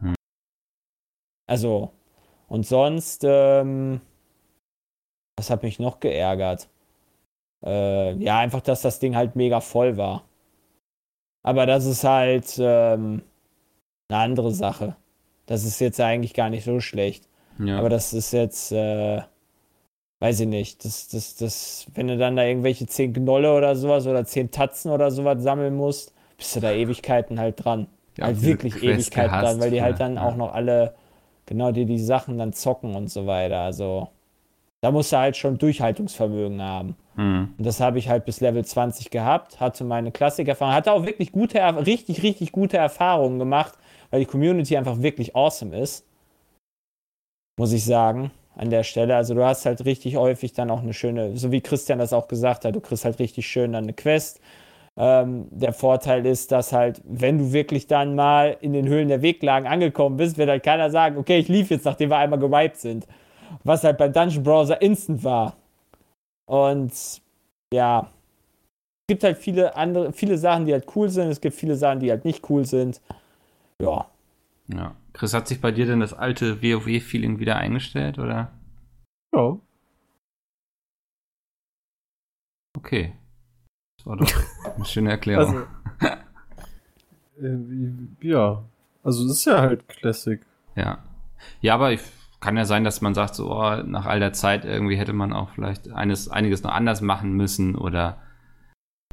Hm. 0.00 0.14
Also, 1.48 1.92
und 2.48 2.66
sonst, 2.66 3.22
ähm, 3.24 4.00
was 5.36 5.48
hat 5.48 5.62
mich 5.62 5.78
noch 5.78 6.00
geärgert? 6.00 6.68
Äh, 7.64 8.14
ja, 8.14 8.38
einfach, 8.38 8.60
dass 8.60 8.82
das 8.82 8.98
Ding 8.98 9.14
halt 9.14 9.36
mega 9.36 9.60
voll 9.60 9.96
war. 9.96 10.24
Aber 11.44 11.64
das 11.66 11.86
ist 11.86 12.02
halt 12.02 12.56
ähm, 12.58 13.22
eine 14.08 14.18
andere 14.18 14.52
Sache. 14.52 14.96
Das 15.46 15.64
ist 15.64 15.80
jetzt 15.80 16.00
eigentlich 16.00 16.34
gar 16.34 16.50
nicht 16.50 16.64
so 16.64 16.80
schlecht. 16.80 17.28
ja. 17.58 17.78
Aber 17.78 17.88
das 17.88 18.12
ist 18.12 18.32
jetzt, 18.32 18.72
äh, 18.72 19.22
weiß 20.18 20.40
ich 20.40 20.48
nicht, 20.48 20.84
das, 20.84 21.08
das, 21.08 21.36
das, 21.36 21.86
wenn 21.94 22.08
du 22.08 22.18
dann 22.18 22.34
da 22.34 22.44
irgendwelche 22.44 22.86
zehn 22.86 23.12
Gnolle 23.12 23.54
oder 23.54 23.76
sowas 23.76 24.06
oder 24.08 24.24
zehn 24.24 24.50
Tatzen 24.50 24.90
oder 24.90 25.12
sowas 25.12 25.42
sammeln 25.42 25.76
musst, 25.76 26.12
bist 26.42 26.56
du 26.56 26.60
da 26.60 26.72
Ewigkeiten 26.72 27.38
halt 27.38 27.64
dran. 27.64 27.86
Ja, 28.18 28.26
halt 28.26 28.36
diese 28.36 28.46
wirklich 28.46 28.74
Quest 28.74 28.84
Ewigkeiten 28.84 29.30
gehasst 29.30 29.46
dran, 29.46 29.60
weil 29.60 29.70
die 29.70 29.82
halt 29.82 30.00
dann 30.00 30.16
ja. 30.16 30.26
auch 30.26 30.36
noch 30.36 30.52
alle, 30.52 30.94
genau, 31.46 31.72
die 31.72 31.86
die 31.86 31.98
Sachen 31.98 32.36
dann 32.36 32.52
zocken 32.52 32.94
und 32.94 33.10
so 33.10 33.26
weiter. 33.26 33.60
Also, 33.60 34.08
da 34.80 34.90
musst 34.90 35.12
du 35.12 35.16
halt 35.16 35.36
schon 35.36 35.58
Durchhaltungsvermögen 35.58 36.60
haben. 36.60 36.96
hm. 37.14 37.54
Und 37.56 37.64
das 37.64 37.80
habe 37.80 37.98
ich 37.98 38.08
halt 38.08 38.24
bis 38.24 38.40
Level 38.40 38.64
20 38.64 39.10
gehabt, 39.10 39.60
hatte 39.60 39.84
meine 39.84 40.12
Klassikerfahrung, 40.12 40.74
hatte 40.74 40.92
auch 40.92 41.06
wirklich 41.06 41.32
gute, 41.32 41.58
richtig, 41.86 42.22
richtig 42.22 42.52
gute 42.52 42.76
Erfahrungen 42.76 43.38
gemacht, 43.38 43.74
weil 44.10 44.20
die 44.20 44.26
Community 44.26 44.76
einfach 44.76 45.00
wirklich 45.00 45.36
awesome 45.36 45.78
ist. 45.78 46.04
Muss 47.58 47.72
ich 47.72 47.84
sagen, 47.84 48.32
an 48.56 48.70
der 48.70 48.82
Stelle. 48.82 49.16
Also 49.16 49.34
du 49.34 49.44
hast 49.44 49.64
halt 49.66 49.84
richtig 49.84 50.16
häufig 50.16 50.52
dann 50.52 50.70
auch 50.70 50.82
eine 50.82 50.92
schöne, 50.92 51.36
so 51.36 51.52
wie 51.52 51.60
Christian 51.60 51.98
das 51.98 52.12
auch 52.12 52.28
gesagt 52.28 52.64
hat, 52.64 52.74
du 52.74 52.80
kriegst 52.80 53.04
halt 53.04 53.18
richtig 53.18 53.46
schön 53.46 53.72
dann 53.72 53.84
eine 53.84 53.92
Quest. 53.92 54.40
Ähm, 54.96 55.46
der 55.50 55.72
Vorteil 55.72 56.26
ist, 56.26 56.52
dass 56.52 56.72
halt, 56.72 57.00
wenn 57.04 57.38
du 57.38 57.52
wirklich 57.52 57.86
dann 57.86 58.14
mal 58.14 58.56
in 58.60 58.74
den 58.74 58.86
Höhlen 58.86 59.08
der 59.08 59.22
Weglagen 59.22 59.66
angekommen 59.66 60.18
bist, 60.18 60.36
wird 60.36 60.50
halt 60.50 60.62
keiner 60.62 60.90
sagen, 60.90 61.16
okay, 61.16 61.38
ich 61.38 61.48
lief 61.48 61.70
jetzt, 61.70 61.86
nachdem 61.86 62.10
wir 62.10 62.18
einmal 62.18 62.38
gewiped 62.38 62.76
sind. 62.76 63.06
Was 63.64 63.84
halt 63.84 63.98
beim 63.98 64.12
Dungeon 64.12 64.42
Browser 64.42 64.80
instant 64.82 65.24
war. 65.24 65.56
Und 66.46 66.92
ja, 67.72 68.10
es 69.02 69.14
gibt 69.14 69.24
halt 69.24 69.38
viele 69.38 69.76
andere, 69.76 70.12
viele 70.12 70.36
Sachen, 70.36 70.66
die 70.66 70.72
halt 70.72 70.86
cool 70.94 71.08
sind, 71.08 71.28
es 71.28 71.40
gibt 71.40 71.56
viele 71.56 71.76
Sachen, 71.76 72.00
die 72.00 72.10
halt 72.10 72.24
nicht 72.24 72.48
cool 72.50 72.66
sind. 72.66 73.00
Ja. 73.80 74.10
ja. 74.68 74.94
Chris, 75.14 75.34
hat 75.34 75.48
sich 75.48 75.60
bei 75.60 75.72
dir 75.72 75.86
denn 75.86 76.00
das 76.00 76.12
alte 76.12 76.62
WoW-Feeling 76.62 77.38
wieder 77.38 77.56
eingestellt, 77.56 78.18
oder? 78.18 78.52
Ja. 79.34 79.58
Okay. 82.76 83.12
Das 84.02 84.06
war 84.06 84.16
doch 84.16 84.30
eine 84.76 84.84
schöne 84.84 85.10
Erklärung. 85.10 85.64
Also, 86.00 86.16
äh, 87.40 88.28
ja. 88.28 88.62
Also, 89.02 89.24
es 89.26 89.32
ist 89.32 89.44
ja 89.44 89.60
halt 89.60 89.88
Classic. 89.88 90.40
Ja. 90.76 90.98
Ja, 91.60 91.74
aber 91.74 91.92
ich, 91.92 92.00
kann 92.42 92.56
ja 92.56 92.64
sein, 92.66 92.84
dass 92.84 93.00
man 93.00 93.14
sagt, 93.14 93.36
so, 93.36 93.50
oh, 93.50 93.76
nach 93.86 94.04
all 94.04 94.20
der 94.20 94.32
Zeit 94.32 94.64
irgendwie 94.64 94.96
hätte 94.96 95.12
man 95.12 95.32
auch 95.32 95.50
vielleicht 95.50 95.90
eines, 95.92 96.28
einiges 96.28 96.62
noch 96.62 96.72
anders 96.72 97.00
machen 97.00 97.32
müssen 97.32 97.76
oder 97.76 98.18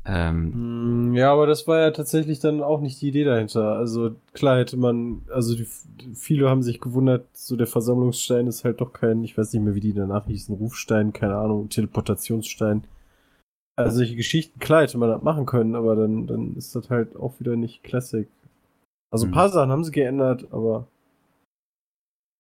ähm, 0.06 0.54
Hm, 0.54 1.14
Ja, 1.16 1.32
aber 1.32 1.46
das 1.46 1.68
war 1.68 1.80
ja 1.80 1.92
tatsächlich 1.92 2.40
dann 2.40 2.64
auch 2.64 2.82
nicht 2.82 3.00
die 3.02 3.10
Idee 3.10 3.26
dahinter. 3.26 3.74
Also 3.74 4.16
klar 4.34 4.58
hätte 4.58 4.78
man, 4.78 5.22
also 5.32 5.56
die, 5.56 5.68
viele 6.16 6.50
haben 6.50 6.64
sich 6.64 6.82
gewundert, 6.82 7.26
so 7.34 7.56
der 7.56 7.68
Versammlungsstein 7.68 8.48
ist 8.48 8.66
halt 8.66 8.82
doch 8.82 8.94
kein, 8.94 9.24
ich 9.24 9.38
weiß 9.38 9.54
nicht 9.54 9.64
mehr, 9.64 9.76
wie 9.76 9.80
die 9.80 9.94
danach 9.94 10.26
hießen, 10.26 10.56
Rufstein, 10.56 11.14
keine 11.14 11.36
Ahnung, 11.36 11.70
Teleportationsstein. 11.70 12.84
Also 13.86 13.98
solche 13.98 14.16
Geschichten, 14.16 14.60
klar 14.60 14.82
hätte 14.84 14.98
man 14.98 15.10
das 15.10 15.22
machen 15.22 15.46
können, 15.46 15.76
aber 15.76 15.96
dann, 15.96 16.28
dann 16.28 16.56
ist 16.56 16.76
das 16.76 16.90
halt 16.90 17.16
auch 17.16 17.40
wieder 17.40 17.56
nicht 17.56 17.84
Classic. 17.84 18.28
Also 19.12 19.26
ein 19.26 19.30
Hm. 19.30 19.34
paar 19.34 19.50
Sachen 19.50 19.72
haben 19.72 19.84
sie 19.84 19.92
geändert, 19.92 20.48
aber 20.52 20.88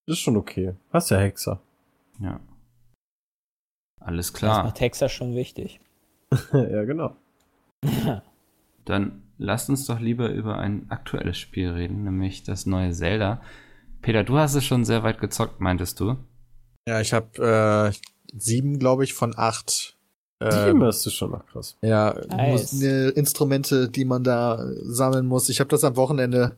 ist 0.07 0.19
schon 0.19 0.37
okay. 0.37 0.75
Hast 0.91 1.09
ja 1.11 1.17
Hexer. 1.17 1.59
ja. 2.19 2.39
Alles 4.01 4.31
Das 4.31 4.39
klar. 4.39 4.63
macht 4.63 4.79
Hexer 4.79 5.09
schon 5.09 5.35
wichtig. 5.35 5.79
ja, 6.53 6.83
genau. 6.85 7.15
Dann 8.85 9.21
lasst 9.37 9.69
uns 9.69 9.85
doch 9.85 9.99
lieber 9.99 10.29
über 10.31 10.57
ein 10.57 10.89
aktuelles 10.89 11.37
Spiel 11.37 11.69
reden, 11.69 12.03
nämlich 12.05 12.43
das 12.43 12.65
neue 12.65 12.91
Zelda. 12.91 13.41
Peter, 14.01 14.23
du 14.23 14.37
hast 14.37 14.55
es 14.55 14.65
schon 14.65 14.85
sehr 14.85 15.03
weit 15.03 15.19
gezockt, 15.19 15.59
meintest 15.59 15.99
du? 15.99 16.15
Ja, 16.87 17.01
ich 17.01 17.13
habe 17.13 17.91
äh, 17.93 18.37
sieben, 18.37 18.79
glaube 18.79 19.03
ich, 19.03 19.13
von 19.13 19.33
acht 19.37 19.97
Die 20.41 20.45
Ähm, 20.45 20.79
du 20.79 21.09
schon 21.09 21.31
noch 21.31 21.45
krass. 21.47 21.75
ja, 21.81 22.15
Nice. 22.29 22.71
muss, 22.71 22.81
äh, 22.81 23.09
Instrumente, 23.09 23.89
die 23.89 24.05
man 24.05 24.23
da 24.23 24.65
sammeln 24.83 25.25
muss. 25.25 25.49
Ich 25.49 25.59
habe 25.59 25.69
das 25.69 25.83
am 25.83 25.97
Wochenende 25.97 26.55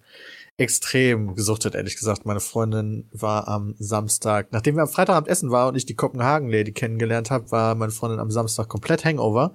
extrem 0.57 1.33
gesuchtet, 1.33 1.73
ehrlich 1.73 1.97
gesagt. 1.97 2.25
Meine 2.25 2.41
Freundin 2.41 3.09
war 3.11 3.47
am 3.47 3.73
Samstag, 3.79 4.49
nachdem 4.51 4.75
wir 4.75 4.83
am 4.83 4.89
Freitagabend 4.89 5.27
essen 5.27 5.49
waren 5.49 5.69
und 5.69 5.75
ich 5.75 5.87
die 5.87 5.95
Kopenhagen-Lady 5.95 6.73
kennengelernt 6.73 7.31
habe, 7.31 7.49
war 7.51 7.73
meine 7.73 7.91
Freundin 7.91 8.19
am 8.19 8.29
Samstag 8.29 8.67
komplett 8.67 9.03
Hangover. 9.03 9.53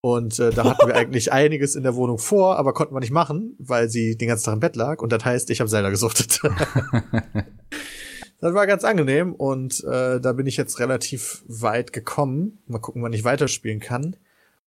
Und 0.00 0.38
äh, 0.38 0.50
da 0.50 0.64
hatten 0.64 0.86
wir 0.86 0.96
eigentlich 0.96 1.32
einiges 1.32 1.74
in 1.74 1.82
der 1.82 1.94
Wohnung 1.94 2.18
vor, 2.18 2.56
aber 2.56 2.72
konnten 2.72 2.94
wir 2.94 3.00
nicht 3.00 3.10
machen, 3.10 3.54
weil 3.58 3.90
sie 3.90 4.16
den 4.16 4.28
ganzen 4.28 4.46
Tag 4.46 4.54
im 4.54 4.60
Bett 4.60 4.76
lag. 4.76 5.02
Und 5.02 5.12
das 5.12 5.24
heißt, 5.24 5.50
ich 5.50 5.60
habe 5.60 5.68
Zelda 5.68 5.90
gesuchtet. 5.90 6.40
das 8.40 8.54
war 8.54 8.66
ganz 8.66 8.84
angenehm 8.84 9.34
und 9.34 9.82
äh, 9.84 10.20
da 10.20 10.32
bin 10.32 10.46
ich 10.46 10.56
jetzt 10.56 10.78
relativ 10.78 11.42
weit 11.48 11.92
gekommen. 11.92 12.58
Mal 12.66 12.78
gucken, 12.78 13.02
wann 13.02 13.12
ich 13.12 13.24
weiterspielen 13.24 13.80
kann. 13.80 14.16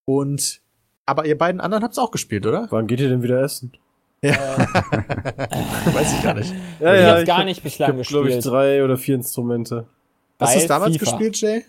Und 0.04 0.60
aber 1.06 1.26
ihr 1.26 1.36
beiden 1.38 1.60
anderen 1.60 1.82
habt's 1.84 1.98
auch 1.98 2.10
gespielt, 2.10 2.46
oder? 2.46 2.66
Wann 2.70 2.86
geht 2.86 3.00
ihr 3.00 3.08
denn 3.08 3.22
wieder 3.22 3.40
essen? 3.42 3.72
Weiß 4.22 6.12
ich 6.16 6.22
gar 6.22 6.34
nicht. 6.34 6.54
Ja, 6.80 6.94
ich 6.94 7.04
hab's 7.06 7.20
ich 7.22 7.26
gar 7.26 7.38
hab- 7.38 7.44
nicht 7.44 7.62
bislang 7.62 7.98
Ich 7.98 8.08
glaube 8.08 8.28
ich 8.28 8.36
gespielt. 8.36 8.52
drei 8.54 8.84
oder 8.84 8.96
vier 8.96 9.16
Instrumente. 9.16 9.86
Hast 10.38 10.54
du 10.54 10.58
es 10.60 10.66
damals 10.66 10.96
FIFA. 10.96 11.04
gespielt, 11.10 11.40
Jay? 11.40 11.64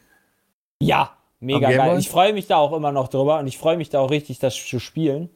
Ja, 0.81 1.15
mega 1.39 1.71
geil. 1.71 1.97
Ich 1.99 2.09
freue 2.09 2.33
mich 2.33 2.47
da 2.47 2.57
auch 2.57 2.73
immer 2.73 2.91
noch 2.91 3.07
drüber 3.07 3.39
und 3.39 3.47
ich 3.47 3.57
freue 3.57 3.77
mich 3.77 3.89
da 3.89 3.99
auch 3.99 4.09
richtig, 4.11 4.39
das 4.39 4.55
zu 4.55 4.79
spielen. 4.79 5.29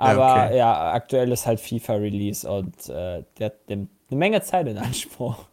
Ja, 0.00 0.06
Aber 0.06 0.44
okay. 0.46 0.56
ja, 0.58 0.92
aktuell 0.92 1.30
ist 1.32 1.46
halt 1.46 1.60
FIFA-Release 1.60 2.48
und 2.50 2.88
äh, 2.88 3.22
der 3.38 3.52
nimmt 3.68 3.90
eine 4.10 4.18
Menge 4.18 4.42
Zeit 4.42 4.66
in 4.66 4.76
Anspruch. 4.78 5.46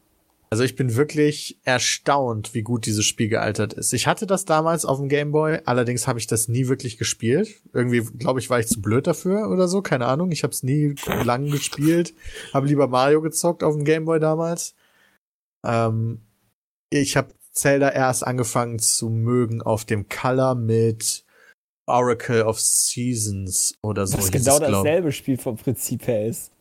Also 0.51 0.65
ich 0.65 0.75
bin 0.75 0.97
wirklich 0.97 1.59
erstaunt, 1.63 2.53
wie 2.53 2.61
gut 2.61 2.85
dieses 2.85 3.05
Spiel 3.05 3.29
gealtert 3.29 3.71
ist. 3.71 3.93
Ich 3.93 4.05
hatte 4.05 4.27
das 4.27 4.43
damals 4.43 4.83
auf 4.83 4.97
dem 4.97 5.07
Game 5.07 5.31
Boy, 5.31 5.59
allerdings 5.63 6.07
habe 6.07 6.19
ich 6.19 6.27
das 6.27 6.49
nie 6.49 6.67
wirklich 6.67 6.97
gespielt. 6.97 7.61
Irgendwie, 7.73 8.01
glaube 8.01 8.41
ich, 8.41 8.49
war 8.49 8.59
ich 8.59 8.67
zu 8.67 8.81
blöd 8.81 9.07
dafür 9.07 9.49
oder 9.49 9.69
so, 9.69 9.81
keine 9.81 10.07
Ahnung. 10.07 10.33
Ich 10.33 10.43
habe 10.43 10.51
es 10.51 10.61
nie 10.61 10.95
lang 11.23 11.49
gespielt, 11.49 12.13
habe 12.53 12.67
lieber 12.67 12.89
Mario 12.89 13.21
gezockt 13.21 13.63
auf 13.63 13.75
dem 13.75 13.85
Game 13.85 14.03
Boy 14.03 14.19
damals. 14.19 14.75
Ähm, 15.65 16.19
ich 16.89 17.15
habe 17.15 17.33
Zelda 17.53 17.89
erst 17.89 18.27
angefangen 18.27 18.79
zu 18.79 19.09
mögen 19.09 19.61
auf 19.61 19.85
dem 19.85 20.09
Color 20.09 20.55
mit 20.55 21.23
Oracle 21.85 22.43
of 22.43 22.59
Seasons 22.59 23.75
oder 23.81 24.05
so. 24.05 24.17
Was 24.17 24.29
hieß 24.29 24.43
genau 24.43 24.59
dasselbe 24.59 25.13
Spiel 25.13 25.37
vom 25.37 25.55
Prinzip 25.55 26.07
her 26.07 26.25
ist. 26.25 26.51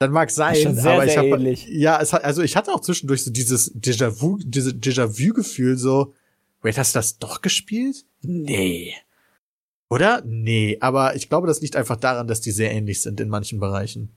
Dann 0.00 0.12
mag 0.12 0.30
sein, 0.30 0.76
sehr, 0.76 0.92
aber 0.92 1.06
ich 1.06 1.16
habe 1.16 1.50
ja, 1.50 2.00
es 2.00 2.12
hat 2.12 2.22
also 2.22 2.42
ich 2.42 2.56
hatte 2.56 2.72
auch 2.72 2.80
zwischendurch 2.80 3.24
so 3.24 3.32
dieses 3.32 3.74
Déjà-vu, 3.74 4.38
diese 4.40 4.70
Déjà-vu-Gefühl 4.70 5.76
so, 5.76 6.14
wait, 6.62 6.78
hast 6.78 6.94
du 6.94 6.98
das 7.00 7.18
doch 7.18 7.42
gespielt? 7.42 8.04
Nee. 8.22 8.94
Oder? 9.90 10.22
Nee, 10.24 10.76
aber 10.80 11.16
ich 11.16 11.28
glaube, 11.28 11.48
das 11.48 11.60
liegt 11.60 11.74
einfach 11.74 11.96
daran, 11.96 12.28
dass 12.28 12.40
die 12.40 12.52
sehr 12.52 12.70
ähnlich 12.70 13.00
sind 13.00 13.20
in 13.20 13.28
manchen 13.28 13.58
Bereichen. 13.58 14.10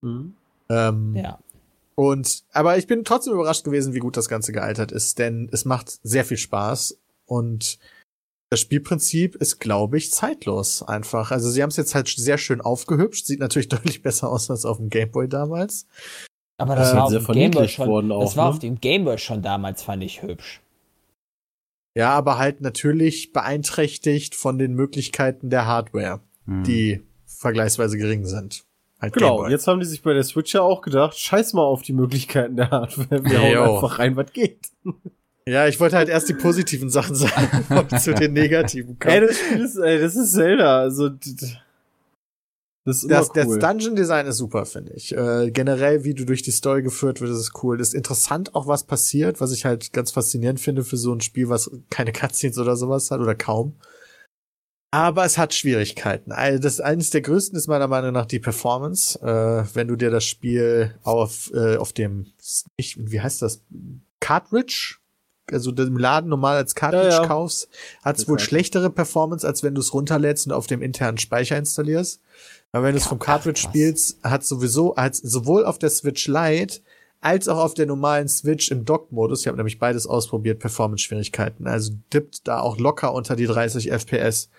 Mhm. 0.00 0.34
Ähm, 0.68 1.14
Ja. 1.14 1.38
Und 1.94 2.44
aber 2.52 2.78
ich 2.78 2.86
bin 2.86 3.04
trotzdem 3.04 3.34
überrascht 3.34 3.64
gewesen, 3.64 3.92
wie 3.92 3.98
gut 3.98 4.16
das 4.16 4.28
Ganze 4.28 4.52
gealtert 4.52 4.92
ist, 4.92 5.18
denn 5.18 5.48
es 5.50 5.64
macht 5.64 5.98
sehr 6.04 6.24
viel 6.24 6.36
Spaß 6.36 6.96
und 7.26 7.78
das 8.50 8.60
Spielprinzip 8.60 9.34
ist, 9.36 9.58
glaube 9.60 9.98
ich, 9.98 10.10
zeitlos 10.12 10.82
einfach. 10.82 11.30
Also 11.30 11.50
sie 11.50 11.62
haben 11.62 11.70
es 11.70 11.76
jetzt 11.76 11.94
halt 11.94 12.08
sehr 12.08 12.38
schön 12.38 12.60
aufgehübscht, 12.60 13.26
sieht 13.26 13.40
natürlich 13.40 13.68
deutlich 13.68 14.02
besser 14.02 14.30
aus 14.30 14.50
als 14.50 14.64
auf 14.64 14.78
dem 14.78 14.88
Gameboy 14.88 15.28
damals. 15.28 15.86
Aber 16.60 16.74
das 16.74 16.92
Äh, 16.92 16.96
war 16.96 17.04
auf 17.04 17.10
sehr 17.10 17.20
dem 17.20 17.26
Gameboy 17.26 17.42
verniedlicht 17.50 17.74
schon. 17.76 17.88
worden 17.88 18.12
auch, 18.12 18.20
das 18.24 18.36
war 18.36 18.44
ne? 18.46 18.50
auf 18.50 18.58
dem 18.58 18.80
Gameboy 18.80 19.18
schon 19.18 19.42
damals, 19.42 19.82
fand 19.82 20.02
ich 20.02 20.22
hübsch. 20.22 20.60
Ja, 21.96 22.10
aber 22.10 22.38
halt 22.38 22.60
natürlich 22.60 23.32
beeinträchtigt 23.32 24.34
von 24.34 24.58
den 24.58 24.74
Möglichkeiten 24.74 25.50
der 25.50 25.66
Hardware, 25.66 26.20
Hm. 26.46 26.62
die 26.64 27.02
vergleichsweise 27.26 27.98
gering 27.98 28.24
sind. 28.24 28.64
Halt 29.00 29.12
Genau, 29.12 29.46
jetzt 29.46 29.66
haben 29.68 29.78
die 29.78 29.86
sich 29.86 30.02
bei 30.02 30.12
der 30.14 30.24
Switch 30.24 30.52
ja 30.54 30.62
auch 30.62 30.80
gedacht, 30.82 31.16
scheiß 31.18 31.52
mal 31.52 31.62
auf 31.62 31.82
die 31.82 31.92
Möglichkeiten 31.92 32.56
der 32.56 32.70
Hardware. 32.70 33.24
Wir 33.24 33.40
hauen 33.40 33.52
Jo. 33.52 33.74
einfach 33.76 33.98
rein, 34.00 34.16
was 34.16 34.32
geht. 34.32 34.70
Ja, 35.48 35.66
ich 35.66 35.80
wollte 35.80 35.96
halt 35.96 36.08
erst 36.10 36.28
die 36.28 36.34
positiven 36.34 36.90
Sachen 36.90 37.14
sagen, 37.14 37.64
zu 38.00 38.12
den 38.12 38.34
negativen 38.34 38.98
Ey, 39.00 39.20
komme. 39.20 39.26
das 39.28 39.38
Spiel 39.38 39.60
ist, 39.60 39.76
ey, 39.76 39.98
das 39.98 40.14
ist 40.14 40.32
Zelda. 40.32 40.80
Also, 40.80 41.08
das 41.08 43.02
ist 43.02 43.10
Das, 43.10 43.32
das 43.32 43.46
cool. 43.46 43.58
Dungeon 43.58 43.96
Design 43.96 44.26
ist 44.26 44.36
super, 44.36 44.66
finde 44.66 44.92
ich. 44.92 45.16
Äh, 45.16 45.50
generell, 45.50 46.04
wie 46.04 46.12
du 46.12 46.26
durch 46.26 46.42
die 46.42 46.50
Story 46.50 46.82
geführt 46.82 47.20
wird, 47.22 47.30
ist 47.30 47.62
cool. 47.62 47.80
Ist 47.80 47.94
interessant 47.94 48.54
auch, 48.54 48.66
was 48.66 48.84
passiert, 48.84 49.40
was 49.40 49.52
ich 49.52 49.64
halt 49.64 49.92
ganz 49.94 50.10
faszinierend 50.10 50.60
finde 50.60 50.84
für 50.84 50.98
so 50.98 51.14
ein 51.14 51.22
Spiel, 51.22 51.48
was 51.48 51.70
keine 51.88 52.12
Cutscenes 52.12 52.58
oder 52.58 52.76
sowas 52.76 53.10
hat 53.10 53.20
oder 53.20 53.34
kaum. 53.34 53.74
Aber 54.90 55.24
es 55.24 55.36
hat 55.36 55.52
Schwierigkeiten. 55.54 56.32
Also 56.32 56.58
das 56.60 56.80
eines 56.80 57.10
der 57.10 57.20
größten 57.20 57.58
ist 57.58 57.68
meiner 57.68 57.88
Meinung 57.88 58.12
nach 58.12 58.26
die 58.26 58.38
Performance. 58.38 59.18
Äh, 59.20 59.64
wenn 59.74 59.88
du 59.88 59.96
dir 59.96 60.10
das 60.10 60.24
Spiel 60.24 60.94
auf 61.02 61.50
äh, 61.54 61.76
auf 61.76 61.92
dem 61.92 62.26
ich, 62.76 62.96
wie 62.98 63.20
heißt 63.20 63.42
das 63.42 63.62
Cartridge, 64.20 64.97
also 65.52 65.70
im 65.72 65.96
Laden 65.96 66.28
normal 66.30 66.56
als 66.56 66.74
Cartridge 66.74 67.08
Ja, 67.08 67.22
ja. 67.22 67.26
kaufst, 67.26 67.68
hat 68.02 68.18
es 68.18 68.28
wohl 68.28 68.38
schlechtere 68.38 68.90
Performance, 68.90 69.46
als 69.46 69.62
wenn 69.62 69.74
du 69.74 69.80
es 69.80 69.92
runterlädst 69.94 70.46
und 70.46 70.52
auf 70.52 70.66
dem 70.66 70.82
internen 70.82 71.18
Speicher 71.18 71.56
installierst. 71.56 72.20
Aber 72.72 72.84
wenn 72.84 72.92
du 72.92 72.98
es 72.98 73.06
vom 73.06 73.18
Ach, 73.20 73.24
Cartridge 73.26 73.60
krass. 73.62 73.70
spielst, 73.70 74.22
hat 74.22 74.44
sowieso 74.44 74.94
hat 74.96 75.14
sowohl 75.16 75.64
auf 75.64 75.78
der 75.78 75.90
Switch 75.90 76.26
Lite 76.28 76.80
als 77.20 77.48
auch 77.48 77.58
auf 77.58 77.74
der 77.74 77.86
normalen 77.86 78.28
Switch 78.28 78.70
im 78.70 78.84
Dock-Modus, 78.84 79.40
ich 79.40 79.48
habe 79.48 79.56
nämlich 79.56 79.78
beides 79.80 80.06
ausprobiert, 80.06 80.60
Performance-Schwierigkeiten. 80.60 81.66
Also 81.66 81.94
dippt 82.14 82.46
da 82.46 82.60
auch 82.60 82.78
locker 82.78 83.12
unter 83.12 83.34
die 83.34 83.46
30 83.46 83.90
FPS. 83.90 84.50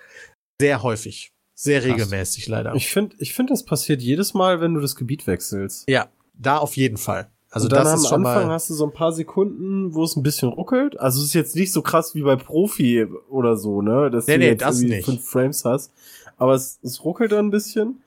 Sehr 0.59 0.83
häufig. 0.83 1.31
Sehr 1.55 1.79
Krass. 1.81 1.89
regelmäßig 1.91 2.47
leider. 2.47 2.75
Ich 2.75 2.89
finde, 2.89 3.15
ich 3.19 3.33
finde, 3.33 3.53
das 3.53 3.63
passiert 3.63 4.01
jedes 4.01 4.33
Mal, 4.33 4.59
wenn 4.59 4.73
du 4.73 4.81
das 4.81 4.95
Gebiet 4.95 5.25
wechselst. 5.27 5.89
ja, 5.89 6.09
da 6.33 6.57
auf 6.57 6.75
jeden 6.77 6.97
Fall. 6.97 7.29
Also 7.51 7.65
und 7.65 7.71
dann 7.73 7.83
das 7.83 7.93
am 7.93 7.99
ist 7.99 8.07
schon 8.09 8.25
Anfang 8.25 8.47
mal. 8.47 8.53
hast 8.53 8.69
du 8.69 8.73
so 8.75 8.85
ein 8.85 8.93
paar 8.93 9.11
Sekunden, 9.11 9.93
wo 9.95 10.03
es 10.03 10.15
ein 10.15 10.21
bisschen 10.23 10.49
ruckelt. 10.49 10.99
Also 10.99 11.19
es 11.19 11.27
ist 11.27 11.33
jetzt 11.33 11.55
nicht 11.55 11.71
so 11.71 11.81
krass 11.81 12.13
wie 12.13 12.21
bei 12.21 12.35
Profi 12.35 13.05
oder 13.29 13.57
so, 13.57 13.81
ne? 13.81 14.11
Dass 14.11 14.27
Nee, 14.27 14.33
du 14.33 14.39
nee, 14.39 14.45
jetzt 14.49 14.61
das 14.61 14.77
irgendwie 14.79 14.95
nicht. 14.97 15.05
fünf 15.05 15.25
Frames 15.27 15.65
hast. 15.65 15.91
Aber 16.37 16.53
es, 16.53 16.79
es 16.83 17.03
ruckelt 17.03 17.31
dann 17.31 17.47
ein 17.47 17.51
bisschen. 17.51 18.01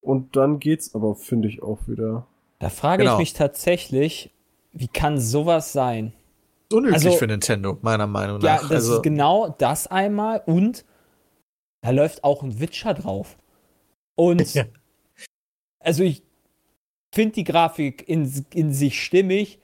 Und 0.00 0.36
dann 0.36 0.58
geht's 0.58 0.94
aber, 0.94 1.14
finde 1.14 1.48
ich, 1.48 1.62
auch 1.62 1.80
wieder. 1.86 2.26
Da 2.60 2.70
frage 2.70 3.02
Genau. 3.02 3.14
ich 3.14 3.18
mich 3.18 3.32
tatsächlich, 3.34 4.32
wie 4.72 4.88
kann 4.88 5.20
sowas 5.20 5.72
sein? 5.72 6.12
unüblich 6.72 6.94
also- 7.06 7.12
für 7.12 7.26
Nintendo, 7.26 7.78
meiner 7.80 8.06
Meinung 8.06 8.40
Ja, 8.42 8.56
nach. 8.56 8.62
das 8.62 8.70
also, 8.72 8.96
ist 8.96 9.02
genau 9.02 9.54
das 9.58 9.86
einmal 9.86 10.42
und 10.44 10.84
da 11.80 11.90
läuft 11.90 12.24
auch 12.24 12.42
ein 12.42 12.60
Witcher 12.60 12.92
drauf. 12.92 13.38
Und 14.16 14.38
Ja. 14.54 14.64
also 15.80 16.02
ich 16.02 16.22
finde 17.12 17.34
die 17.34 17.44
Grafik 17.44 18.08
in, 18.08 18.44
in 18.52 18.72
sich 18.72 19.02
stimmig, 19.02 19.58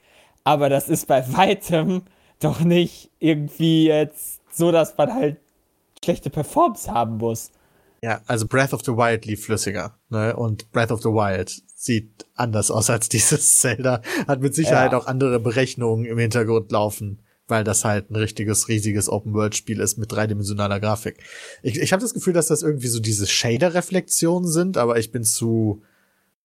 aber 0.44 0.68
das 0.68 0.88
ist 0.88 1.06
bei 1.06 1.24
weitem 1.32 2.02
doch 2.40 2.60
nicht 2.60 3.10
irgendwie 3.18 3.86
jetzt 3.86 4.40
so, 4.52 4.70
dass 4.72 4.96
man 4.96 5.12
halt 5.14 5.36
schlechte 6.04 6.30
Performance 6.30 6.90
haben 6.90 7.16
muss. 7.16 7.50
Ja, 8.02 8.20
also 8.26 8.46
Breath 8.46 8.74
of 8.74 8.82
the 8.84 8.92
Wild 8.92 9.24
lief 9.24 9.46
flüssiger, 9.46 9.98
ne? 10.10 10.36
Und 10.36 10.70
Breath 10.72 10.90
of 10.92 11.00
the 11.00 11.08
Wild 11.08 11.62
sieht 11.74 12.26
anders 12.34 12.70
aus 12.70 12.90
als 12.90 13.08
dieses 13.10 13.56
Zelda. 13.56 14.02
Hat 14.28 14.40
mit 14.40 14.54
Sicherheit 14.54 14.92
Ja. 14.92 14.98
auch 14.98 15.06
andere 15.06 15.40
Berechnungen 15.40 16.04
im 16.04 16.18
Hintergrund 16.18 16.70
laufen, 16.70 17.22
weil 17.48 17.64
das 17.64 17.84
halt 17.86 18.10
ein 18.10 18.16
richtiges, 18.16 18.68
riesiges 18.68 19.08
Open-World-Spiel 19.08 19.80
ist 19.80 19.96
mit 19.96 20.12
dreidimensionaler 20.12 20.80
Grafik. 20.80 21.22
Ich, 21.62 21.78
ich 21.80 21.92
habe 21.94 22.02
das 22.02 22.12
Gefühl, 22.12 22.34
dass 22.34 22.48
das 22.48 22.62
irgendwie 22.62 22.88
so 22.88 23.00
diese 23.00 23.26
Shader-Reflexionen 23.26 24.48
sind, 24.50 24.76
aber 24.76 24.98
ich 24.98 25.10
bin 25.10 25.24
zu 25.24 25.82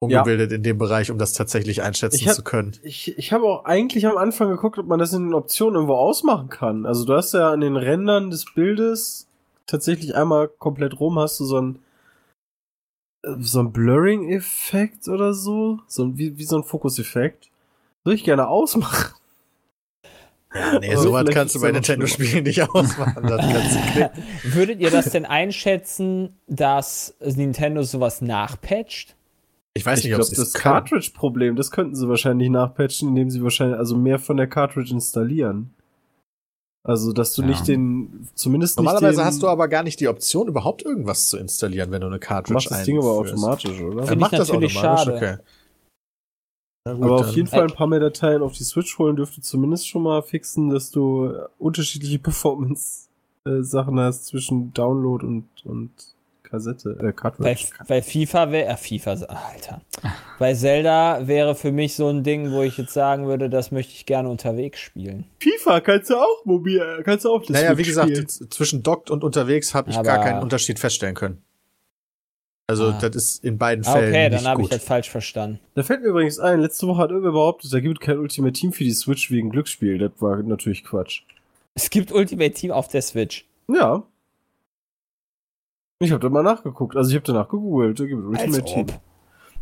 ungebildet 0.02 0.52
in 0.54 0.64
dem 0.64 0.78
Bereich, 0.78 1.12
um 1.12 1.18
das 1.18 1.34
tatsächlich 1.34 1.82
einschätzen 1.82 2.26
hab- 2.28 2.36
zu 2.36 2.44
können. 2.44 2.74
Ich, 2.84 3.18
ich 3.18 3.34
habe 3.34 3.46
auch 3.46 3.66
eigentlich 3.66 4.08
am 4.08 4.18
Anfang 4.18 4.50
geguckt, 4.50 4.78
ob 4.80 4.88
man 4.88 5.00
das 5.00 5.14
in 5.14 5.26
den 5.26 5.34
Optionen 5.34 5.76
irgendwo 5.76 5.96
ausmachen 5.96 6.50
kann. 6.50 6.86
Also 6.86 7.06
du 7.06 7.14
hast 7.14 7.34
ja 7.34 7.52
an 7.52 7.62
den 7.62 7.76
Rändern 7.76 8.30
des 8.32 8.46
Bildes 8.54 9.28
tatsächlich 9.68 10.16
einmal 10.16 10.48
komplett 10.48 11.00
rum 11.00 11.20
hast 11.20 11.40
du 11.40 11.46
so 11.46 11.60
ein 11.60 11.80
äh, 13.26 13.36
so 13.40 13.60
ein 13.60 13.72
Blurring-Effekt 13.74 15.08
oder 15.10 15.34
so. 15.34 15.80
So 15.88 16.06
ein, 16.06 16.18
wie, 16.18 16.38
wie 16.38 16.46
so 16.46 16.58
ein 16.58 16.64
Fokus-Effekt. 16.64 17.50
Würde 18.06 18.16
ich 18.16 18.24
gerne 18.24 18.48
ausmachen. 18.48 19.14
Ja, 20.56 20.80
nee, 20.80 20.94
Aber 20.94 21.04
sowas 21.04 21.26
kannst 21.30 21.54
du 21.54 21.60
bei 21.60 21.68
ja 21.68 21.74
Nintendo-Spielen 21.74 22.44
nicht 22.46 22.62
ausmachen. 22.74 23.28
Das 23.28 23.42
kannst 23.52 23.76
du 23.76 23.80
knicken. 23.92 24.24
Würdet 24.46 24.80
ihr 24.80 24.90
das 24.90 25.12
denn 25.12 25.26
einschätzen, 25.26 26.36
dass 26.48 27.14
Nintendo 27.20 27.84
sowas 27.84 28.22
nachpatcht? 28.22 29.16
Ich 29.80 29.86
weiß 29.86 30.00
ich 30.00 30.06
nicht, 30.06 30.16
ob 30.16 30.20
das. 30.22 30.54
Cartridge-Problem, 30.54 31.56
das 31.56 31.72
könnten 31.72 31.96
sie 31.96 32.08
wahrscheinlich 32.08 32.50
nachpatchen, 32.50 33.10
indem 33.10 33.30
sie 33.30 33.42
wahrscheinlich 33.44 33.78
also 33.78 33.96
mehr 33.98 34.20
von 34.20 34.38
der 34.38 34.48
Cartridge 34.48 34.92
installieren. 34.94 35.74
Also, 36.88 37.12
dass 37.12 37.34
du 37.34 37.42
Ja. 37.42 37.48
nicht 37.50 37.68
den, 37.68 38.28
zumindest 38.36 38.78
Normalerweise 38.78 39.08
nicht 39.08 39.20
den, 39.20 39.26
hast 39.26 39.44
du 39.44 39.48
aber 39.50 39.68
gar 39.68 39.84
nicht 39.84 40.00
die 40.00 40.08
Option, 40.08 40.48
überhaupt 40.48 40.84
irgendwas 40.84 41.28
zu 41.28 41.38
installieren, 41.38 41.92
wenn 41.92 42.02
du 42.02 42.08
eine 42.08 42.20
Cartridge 42.20 42.54
macht 42.56 42.72
das 42.72 42.84
Ding 42.84 42.98
aber 42.98 43.12
automatisch, 43.12 43.80
oder? 43.82 44.04
Er 44.06 44.14
ich 44.14 44.18
macht 44.20 44.34
das 44.34 44.48
natürlich 44.48 44.78
automatisch, 44.78 45.04
schade. 45.06 45.16
okay. 45.16 45.44
Gut, 46.96 47.04
Aber 47.04 47.16
auf 47.16 47.26
dann- 47.28 47.36
jeden 47.36 47.48
Fall 47.48 47.64
ein 47.64 47.74
paar 47.74 47.88
mehr 47.88 48.00
Dateien 48.00 48.42
auf 48.42 48.54
die 48.54 48.64
Switch 48.64 48.98
holen 48.98 49.16
dürfte 49.18 49.42
zumindest 49.42 49.88
schon 49.88 50.04
mal 50.04 50.22
fixen, 50.24 50.70
dass 50.70 50.90
du 50.92 51.26
äh, 51.26 51.46
unterschiedliche 51.58 52.18
Performance 52.20 53.10
äh, 53.46 53.62
hast 53.62 54.26
zwischen 54.26 54.74
Download 54.74 55.26
und, 55.26 55.48
und 55.66 55.92
Kassette, 56.50 56.98
äh, 57.00 57.04
Bei, 57.04 57.12
Cartridge. 57.12 57.66
bei 57.88 58.02
FIFA 58.02 58.52
wäre, 58.52 58.70
äh, 58.74 58.78
FIFA, 58.78 59.12
Alter. 59.12 59.82
Bei 60.40 60.54
Zelda 60.56 61.28
wäre 61.28 61.54
für 61.54 61.72
mich 61.72 61.96
so 61.96 62.10
ein 62.10 62.24
Ding, 62.24 62.52
wo 62.52 62.64
ich 62.64 62.78
jetzt 62.78 62.94
sagen 62.94 63.28
würde, 63.28 63.50
das 63.50 63.72
möchte 63.72 63.94
ich 63.94 64.06
gerne 64.08 64.30
unterwegs 64.30 64.80
spielen. 64.80 65.26
FIFA 65.40 65.80
kannst 65.82 66.10
du 66.10 66.16
auch 66.16 66.46
mobil, 66.46 66.80
äh, 66.80 67.04
kannst 67.04 67.26
du 67.26 67.30
auch 67.32 67.42
das 67.42 67.50
Naja, 67.50 67.72
wie 67.72 67.84
Switch 67.84 67.88
gesagt, 67.90 68.10
spielen. 68.10 68.28
zwischen 68.50 68.82
dockt 68.84 69.12
und 69.12 69.24
unterwegs 69.24 69.76
habe 69.76 69.92
ich 69.92 69.98
Aber- 69.98 70.06
gar 70.08 70.24
keinen 70.24 70.42
Unterschied 70.42 70.80
feststellen 70.80 71.14
können. 71.16 71.44
Also, 72.68 72.90
Ah. 72.90 73.00
das 73.02 73.16
ist 73.16 73.44
in 73.44 73.58
beiden 73.58 73.86
Ah, 73.86 73.94
Fällen 73.94 74.10
okay, 74.10 74.30
dann 74.30 74.46
habe 74.48 74.62
ich 74.62 74.70
das 74.70 74.84
falsch 74.84 75.10
verstanden. 75.10 75.60
Da 75.74 75.82
fällt 75.84 76.02
mir 76.02 76.08
übrigens 76.10 76.40
ein, 76.40 76.60
letzte 76.62 76.88
Woche 76.88 77.02
hat 77.02 77.10
irgendwer 77.10 77.32
behauptet, 77.32 77.74
da 77.74 77.80
gibt 77.80 78.00
kein 78.00 78.18
Ultimate 78.20 78.54
Team 78.54 78.74
für 78.74 78.84
die 78.84 78.92
Switch 78.92 79.32
wegen 79.32 79.50
Glücksspiel. 79.50 79.98
Das 79.98 80.12
war 80.20 80.38
natürlich 80.44 80.84
Quatsch. 80.84 81.22
Es 81.76 81.90
gibt 81.90 82.12
Ultimate 82.12 82.52
Team 82.54 82.72
auf 82.72 82.88
der 82.88 83.02
Switch. 83.02 83.46
Ja. 83.68 84.04
Ich 86.02 86.12
habe 86.12 86.22
da 86.22 86.30
mal 86.30 86.44
nachgeguckt. 86.44 86.96
Also 86.96 87.10
ich 87.10 87.16
habe 87.16 87.26
danach 87.26 87.50
gegoogelt. 87.50 88.00
Da 88.00 88.06
gibt 88.06 88.22
es 88.22 88.26
Ultimate 88.26 88.64
Team. 88.64 88.86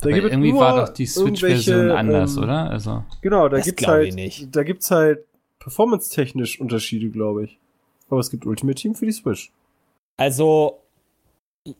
Da 0.02 0.12
gibt 0.12 0.26
es 0.26 0.32
irgendwie 0.32 0.52
nur 0.52 0.62
war 0.62 0.86
doch 0.86 0.94
die 0.94 1.08
Switch-Version 1.08 1.90
anders, 1.90 2.38
ähm, 2.38 2.44
oder? 2.44 2.70
Also, 2.70 3.04
Genau, 3.22 3.50
da 3.50 3.60
gibt's 3.60 3.88
halt, 3.88 4.14
nicht. 4.14 4.56
da 4.56 4.62
gibt's 4.62 4.92
halt 4.92 5.26
performance-technisch 5.58 6.62
Unterschiede, 6.62 7.10
glaube 7.10 7.46
ich. 7.46 7.60
Aber 8.10 8.20
es 8.20 8.30
gibt 8.30 8.46
Ultimate 8.46 8.76
Team 8.80 8.94
für 8.94 9.08
die 9.08 9.12
Switch. 9.12 9.52
Also, 10.16 10.78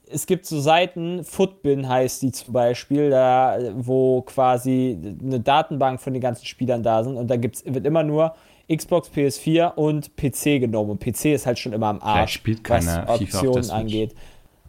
es 0.10 0.26
gibt 0.26 0.48
so 0.48 0.60
Seiten, 0.60 1.24
Footbin 1.24 1.88
heißt 1.88 2.24
die 2.24 2.32
zum 2.32 2.54
Beispiel, 2.54 3.12
da, 3.12 3.60
wo 3.76 4.24
quasi 4.24 4.98
eine 5.22 5.40
Datenbank 5.40 6.02
von 6.02 6.14
den 6.14 6.22
ganzen 6.22 6.46
Spielern 6.46 6.82
da 6.82 7.04
sind 7.04 7.16
und 7.16 7.28
da 7.28 7.38
gibt's, 7.38 7.64
wird 7.64 7.86
immer 7.86 8.04
nur 8.04 8.34
Xbox, 8.74 9.10
PS4 9.10 9.76
und 9.76 10.18
PC 10.18 10.60
genommen. 10.60 10.92
Und 10.92 11.00
PC 11.00 11.26
ist 11.26 11.46
halt 11.46 11.60
schon 11.60 11.72
immer 11.74 11.88
am 11.88 12.02
Arsch, 12.02 12.34
spielt 12.34 12.68
was 12.70 12.88
Optionen 13.08 13.64
Switch. 13.64 14.12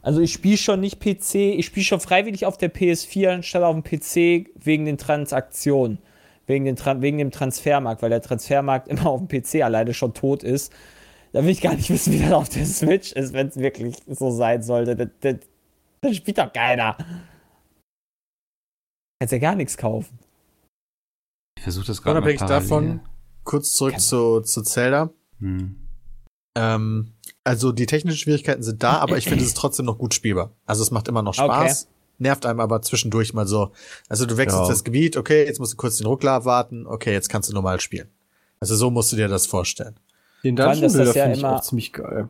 Also 0.08 0.22
ich 0.22 0.32
spiele 0.32 0.56
schon 0.56 0.80
nicht 0.80 1.00
PC, 1.00 1.34
ich 1.34 1.66
spiele 1.66 1.84
schon 1.84 2.00
freiwillig 2.00 2.46
auf 2.46 2.56
der 2.56 2.74
PS4 2.74 3.28
anstatt 3.28 3.62
auf 3.62 3.74
dem 3.74 3.82
PC 3.82 4.48
wegen 4.54 4.86
den 4.86 4.96
Transaktionen, 4.96 5.98
wegen, 6.46 6.64
den 6.64 6.76
Tran 6.76 7.02
wegen 7.02 7.18
dem 7.18 7.30
Transfermarkt, 7.30 8.00
weil 8.00 8.08
der 8.08 8.22
Transfermarkt 8.22 8.88
immer 8.88 9.04
auf 9.04 9.20
dem 9.20 9.28
PC 9.28 9.62
alleine 9.62 9.92
schon 9.92 10.14
tot 10.14 10.42
ist. 10.42 10.72
Da 11.32 11.42
will 11.42 11.50
ich 11.50 11.60
gar 11.60 11.74
nicht 11.74 11.90
wissen, 11.90 12.14
wie 12.14 12.20
das 12.20 12.32
auf 12.32 12.48
der 12.48 12.64
Switch 12.64 13.12
ist, 13.12 13.34
wenn 13.34 13.48
es 13.48 13.58
wirklich 13.58 13.96
so 14.06 14.30
sein 14.30 14.62
sollte. 14.62 14.96
Das, 14.96 15.08
das, 15.20 15.36
das 16.00 16.16
spielt 16.16 16.38
doch 16.38 16.54
keiner. 16.54 16.96
Kannst 19.20 19.32
ja 19.32 19.38
gar 19.38 19.56
nichts 19.56 19.76
kaufen. 19.76 20.18
ich 21.58 21.64
versuche 21.64 21.86
das 21.86 22.00
gerade 22.00 22.22
mal 22.22 22.26
Unabhängig 22.26 22.48
davon, 22.48 23.00
kurz 23.44 23.74
zurück 23.74 23.92
Kann- 23.92 24.00
zu, 24.00 24.40
zu 24.40 24.62
Zelda. 24.62 25.10
Hm. 25.40 25.76
Ähm, 26.58 27.12
also 27.44 27.72
die 27.72 27.86
technischen 27.86 28.18
Schwierigkeiten 28.18 28.62
sind 28.62 28.82
da, 28.82 28.98
aber 28.98 29.16
ich 29.16 29.24
finde 29.24 29.42
es 29.42 29.48
ist 29.50 29.56
trotzdem 29.56 29.86
noch 29.86 29.96
gut 29.98 30.12
spielbar. 30.14 30.50
Also 30.66 30.82
es 30.82 30.90
macht 30.90 31.08
immer 31.08 31.22
noch 31.22 31.34
Spaß, 31.34 31.88
nervt 32.18 32.44
einem 32.46 32.60
aber 32.60 32.82
zwischendurch 32.82 33.32
mal 33.32 33.46
so. 33.46 33.70
Also 34.08 34.26
du 34.26 34.36
wechselst 34.36 34.64
Ja. 34.64 34.68
das 34.68 34.84
Gebiet, 34.84 35.16
okay, 35.16 35.44
jetzt 35.46 35.58
musst 35.60 35.72
du 35.72 35.76
kurz 35.76 35.96
den 35.96 36.06
Ruckler 36.06 36.32
abwarten, 36.32 36.86
okay, 36.86 37.12
jetzt 37.12 37.28
kannst 37.28 37.48
du 37.48 37.54
normal 37.54 37.80
spielen. 37.80 38.08
Also 38.60 38.74
so 38.76 38.90
musst 38.90 39.12
du 39.12 39.16
dir 39.16 39.28
das 39.28 39.46
vorstellen. 39.46 39.94
Den 40.44 40.56
Dungeon 40.56 40.82
das 40.82 40.92
Builder 40.92 41.14
ja 41.14 41.22
finde 41.24 41.36
ich 41.38 41.42
immer- 41.44 41.56
auch 41.56 41.62
ziemlich 41.62 41.92
geil. 41.92 42.28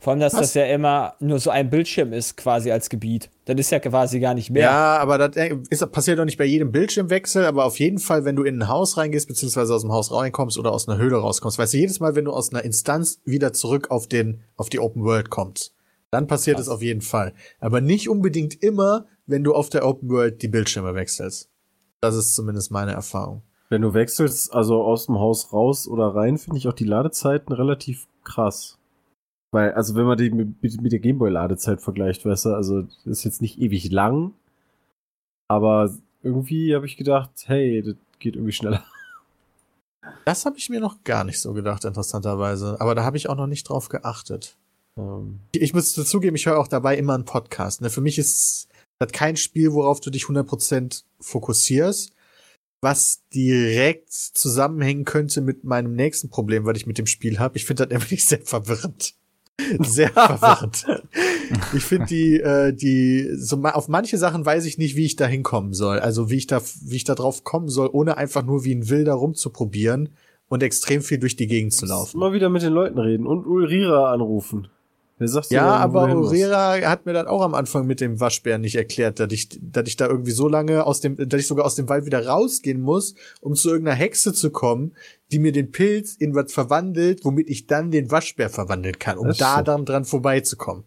Vor 0.00 0.12
allem, 0.12 0.20
dass 0.20 0.34
Was? 0.34 0.40
das 0.40 0.54
ja 0.54 0.66
immer 0.66 1.14
nur 1.18 1.38
so 1.38 1.50
ein 1.50 1.70
Bildschirm 1.70 2.12
ist, 2.12 2.36
quasi 2.36 2.70
als 2.70 2.90
Gebiet. 2.90 3.30
Das 3.46 3.58
ist 3.58 3.70
ja 3.70 3.78
quasi 3.80 4.20
gar 4.20 4.34
nicht 4.34 4.50
mehr. 4.50 4.64
Ja, 4.64 4.98
aber 4.98 5.16
das 5.16 5.36
äh, 5.36 5.56
ist, 5.70 5.90
passiert 5.90 6.18
doch 6.18 6.26
nicht 6.26 6.36
bei 6.36 6.44
jedem 6.44 6.72
Bildschirmwechsel, 6.72 7.46
aber 7.46 7.64
auf 7.64 7.78
jeden 7.78 7.98
Fall, 7.98 8.24
wenn 8.24 8.36
du 8.36 8.42
in 8.42 8.62
ein 8.62 8.68
Haus 8.68 8.98
reingehst, 8.98 9.26
beziehungsweise 9.28 9.74
aus 9.74 9.82
dem 9.82 9.92
Haus 9.92 10.12
reinkommst 10.12 10.58
oder 10.58 10.72
aus 10.72 10.88
einer 10.88 10.98
Höhle 10.98 11.16
rauskommst, 11.16 11.58
weißt 11.58 11.72
du, 11.72 11.78
jedes 11.78 12.00
Mal, 12.00 12.14
wenn 12.14 12.26
du 12.26 12.32
aus 12.32 12.52
einer 12.52 12.64
Instanz 12.64 13.20
wieder 13.24 13.54
zurück 13.54 13.90
auf 13.90 14.06
den, 14.06 14.42
auf 14.56 14.68
die 14.68 14.78
Open 14.78 15.04
World 15.04 15.30
kommst, 15.30 15.74
dann 16.10 16.26
passiert 16.26 16.58
es 16.58 16.68
auf 16.68 16.82
jeden 16.82 17.02
Fall. 17.02 17.32
Aber 17.58 17.80
nicht 17.80 18.08
unbedingt 18.08 18.62
immer, 18.62 19.06
wenn 19.26 19.42
du 19.42 19.54
auf 19.54 19.70
der 19.70 19.86
Open 19.86 20.10
World 20.10 20.42
die 20.42 20.48
Bildschirme 20.48 20.94
wechselst. 20.94 21.50
Das 22.00 22.14
ist 22.14 22.34
zumindest 22.34 22.70
meine 22.70 22.92
Erfahrung. 22.92 23.42
Wenn 23.70 23.82
du 23.82 23.92
wechselst, 23.92 24.54
also 24.54 24.82
aus 24.82 25.06
dem 25.06 25.18
Haus 25.18 25.52
raus 25.52 25.88
oder 25.88 26.14
rein, 26.14 26.38
finde 26.38 26.58
ich 26.58 26.68
auch 26.68 26.72
die 26.72 26.84
Ladezeiten 26.84 27.52
relativ 27.54 28.06
krass. 28.24 28.77
Weil, 29.50 29.72
also 29.72 29.94
wenn 29.94 30.04
man 30.04 30.18
die 30.18 30.30
mit, 30.30 30.62
mit 30.62 30.92
der 30.92 30.98
Gameboy-Ladezeit 30.98 31.80
vergleicht, 31.80 32.24
weißt 32.24 32.46
du, 32.46 32.54
also 32.54 32.82
das 32.82 33.06
ist 33.06 33.24
jetzt 33.24 33.42
nicht 33.42 33.58
ewig 33.58 33.90
lang, 33.90 34.34
aber 35.48 35.94
irgendwie 36.22 36.74
habe 36.74 36.86
ich 36.86 36.96
gedacht, 36.96 37.30
hey, 37.46 37.82
das 37.82 37.94
geht 38.18 38.36
irgendwie 38.36 38.52
schneller. 38.52 38.84
Das 40.24 40.46
habe 40.46 40.56
ich 40.56 40.70
mir 40.70 40.80
noch 40.80 41.04
gar 41.04 41.24
nicht 41.24 41.38
so 41.38 41.52
gedacht, 41.52 41.84
interessanterweise. 41.84 42.80
Aber 42.80 42.94
da 42.94 43.04
habe 43.04 43.18
ich 43.18 43.28
auch 43.28 43.36
noch 43.36 43.46
nicht 43.46 43.68
drauf 43.68 43.88
geachtet. 43.90 44.56
Ähm, 44.96 45.40
Ich 45.52 45.74
muss 45.74 45.92
dazugeben, 45.92 46.36
ich 46.36 46.46
höre 46.46 46.58
auch 46.58 46.68
dabei 46.68 46.96
immer 46.96 47.14
einen 47.14 47.26
Podcast. 47.26 47.82
Ne? 47.82 47.90
Für 47.90 48.00
mich 48.00 48.18
ist 48.18 48.68
das 48.98 49.12
kein 49.12 49.36
Spiel, 49.36 49.72
worauf 49.72 50.00
du 50.00 50.10
dich 50.10 50.24
100% 50.24 51.04
fokussierst, 51.20 52.12
was 52.80 53.22
direkt 53.34 54.12
zusammenhängen 54.12 55.04
könnte 55.04 55.40
mit 55.40 55.64
meinem 55.64 55.94
nächsten 55.94 56.30
Problem, 56.30 56.64
was 56.64 56.78
ich 56.78 56.86
mit 56.86 56.96
dem 56.98 57.06
Spiel 57.06 57.38
habe. 57.38 57.56
Ich 57.56 57.64
finde 57.64 57.86
das 57.86 57.98
nämlich 57.98 58.24
sehr 58.24 58.40
verwirrend. 58.40 59.14
Sehr 59.80 60.08
verwirrend. 60.12 60.86
Ich 61.74 61.84
finde 61.84 62.06
die, 62.06 62.40
äh, 62.40 62.74
die, 62.74 63.26
so 63.34 63.56
ma 63.56 63.70
auf 63.70 63.88
manche 63.88 64.18
Sachen 64.18 64.44
weiß 64.44 64.66
ich 64.66 64.76
nicht, 64.76 64.96
wie 64.96 65.06
ich 65.06 65.16
da 65.16 65.26
hinkommen 65.26 65.72
soll. 65.72 65.98
Also 65.98 66.28
wie 66.30 66.36
ich 66.36 66.46
da, 66.46 66.60
wie 66.82 66.96
ich 66.96 67.04
da 67.04 67.14
drauf 67.14 67.42
kommen 67.42 67.68
soll, 67.68 67.88
ohne 67.90 68.18
einfach 68.18 68.44
nur 68.44 68.64
wie 68.64 68.74
ein 68.74 68.90
Wilder 68.90 69.14
rumzuprobieren 69.14 70.10
und 70.48 70.62
extrem 70.62 71.00
viel 71.00 71.18
durch 71.18 71.36
die 71.36 71.46
Gegend 71.46 71.72
zu 71.72 71.86
laufen. 71.86 72.18
Mal 72.18 72.34
wieder 72.34 72.50
mit 72.50 72.62
den 72.62 72.74
Leuten 72.74 72.98
reden 72.98 73.26
und 73.26 73.46
Ulrira 73.46 74.12
anrufen. 74.12 74.68
Ja, 75.50 75.92
wo 75.92 75.98
aber? 75.98 76.16
Urera 76.16 76.80
hat 76.88 77.06
mir 77.06 77.12
dann 77.12 77.26
auch 77.26 77.42
am 77.42 77.54
Anfang 77.54 77.86
mit 77.86 78.00
dem 78.00 78.20
Waschbären 78.20 78.60
nicht 78.60 78.76
erklärt, 78.76 79.20
dass 79.20 79.32
ich, 79.32 79.48
dass 79.60 79.88
ich 79.88 79.96
da 79.96 80.06
irgendwie 80.06 80.30
so 80.30 80.48
lange 80.48 80.86
aus 80.86 81.00
dem, 81.00 81.16
dass 81.16 81.40
ich 81.40 81.46
sogar 81.46 81.64
aus 81.64 81.74
dem 81.74 81.88
Wald 81.88 82.06
wieder 82.06 82.26
rausgehen 82.26 82.80
muss, 82.80 83.14
um 83.40 83.54
zu 83.54 83.70
irgendeiner 83.70 83.96
Hexe 83.96 84.32
zu 84.32 84.50
kommen, 84.50 84.94
die 85.32 85.38
mir 85.38 85.52
den 85.52 85.70
Pilz 85.72 86.14
in 86.14 86.34
was 86.34 86.52
verwandelt, 86.52 87.24
womit 87.24 87.50
ich 87.50 87.66
dann 87.66 87.90
den 87.90 88.10
Waschbär 88.10 88.50
verwandeln 88.50 88.98
kann, 88.98 89.18
um 89.18 89.32
da 89.36 89.58
so. 89.58 89.62
dann 89.62 89.84
dran 89.84 90.04
vorbeizukommen. 90.04 90.84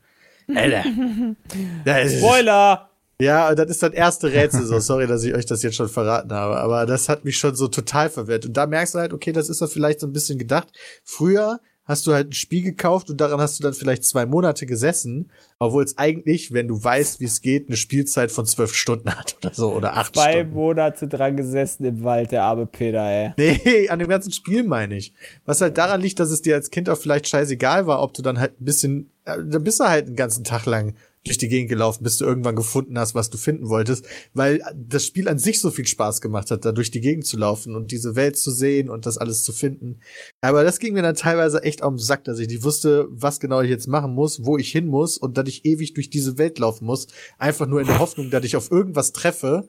Alter. 0.53 0.83
Spoiler! 2.09 2.91
ja, 3.21 3.53
das 3.53 3.69
ist 3.69 3.83
das 3.83 3.93
erste 3.93 4.31
Rätsel 4.33 4.65
so. 4.65 4.79
Sorry, 4.79 5.05
dass 5.05 5.23
ich 5.23 5.33
euch 5.35 5.45
das 5.45 5.61
jetzt 5.61 5.75
schon 5.75 5.89
verraten 5.89 6.33
habe. 6.33 6.57
Aber 6.57 6.85
das 6.87 7.07
hat 7.07 7.23
mich 7.23 7.37
schon 7.37 7.55
so 7.55 7.67
total 7.67 8.09
verwirrt. 8.09 8.47
Und 8.47 8.57
da 8.57 8.65
merkst 8.65 8.95
du 8.95 8.99
halt, 8.99 9.13
okay, 9.13 9.31
das 9.31 9.47
ist 9.47 9.61
ja 9.61 9.67
vielleicht 9.67 9.99
so 9.99 10.07
ein 10.07 10.13
bisschen 10.13 10.39
gedacht. 10.39 10.69
Früher 11.03 11.59
hast 11.91 12.07
du 12.07 12.13
halt 12.13 12.29
ein 12.29 12.33
Spiel 12.33 12.63
gekauft 12.63 13.09
und 13.09 13.21
daran 13.21 13.39
hast 13.39 13.59
du 13.59 13.63
dann 13.63 13.73
vielleicht 13.73 14.03
zwei 14.03 14.25
Monate 14.25 14.65
gesessen, 14.65 15.29
obwohl 15.59 15.83
es 15.83 15.97
eigentlich, 15.97 16.51
wenn 16.53 16.67
du 16.67 16.83
weißt, 16.83 17.19
wie 17.19 17.25
es 17.25 17.41
geht, 17.41 17.67
eine 17.67 17.77
Spielzeit 17.77 18.31
von 18.31 18.45
zwölf 18.45 18.73
Stunden 18.73 19.13
hat 19.13 19.35
oder 19.43 19.53
so 19.53 19.71
oder 19.73 19.95
acht 19.95 20.15
Zwei 20.15 20.31
Stunden. 20.39 20.53
Monate 20.53 21.07
dran 21.07 21.37
gesessen 21.37 21.85
im 21.85 22.03
Wald, 22.03 22.31
der 22.31 22.43
arme 22.43 22.65
Peter, 22.65 23.03
ey. 23.03 23.33
Nee, 23.37 23.87
an 23.89 23.99
dem 23.99 24.07
ganzen 24.07 24.31
Spiel 24.31 24.63
meine 24.63 24.95
ich. 24.95 25.13
Was 25.45 25.61
halt 25.61 25.77
daran 25.77 26.01
liegt, 26.01 26.19
dass 26.19 26.31
es 26.31 26.41
dir 26.41 26.55
als 26.55 26.71
Kind 26.71 26.89
auch 26.89 26.97
vielleicht 26.97 27.27
scheißegal 27.27 27.85
war, 27.85 28.01
ob 28.01 28.13
du 28.13 28.21
dann 28.21 28.39
halt 28.39 28.59
ein 28.59 28.65
bisschen, 28.65 29.11
äh, 29.25 29.37
da 29.43 29.59
bist 29.59 29.79
du 29.79 29.83
halt 29.83 30.07
einen 30.07 30.15
ganzen 30.15 30.43
Tag 30.43 30.65
lang 30.65 30.95
durch 31.23 31.37
die 31.37 31.49
Gegend 31.49 31.69
gelaufen, 31.69 32.03
bis 32.03 32.17
du 32.17 32.25
irgendwann 32.25 32.55
gefunden 32.55 32.97
hast, 32.97 33.13
was 33.13 33.29
du 33.29 33.37
finden 33.37 33.69
wolltest, 33.69 34.05
weil 34.33 34.63
das 34.75 35.05
Spiel 35.05 35.29
an 35.29 35.37
sich 35.37 35.59
so 35.59 35.69
viel 35.69 35.85
Spaß 35.85 36.19
gemacht 36.19 36.49
hat, 36.49 36.65
da 36.65 36.71
durch 36.71 36.89
die 36.89 37.01
Gegend 37.01 37.27
zu 37.27 37.37
laufen 37.37 37.75
und 37.75 37.91
diese 37.91 38.15
Welt 38.15 38.37
zu 38.37 38.49
sehen 38.49 38.89
und 38.89 39.05
das 39.05 39.17
alles 39.19 39.43
zu 39.43 39.53
finden. 39.53 39.99
Aber 40.41 40.63
das 40.63 40.79
ging 40.79 40.93
mir 40.93 41.03
dann 41.03 41.15
teilweise 41.15 41.61
echt 41.63 41.83
auf 41.83 41.93
den 41.93 41.99
Sack, 41.99 42.23
dass 42.23 42.39
ich 42.39 42.47
nicht 42.47 42.63
wusste, 42.63 43.07
was 43.11 43.39
genau 43.39 43.61
ich 43.61 43.69
jetzt 43.69 43.87
machen 43.87 44.13
muss, 44.13 44.45
wo 44.45 44.57
ich 44.57 44.71
hin 44.71 44.87
muss 44.87 45.17
und 45.17 45.37
dass 45.37 45.47
ich 45.47 45.63
ewig 45.65 45.93
durch 45.93 46.09
diese 46.09 46.39
Welt 46.39 46.57
laufen 46.57 46.85
muss, 46.85 47.07
einfach 47.37 47.67
nur 47.67 47.81
in 47.81 47.87
der 47.87 47.99
Hoffnung, 47.99 48.31
dass 48.31 48.43
ich 48.43 48.55
auf 48.55 48.71
irgendwas 48.71 49.11
treffe, 49.13 49.67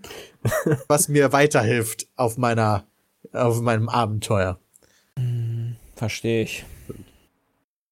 was 0.89 1.09
mir 1.09 1.33
weiterhilft 1.33 2.09
auf 2.17 2.39
meiner, 2.39 2.87
auf 3.33 3.61
meinem 3.61 3.91
Abenteuer. 3.91 4.59
Verstehe 5.97 6.45
ich. 6.45 6.65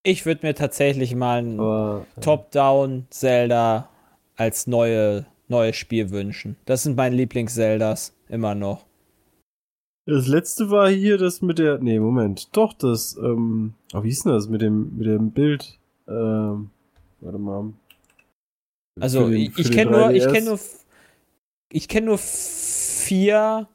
Ich 0.03 0.25
würde 0.27 0.47
mir 0.47 0.55
tatsächlich 0.55 1.15
mal 1.15 1.43
ein 1.43 1.61
Aber, 1.61 2.07
Top-Down 2.21 3.07
Zelda 3.11 3.89
als 4.37 4.67
neue, 4.67 5.27
neues 5.49 5.77
Spiel 5.77 6.11
wünschen. 6.11 6.57
Das 6.65 6.83
sind 6.85 6.97
meine 6.97 7.17
Lieblings-Zeldas 7.17 8.15
immer 8.29 8.55
noch. 8.55 8.87
Das 10.07 10.27
letzte 10.27 10.71
war 10.71 10.89
hier 10.91 11.19
das 11.19 11.43
mit 11.43 11.59
der. 11.59 11.79
Nee, 11.79 12.01
Moment. 12.01 12.49
Doch, 12.57 12.73
das, 12.73 13.17
ähm. 13.23 13.75
Oh, 13.93 14.03
wie 14.03 14.09
hieß 14.09 14.23
denn 14.25 14.33
das? 14.33 14.49
Mit 14.49 14.63
dem, 14.63 14.97
mit 14.97 15.07
dem 15.07 15.31
Bild. 15.33 15.79
Ähm. 16.09 16.71
Warte 17.21 17.39
mal. 17.39 17.73
Also 18.99 19.27
Für 19.27 19.31
den- 19.33 19.41
ich, 19.43 19.53
für 19.53 19.61
ich 19.61 19.71
kenne 19.71 19.91
nur, 19.91 20.11
ich 20.13 20.25
3DS. 20.25 20.33
kenne 20.33 20.47
nur, 20.47 20.59
ich 21.73 21.89
kenne 21.89 22.07
nur 22.07 22.19
vier 22.19 23.69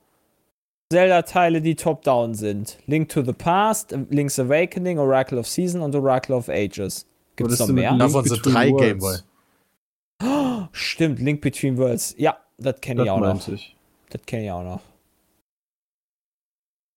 Zelda-Teile, 0.92 1.62
die 1.62 1.76
top-down 1.76 2.36
sind. 2.36 2.78
Link 2.86 3.10
to 3.10 3.24
the 3.24 3.34
Past, 3.34 3.96
Link's 4.10 4.38
Awakening, 4.40 5.00
Oracle 5.00 5.38
of 5.40 5.48
Season 5.48 5.82
und 5.82 5.96
Oracle 5.96 6.36
of 6.36 6.48
Ages. 6.50 7.06
Gibt 7.36 7.52
es 7.52 7.58
das 7.58 7.68
noch 7.68 7.74
mehr? 7.76 7.90
Link 7.92 8.02
Davon 8.02 8.24
sind 8.26 8.46
drei 8.46 8.70
Worlds? 8.72 8.84
Gameboy. 8.88 9.16
Oh, 10.24 10.68
stimmt, 10.72 11.20
Link 11.20 11.42
Between 11.42 11.78
Worlds. 11.78 12.14
Ja, 12.18 12.38
das 12.58 12.80
kenne 12.82 13.00
Das 13.00 13.06
ich 13.06 13.12
auch 13.12 13.20
noch. 13.20 13.48
ich. 13.48 13.76
Das 14.10 14.22
kenne 14.26 14.46
ich 14.46 14.52
auch 14.52 14.64
noch. 14.64 14.82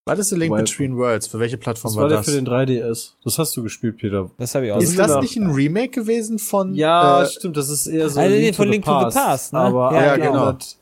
Was 0.06 0.18
ist 0.20 0.30
The 0.30 0.36
Link 0.36 0.56
Between 0.56 0.96
Worlds? 0.96 1.26
Für 1.26 1.38
welche 1.38 1.58
Plattform 1.58 1.90
Das 1.90 1.96
war 1.96 2.02
war 2.04 2.08
der 2.08 2.18
das? 2.18 2.26
für 2.26 2.32
den 2.32 2.46
3DS. 2.46 3.12
Das 3.24 3.38
hast 3.38 3.54
du 3.56 3.62
gespielt, 3.62 3.98
Peter. 3.98 4.30
Das 4.38 4.54
habe 4.54 4.66
ich 4.66 4.72
auch. 4.72 4.78
ist 4.80 4.88
sind 4.90 4.98
das 4.98 5.20
nicht 5.20 5.36
ein 5.36 5.50
Remake 5.50 5.90
gewesen 5.90 6.38
von 6.38 6.74
Ja, 6.74 7.22
äh, 7.22 7.26
stimmt, 7.26 7.56
das 7.58 7.68
ist 7.68 7.86
eher 7.86 8.08
so 8.08 8.20
Also 8.20 8.34
nee, 8.34 8.52
von 8.54 8.68
Link 8.68 8.84
to 8.86 8.98
the 9.10 9.14
Past, 9.18 9.52
ne? 9.52 9.58
Aber 9.58 9.92
Ja, 9.92 10.16
genau. 10.16 10.28
abgeändert, 10.28 10.77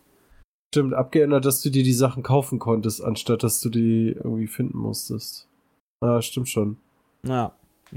stimmt, 0.73 0.95
abgeändert, 0.95 1.45
dass 1.45 1.61
du 1.63 1.71
dir 1.71 1.83
die 1.83 1.93
Sachen 1.93 2.23
kaufen 2.23 2.59
konntest, 2.59 3.03
anstatt 3.03 3.43
dass 3.43 3.61
du 3.61 3.69
die 3.71 4.13
irgendwie 4.13 4.47
finden 4.47 4.79
musstest. 4.79 5.47
Ah, 6.01 6.21
stimmt 6.21 6.49
schon. 6.49 6.77
Ja. 7.27 7.53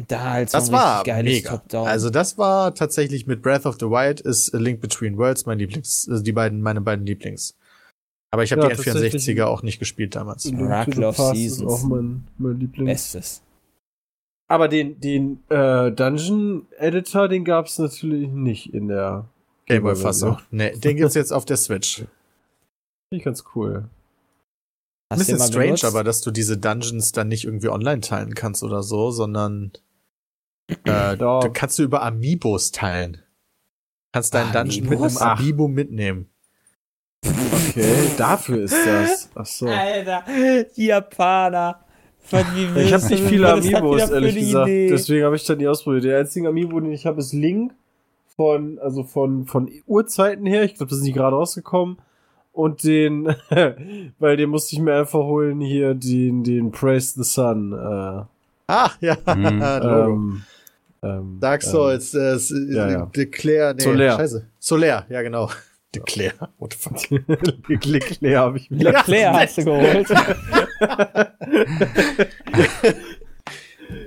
Da 0.07 0.31
halt 0.31 0.49
so 0.51 0.57
Das 0.57 0.69
ein 0.69 0.73
war 0.73 1.03
mega. 1.23 1.49
Top-Down. 1.57 1.87
Also 1.87 2.09
das 2.09 2.37
war 2.37 2.75
tatsächlich 2.75 3.25
mit 3.25 3.41
Breath 3.41 3.65
of 3.65 3.77
the 3.79 3.87
Wild 3.87 4.21
ist 4.21 4.53
A 4.53 4.57
Link 4.59 4.81
Between 4.81 5.17
Worlds 5.17 5.45
mein 5.47 5.57
Lieblings, 5.57 6.07
also 6.09 6.23
die 6.23 6.31
beiden, 6.31 6.61
meine 6.61 6.79
beiden 6.81 7.05
Lieblings. 7.05 7.55
Aber 8.31 8.43
ich 8.43 8.51
habe 8.51 8.61
Ja, 8.61 8.69
die 8.69 8.75
tatsächlich. 8.75 9.23
N64er 9.23 9.45
auch 9.45 9.63
nicht 9.63 9.79
gespielt 9.79 10.15
damals. 10.15 10.43
The 10.43 10.53
of 11.03 11.17
Seasons. 11.17 11.61
Ist 11.61 11.65
auch 11.67 11.83
mein, 11.83 12.27
mein 12.37 12.59
Lieblings. 12.59 12.87
Bestes. 12.87 13.41
Aber 14.47 14.67
den, 14.67 14.99
den 14.99 15.39
äh, 15.49 15.91
Dungeon 15.91 16.67
Editor, 16.77 17.27
den 17.27 17.43
gab's 17.43 17.79
natürlich 17.79 18.29
nicht 18.29 18.73
in 18.73 18.87
der 18.87 19.25
Gameboy-Fassung. 19.65 20.37
Nee, 20.51 20.71
den 20.77 20.97
gibt's 20.97 21.15
jetzt 21.15 21.31
auf 21.33 21.45
der 21.45 21.57
Switch. 21.57 22.03
Finde 23.09 23.21
ich 23.21 23.25
ganz 23.25 23.43
cool. 23.55 23.89
Ein 25.11 25.19
Hast 25.19 25.27
bisschen 25.27 25.39
strange, 25.39 25.65
benutzt? 25.65 25.85
aber 25.85 26.03
dass 26.03 26.21
du 26.21 26.29
diese 26.29 26.59
Dungeons 26.59 27.11
dann 27.11 27.27
nicht 27.27 27.45
irgendwie 27.45 27.69
online 27.69 28.01
teilen 28.01 28.35
kannst 28.35 28.61
oder 28.61 28.83
so, 28.83 29.09
sondern 29.09 29.71
äh, 30.85 31.17
Doch. 31.17 31.43
du 31.43 31.51
kannst 31.51 31.79
du 31.79 31.83
über 31.83 32.03
Amiibos 32.03 32.71
teilen. 32.71 33.23
Kannst 34.13 34.35
deinen 34.35 34.53
Dungeon 34.53 34.87
mit 34.87 34.91
einem 34.91 35.03
Amiibos? 35.05 35.21
Ach. 35.21 35.39
Amiibo 35.39 35.67
mitnehmen. 35.67 36.29
Okay, 37.25 38.11
dafür 38.17 38.63
ist 38.63 38.77
das. 38.85 39.29
Ach 39.33 39.45
so. 39.45 39.67
Alter, 39.67 40.23
die 40.77 40.85
Japaner. 40.85 41.83
Von 42.19 42.43
wie 42.53 42.81
Ich 42.81 42.93
habe 42.93 43.07
nicht 43.07 43.23
viele 43.23 43.51
Amiibos, 43.51 44.07
ehrlich 44.11 44.35
gesagt. 44.35 44.67
Idee? 44.67 44.89
Deswegen 44.89 45.25
habe 45.25 45.35
ich 45.35 45.45
dann 45.45 45.57
nie 45.57 45.67
ausprobiert. 45.67 46.03
Der 46.03 46.19
einzige 46.19 46.47
Amiibo, 46.47 46.79
den 46.79 46.91
ich 46.91 47.07
habe, 47.07 47.19
ist 47.19 47.33
Link. 47.33 47.73
Von, 48.35 48.77
also 48.79 49.03
von, 49.03 49.47
von 49.47 49.69
Urzeiten 49.87 50.45
her. 50.45 50.63
Ich 50.63 50.75
glaube, 50.75 50.91
das 50.91 50.99
sind 50.99 51.07
die 51.07 51.13
gerade 51.13 51.35
rausgekommen. 51.35 51.97
Und 52.59 52.83
den, 52.83 53.33
weil 54.19 54.35
den 54.35 54.49
musste 54.49 54.75
ich 54.75 54.81
mir 54.81 54.95
einfach 54.95 55.19
holen, 55.19 55.61
hier 55.61 55.93
den, 55.93 56.43
den 56.43 56.71
Praise 56.71 57.13
the 57.15 57.23
Sun. 57.23 57.71
Äh, 57.73 58.23
Ah, 58.71 58.91
ja, 58.99 59.15
Mhm. 59.33 59.61
Ähm, 59.81 60.43
ähm, 61.01 61.37
Dark 61.39 61.63
ähm, 61.63 61.69
Souls, 61.69 62.13
äh, 62.13 62.33
s- 62.35 62.53
ja, 62.69 62.89
ja. 62.91 63.05
Declare, 63.05 63.73
nee, 63.75 63.81
Solaire. 63.83 64.17
scheiße. 64.17 64.45
Solar, 64.59 65.05
ja 65.09 65.21
genau. 65.21 65.49
Declare, 65.95 66.33
what 66.59 66.73
the 66.73 66.77
fuck. 66.77 67.85
Leclerc 67.85 68.35
habe 68.37 68.57
ich 68.57 68.69
mir. 68.69 68.83
Leclerc 68.91 69.33
hast 69.33 69.57
du 69.57 69.63
geholt. 69.65 70.07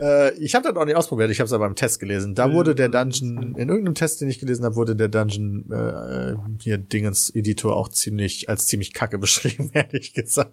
Äh, 0.02 0.32
ich 0.34 0.54
habe 0.56 0.66
das 0.66 0.76
auch 0.76 0.84
nicht 0.84 0.96
ausprobiert, 0.96 1.30
ich 1.30 1.38
habe 1.38 1.46
es 1.46 1.52
aber 1.52 1.66
im 1.66 1.76
Test 1.76 2.00
gelesen. 2.00 2.34
Da 2.34 2.52
wurde 2.52 2.74
der 2.74 2.88
Dungeon, 2.88 3.54
in 3.56 3.68
irgendeinem 3.68 3.94
Test, 3.94 4.20
den 4.20 4.28
ich 4.28 4.40
gelesen 4.40 4.64
habe, 4.64 4.74
wurde 4.74 4.96
der 4.96 5.08
Dungeon 5.08 5.70
äh, 5.70 6.34
hier 6.60 6.78
Dingens 6.78 7.30
Editor 7.30 7.76
auch 7.76 7.88
ziemlich 7.88 8.48
als 8.48 8.66
ziemlich 8.66 8.92
kacke 8.92 9.18
beschrieben, 9.18 9.70
ehrlich 9.72 10.12
gesagt. 10.12 10.52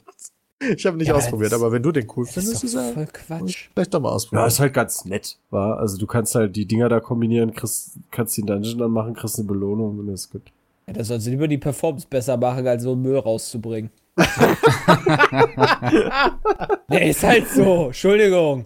Ich 0.76 0.86
habe 0.86 0.98
nicht 0.98 1.08
Ja, 1.08 1.16
ausprobiert, 1.16 1.54
aber 1.54 1.72
wenn 1.72 1.82
du 1.82 1.92
den 1.94 2.06
cool 2.18 2.26
findest, 2.26 2.56
ist 2.56 2.64
ist 2.66 2.76
doch 2.76 2.82
er 2.82 2.94
voll 2.94 3.08
Quatsch. 3.08 3.70
vielleicht 3.74 3.94
doch 3.94 4.02
mal 4.02 4.10
Ja, 4.10 4.16
ausprobieren. 4.16 4.48
ist 4.48 4.60
halt 4.60 4.74
ganz 4.74 5.06
nett, 5.06 5.38
war. 5.52 5.80
Also 5.80 5.98
du 5.98 6.06
kannst 6.06 6.36
halt 6.36 6.56
die 6.56 6.66
Dinger 6.66 6.90
da 6.90 7.00
kombinieren, 7.00 7.54
kriegst, 7.54 7.94
kannst 8.12 8.38
den 8.38 8.46
Dungeon 8.46 8.78
dann 8.78 8.92
machen, 8.92 9.14
kriegst 9.14 9.40
eine 9.40 9.48
Belohnung 9.48 10.00
und 10.00 10.08
das 10.08 10.22
ist 10.26 10.32
gut. 10.32 10.44
Ja, 10.88 10.94
das 10.94 11.08
sollst 11.08 11.28
du 11.28 11.32
lieber 11.32 11.48
die 11.48 11.58
Performance 11.58 12.06
besser 12.10 12.36
machen, 12.36 12.68
als 12.68 12.84
so 12.84 12.96
Müll 12.96 13.18
rauszubringen. 13.18 13.90
nee, 16.90 17.10
ist 17.10 17.24
halt 17.24 17.48
so. 17.50 17.86
Entschuldigung. 17.88 18.66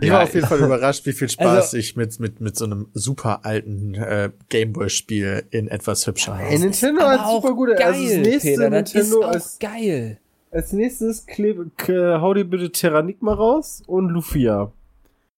Ich 0.00 0.06
Ja, 0.08 0.14
war 0.14 0.22
auf 0.24 0.34
jeden 0.34 0.46
Fall 0.46 0.58
überrascht, 0.64 1.04
wie 1.06 1.12
viel 1.12 1.28
Spaß 1.28 1.46
Also- 1.46 1.76
ich 1.76 1.96
mit, 1.96 2.18
mit, 2.20 2.40
mit 2.40 2.56
so 2.56 2.64
einem 2.64 2.88
super 2.94 3.44
alten 3.44 3.94
äh, 3.94 4.30
Gameboy-Spiel 4.48 5.44
in 5.50 5.68
etwas 5.68 6.06
hübscher 6.06 6.38
Ey, 6.38 6.52
Haus. 6.54 6.60
Nintendo 6.60 7.02
hat 7.02 7.20
auch 7.20 7.42
super 7.42 7.54
gute. 7.54 7.74
geil, 7.74 7.86
also 7.92 8.02
das 8.02 8.16
nächste 8.26 8.48
Peter, 8.50 8.70
das 8.70 8.88
ist 8.88 8.94
Nintendo 8.94 9.24
auch 9.26 9.32
als, 9.32 9.58
geil. 9.58 10.18
als 10.50 10.72
nächstes 10.72 11.26
klebe, 11.26 11.70
k- 11.76 12.20
hau 12.20 12.34
dir 12.34 12.44
bitte 12.44 12.70
Terranigma 12.70 13.34
raus 13.34 13.82
und 13.86 14.08
Lufia. 14.10 14.72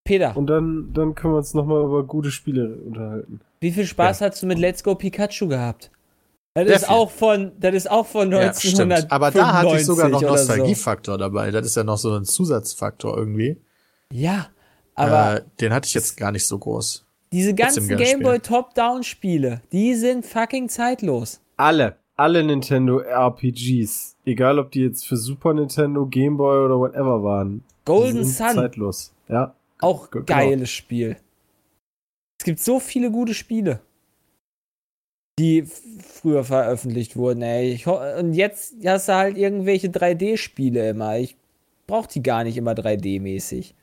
Peter, 0.04 0.36
Und 0.36 0.46
dann, 0.48 0.90
dann 0.94 1.14
können 1.14 1.34
wir 1.34 1.38
uns 1.38 1.54
nochmal 1.54 1.84
über 1.84 2.02
gute 2.04 2.30
Spiele 2.30 2.74
unterhalten. 2.86 3.40
wie 3.60 3.70
viel 3.70 3.86
Spaß 3.86 4.20
hast 4.22 4.42
du 4.42 4.46
mit 4.46 4.58
Let's 4.58 4.82
Go 4.82 4.94
Pikachu 4.94 5.46
gehabt? 5.48 5.90
Das 6.54 6.66
Sehr 6.66 6.76
ist 6.76 6.86
viel. 6.86 6.94
auch 6.94 7.10
von, 7.10 7.52
das 7.60 7.74
ist 7.74 7.90
auch 7.90 8.06
von 8.06 8.32
Ja, 8.32 8.38
1995 8.38 8.70
stimmt. 9.04 9.12
Aber 9.12 9.30
da 9.30 9.52
hatte 9.52 9.76
ich 9.76 9.86
sogar 9.86 10.08
noch 10.08 10.18
oder 10.20 10.30
so. 10.36 10.48
Nostalgiefaktor 10.48 11.16
dabei. 11.16 11.52
Das 11.52 11.64
ist 11.64 11.76
ja 11.76 11.84
noch 11.84 11.96
so 11.98 12.12
ein 12.16 12.24
Zusatzfaktor 12.24 13.16
irgendwie. 13.16 13.56
Ja, 14.12 14.48
aber 14.94 15.36
äh, 15.38 15.42
den 15.60 15.72
hatte 15.72 15.86
ich 15.86 15.94
jetzt 15.94 16.16
gar 16.16 16.32
nicht 16.32 16.46
so 16.46 16.58
groß. 16.58 17.06
diese 17.32 17.54
ganzen 17.54 17.88
Gameboy 17.88 18.40
Top-Down-Spiele, 18.40 19.62
die 19.72 19.94
sind 19.94 20.26
fucking 20.26 20.68
zeitlos. 20.68 21.40
Alle, 21.56 21.96
alle 22.16 22.42
Nintendo 22.42 22.98
RPGs, 23.00 24.16
egal 24.24 24.58
ob 24.58 24.72
die 24.72 24.80
jetzt 24.82 25.06
für 25.06 25.16
Super 25.16 25.54
Nintendo, 25.54 26.06
Game 26.06 26.36
Boy 26.36 26.64
oder 26.64 26.78
whatever 26.78 27.22
waren, 27.22 27.62
Golden 27.84 28.18
die 28.18 28.24
sind 28.24 28.48
Sun, 28.48 28.54
zeitlos. 28.56 29.12
Ja. 29.28 29.54
auch 29.80 30.10
Genau. 30.10 30.24
geiles 30.24 30.70
Spiel. 30.70 31.16
Es 32.40 32.44
gibt 32.44 32.60
so 32.60 32.80
viele 32.80 33.10
gute 33.10 33.34
Spiele, 33.34 33.80
die 35.38 35.64
früher 35.64 36.42
veröffentlicht 36.44 37.16
wurden, 37.16 37.42
ey. 37.42 37.70
Ich, 37.72 37.86
und 37.86 38.34
jetzt 38.34 38.74
hast 38.84 39.08
du 39.08 39.14
halt 39.14 39.36
irgendwelche 39.38 39.88
3D-Spiele 39.88 40.90
immer. 40.90 41.18
Ich 41.18 41.36
brauch 41.86 42.06
die 42.06 42.22
gar 42.22 42.44
nicht 42.44 42.56
immer 42.56 42.72
3D-mäßig. 42.72 43.74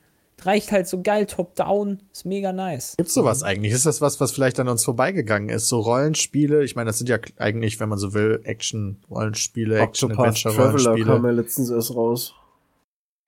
Reicht 0.42 0.70
halt 0.70 0.86
so 0.86 1.02
geil 1.02 1.26
top-down, 1.26 2.00
ist 2.12 2.24
mega 2.24 2.52
nice. 2.52 2.94
Gibt's 2.96 3.14
sowas 3.14 3.42
eigentlich? 3.42 3.72
Ist 3.72 3.86
das 3.86 4.00
was, 4.00 4.20
was 4.20 4.30
vielleicht 4.30 4.60
an 4.60 4.68
uns 4.68 4.84
vorbeigegangen 4.84 5.48
ist? 5.48 5.68
So 5.68 5.80
Rollenspiele? 5.80 6.62
Ich 6.64 6.76
meine, 6.76 6.86
das 6.88 6.98
sind 6.98 7.08
ja 7.08 7.18
eigentlich, 7.38 7.80
wenn 7.80 7.88
man 7.88 7.98
so 7.98 8.14
will, 8.14 8.40
Action-Rollenspiele, 8.44 9.78
Traveler 9.78 10.14
kam 10.14 10.24
Action-Adventure-Rollenspiele. 10.26 11.12
ja 11.28 11.30
letztens 11.32 11.70
erst 11.70 11.94
raus. 11.96 12.34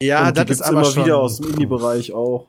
Ja, 0.03 0.29
Und 0.29 0.37
das 0.37 0.47
gibt's 0.47 0.61
ist 0.61 0.67
aber 0.67 0.81
immer 0.83 0.85
schon, 0.91 1.05
wieder 1.05 1.19
aus 1.21 1.39
dem 1.39 1.51
Indie-Bereich 1.51 2.13
auch. 2.13 2.47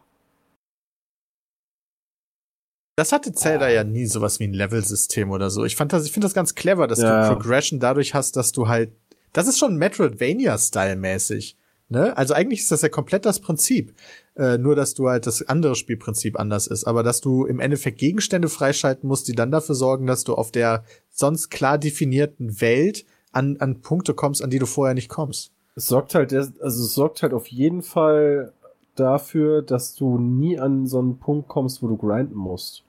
Das 2.97 3.12
hatte 3.12 3.34
Zelda 3.34 3.68
ja 3.70 3.84
nie 3.84 4.05
sowas 4.05 4.39
wie 4.39 4.43
ein 4.47 4.53
Level-System 4.53 5.32
oder 5.32 5.49
so. 5.49 5.66
Ich 5.66 5.76
fand 5.76 5.91
das, 5.91 6.05
ich 6.05 6.12
finde 6.12 6.26
das 6.26 6.34
ganz 6.36 6.53
clever, 6.55 6.88
dass 6.88 6.99
Ja. 6.99 7.28
du 7.30 7.34
Progression 7.36 7.80
dadurch 7.80 8.14
hast, 8.14 8.36
dass 8.36 8.51
du 8.51 8.68
halt, 8.68 8.91
das 9.34 9.47
ist 9.47 9.57
schon 9.57 9.76
Metroidvania-Style-mäßig. 9.78 11.57
Ne? 11.91 12.15
Also 12.15 12.33
eigentlich 12.33 12.61
ist 12.61 12.71
das 12.71 12.83
ja 12.83 12.89
komplett 12.89 13.25
das 13.25 13.41
Prinzip. 13.41 13.93
Äh, 14.37 14.57
nur, 14.57 14.75
dass 14.77 14.93
du 14.93 15.09
halt 15.09 15.27
das 15.27 15.47
andere 15.49 15.75
Spielprinzip 15.75 16.39
anders 16.39 16.67
ist. 16.67 16.85
Aber 16.85 17.03
dass 17.03 17.19
du 17.19 17.45
im 17.45 17.59
Endeffekt 17.59 17.99
Gegenstände 17.99 18.47
freischalten 18.47 19.09
musst, 19.09 19.27
die 19.27 19.33
dann 19.35 19.51
dafür 19.51 19.75
sorgen, 19.75 20.07
dass 20.07 20.23
du 20.23 20.35
auf 20.35 20.51
der 20.51 20.85
sonst 21.09 21.49
klar 21.49 21.77
definierten 21.77 22.61
Welt 22.61 23.05
an, 23.33 23.57
an 23.59 23.81
Punkte 23.81 24.13
kommst, 24.13 24.41
an 24.41 24.49
die 24.49 24.59
du 24.59 24.65
vorher 24.67 24.93
nicht 24.95 25.09
kommst. 25.09 25.51
Es 25.75 25.87
sorgt 25.87 26.15
halt, 26.15 26.33
also 26.33 26.53
es 26.61 26.93
sorgt 26.93 27.23
halt 27.23 27.33
auf 27.33 27.47
jeden 27.47 27.81
Fall 27.81 28.53
dafür, 28.95 29.61
dass 29.61 29.93
du 29.93 30.17
nie 30.17 30.57
an 30.57 30.87
so 30.87 30.99
einen 30.99 31.17
Punkt 31.19 31.49
kommst, 31.49 31.83
wo 31.83 31.87
du 31.87 31.97
grinden 31.97 32.35
musst. 32.35 32.83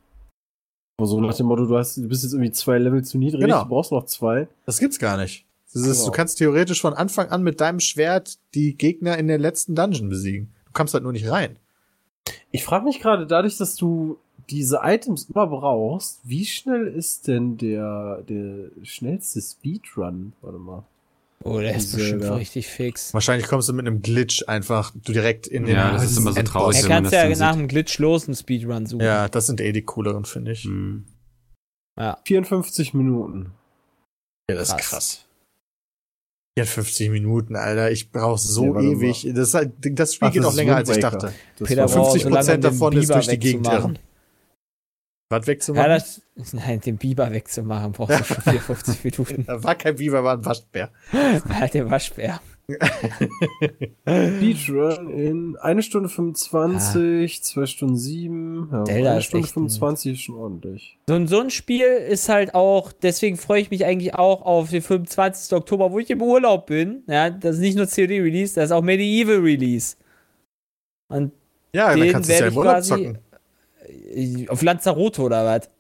Wo 1.01 1.07
so 1.07 1.21
nach 1.21 1.35
dem 1.35 1.47
Motto, 1.47 1.67
du 1.67 1.77
hast, 1.77 1.97
du 1.97 2.07
bist 2.07 2.23
jetzt 2.23 2.35
irgendwie 2.35 2.53
zwei 2.53 2.79
Level 2.79 3.03
zu 3.03 3.19
niedrig, 3.19 3.41
Genau. 3.41 3.65
du 3.65 3.69
brauchst 3.69 3.91
noch 3.91 4.07
zwei. 4.07 4.47
Das 4.65 4.79
gibt's 4.79 5.01
gar 5.01 5.17
nicht. 5.17 5.45
Das 5.73 5.83
ist, 5.83 5.99
Genau. 5.99 6.07
Du 6.07 6.13
kannst 6.13 6.39
theoretisch 6.39 6.81
von 6.81 6.95
Anfang 6.95 7.29
an 7.29 7.43
mit 7.43 7.61
deinem 7.61 7.81
Schwert 7.81 8.39
die 8.55 8.77
Gegner 8.77 9.19
in 9.19 9.29
der 9.29 9.39
letzten 9.39 9.75
Dungeon 9.75 10.09
besiegen. 10.09 10.53
Du 10.67 10.73
kommst 10.73 10.95
halt 10.95 11.03
nur 11.03 11.13
nicht 11.13 11.31
rein. 11.31 11.59
Ich 12.51 12.65
frage 12.65 12.85
mich 12.85 13.01
gerade, 13.01 13.27
dadurch, 13.27 13.57
dass 13.57 13.77
du 13.77 14.19
diese 14.51 14.81
Items 14.83 15.25
immer 15.25 15.47
brauchst, 15.47 16.21
wie 16.25 16.45
schnell 16.45 16.87
ist 16.87 17.29
denn 17.29 17.57
der, 17.57 18.23
der 18.29 18.71
schnellste 18.83 19.41
Speedrun? 19.41 20.33
Warte 20.43 20.59
mal. 20.59 20.85
Oh, 21.45 21.59
der 21.59 21.75
ist 21.75 21.95
bestimmt 21.95 22.23
ja. 22.23 22.35
richtig 22.35 22.69
fix. 22.69 23.13
Wahrscheinlich 23.15 23.49
kommst 23.49 23.69
du 23.69 23.73
mit 23.73 23.87
einem 23.87 24.01
Glitch 24.01 24.45
einfach 24.47 24.93
du 24.95 25.13
direkt 25.13 25.49
in 25.49 25.65
den 25.65 25.75
Ja, 25.75 25.93
das 25.93 26.05
ist 26.05 26.17
immer 26.17 26.33
so 26.33 26.43
traurig, 26.43 26.83
Er 26.83 26.89
kannst 26.89 27.13
ja 27.13 27.29
nach 27.37 27.57
dem 27.57 27.67
Glitch 27.67 27.99
los 27.99 28.29
einen 28.29 28.37
Speedrun 28.37 28.87
suchen. 28.87 29.05
Ja, 29.05 29.29
das 29.29 29.47
sind 29.47 29.61
eh 29.61 29.73
die 29.73 29.83
cooleren, 29.83 30.25
finde 30.25 30.53
ich. 30.53 30.65
Hm. 30.65 31.05
ja. 31.99 32.19
54 32.25 32.95
Minuten. 32.95 33.53
Ja, 34.49 34.57
das 34.57 34.69
ist 34.69 34.79
Krass. 34.79 35.25
Krass. 36.57 36.69
54 36.69 37.11
Minuten, 37.11 37.57
Alter. 37.57 37.91
Ich 37.91 38.11
brauch 38.11 38.39
so 38.39 38.75
Nee, 38.75 38.93
ewig. 38.93 39.27
Das, 39.35 39.49
ist 39.49 39.55
halt- 39.55 39.73
das 39.81 40.15
Spiel 40.15 40.29
Ach, 40.29 40.33
geht 40.33 40.43
das 40.43 40.49
auch 40.53 40.55
länger, 40.55 40.77
als 40.77 40.89
ich 40.91 40.99
dachte. 40.99 41.33
Peter 41.63 41.89
war- 41.89 41.97
braucht 41.97 42.17
50% 42.17 42.23
so 42.23 42.29
lange, 42.29 42.41
um 42.41 42.47
den 42.47 42.61
davon 42.61 42.93
ist 42.97 43.11
durch 43.11 43.29
die 43.29 43.39
Gegend 43.39 43.67
wegzumachen. 43.67 43.99
Was 45.31 45.47
Ja, 45.47 45.47
wegzumachen? 45.47 45.89
das, 45.91 46.21
nein, 46.53 46.81
den 46.81 46.97
Biber 46.99 47.33
wegzumachen, 47.33 47.93
brauchst 47.93 48.21
du 48.21 48.25
schon 48.25 48.43
54 48.43 49.05
Minuten. 49.05 49.45
da 49.47 49.63
war 49.65 49.75
kein 49.77 49.97
Biber, 49.97 50.23
war 50.25 50.35
ein 50.37 50.45
Waschbär. 50.45 50.91
Halt 51.49 51.73
den 51.75 51.91
Waschbär. 51.91 52.41
Speedrun 54.07 55.11
in 55.11 55.57
eine 55.57 55.83
Stunde 55.83 56.09
25, 56.09 57.43
zwei 57.43 57.67
Stunden 57.67 57.97
sieben. 57.97 58.69
Ja, 58.73 58.85
Zelda 58.85 59.11
eine 59.11 59.19
ist 59.21 59.25
Stunde 59.27 59.45
echt 59.47 59.53
ein- 59.53 59.69
25 59.69 60.13
ist 60.13 60.21
schon 60.23 60.35
ordentlich. 60.37 60.99
So, 61.09 61.15
ein- 61.15 61.27
so 61.27 61.41
ein 61.41 61.51
Spiel 61.51 61.85
ist 61.87 62.29
halt 62.29 62.55
auch, 62.55 62.93
deswegen 62.93 63.37
freue 63.37 63.61
ich 63.63 63.71
mich 63.71 63.85
eigentlich 63.85 64.15
auch 64.15 64.43
auf 64.43 64.71
den 64.71 64.83
25. 64.83 65.57
Oktober, 65.57 65.93
wo 65.93 65.99
ich 65.99 66.11
im 66.11 66.23
Urlaub 66.23 66.67
bin. 66.67 67.03
Ja, 67.07 67.31
das 67.31 67.57
ist 67.57 67.63
nicht 67.63 67.77
nur 67.77 67.87
COD-Release, 67.87 68.55
das 68.55 68.67
ist 68.67 68.73
auch 68.73 68.83
Medieval-Release. 68.83 69.97
Und 71.09 71.33
Ja, 71.75 71.91
dann 71.91 72.01
Den 72.01 72.13
kannst 72.13 72.29
du 72.31 72.35
ja 72.35 72.41
im 72.47 72.49
ich 72.53 72.57
Urlaub 72.57 72.75
quasi- 72.75 72.89
zocken. 72.91 73.19
auf 74.49 74.63
Lanzarote 74.63 75.23
oder 75.23 75.45
was? 75.45 75.71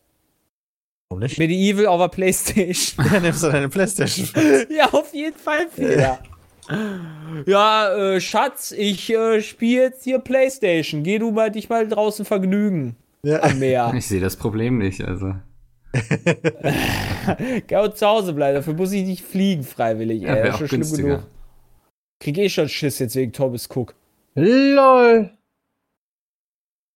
Warum 1.10 1.20
nicht? 1.22 1.38
Medieval 1.38 1.86
auf 1.86 2.00
der 2.00 2.08
Playstation. 2.08 3.06
Dann 3.12 3.22
nimmst 3.22 3.42
du 3.42 3.50
deine 3.50 3.68
Playstation. 3.68 4.28
ja, 4.74 4.88
auf 4.92 5.12
jeden 5.12 5.36
Fall, 5.36 5.66
Peter. 5.74 6.18
Ja, 7.46 7.94
äh, 7.94 8.20
Schatz, 8.20 8.72
ich 8.72 9.10
äh, 9.10 9.40
spiele 9.42 9.82
jetzt 9.82 10.04
hier 10.04 10.18
Playstation. 10.18 11.02
Geh 11.02 11.18
du 11.18 11.30
mal 11.30 11.50
dich 11.50 11.68
mal 11.68 11.88
draußen 11.88 12.24
vergnügen 12.24 12.96
ja. 13.22 13.42
am 13.42 13.58
Meer. 13.58 13.92
Ich 13.96 14.06
sehe 14.06 14.20
das 14.20 14.36
Problem 14.36 14.78
nicht, 14.78 15.02
also. 15.02 15.34
Geh 17.66 17.76
auch 17.76 17.92
zu 17.92 18.06
Hause 18.06 18.32
bleiben, 18.32 18.54
dafür 18.54 18.74
muss 18.74 18.92
ich 18.92 19.04
nicht 19.04 19.22
fliegen 19.22 19.64
freiwillig. 19.64 20.22
Ja, 20.22 20.34
ey. 20.34 20.46
das 20.46 20.48
auch 20.48 20.52
ist 20.52 20.58
schon 20.58 20.68
schlimm 20.68 20.80
günstiger. 20.80 21.08
genug. 21.16 21.26
Krieg 22.20 22.38
eh 22.38 22.48
schon 22.48 22.68
Schiss 22.68 22.98
jetzt 22.98 23.16
wegen 23.16 23.32
Thomas 23.32 23.68
Cook. 23.68 23.94
LOL. 24.34 25.30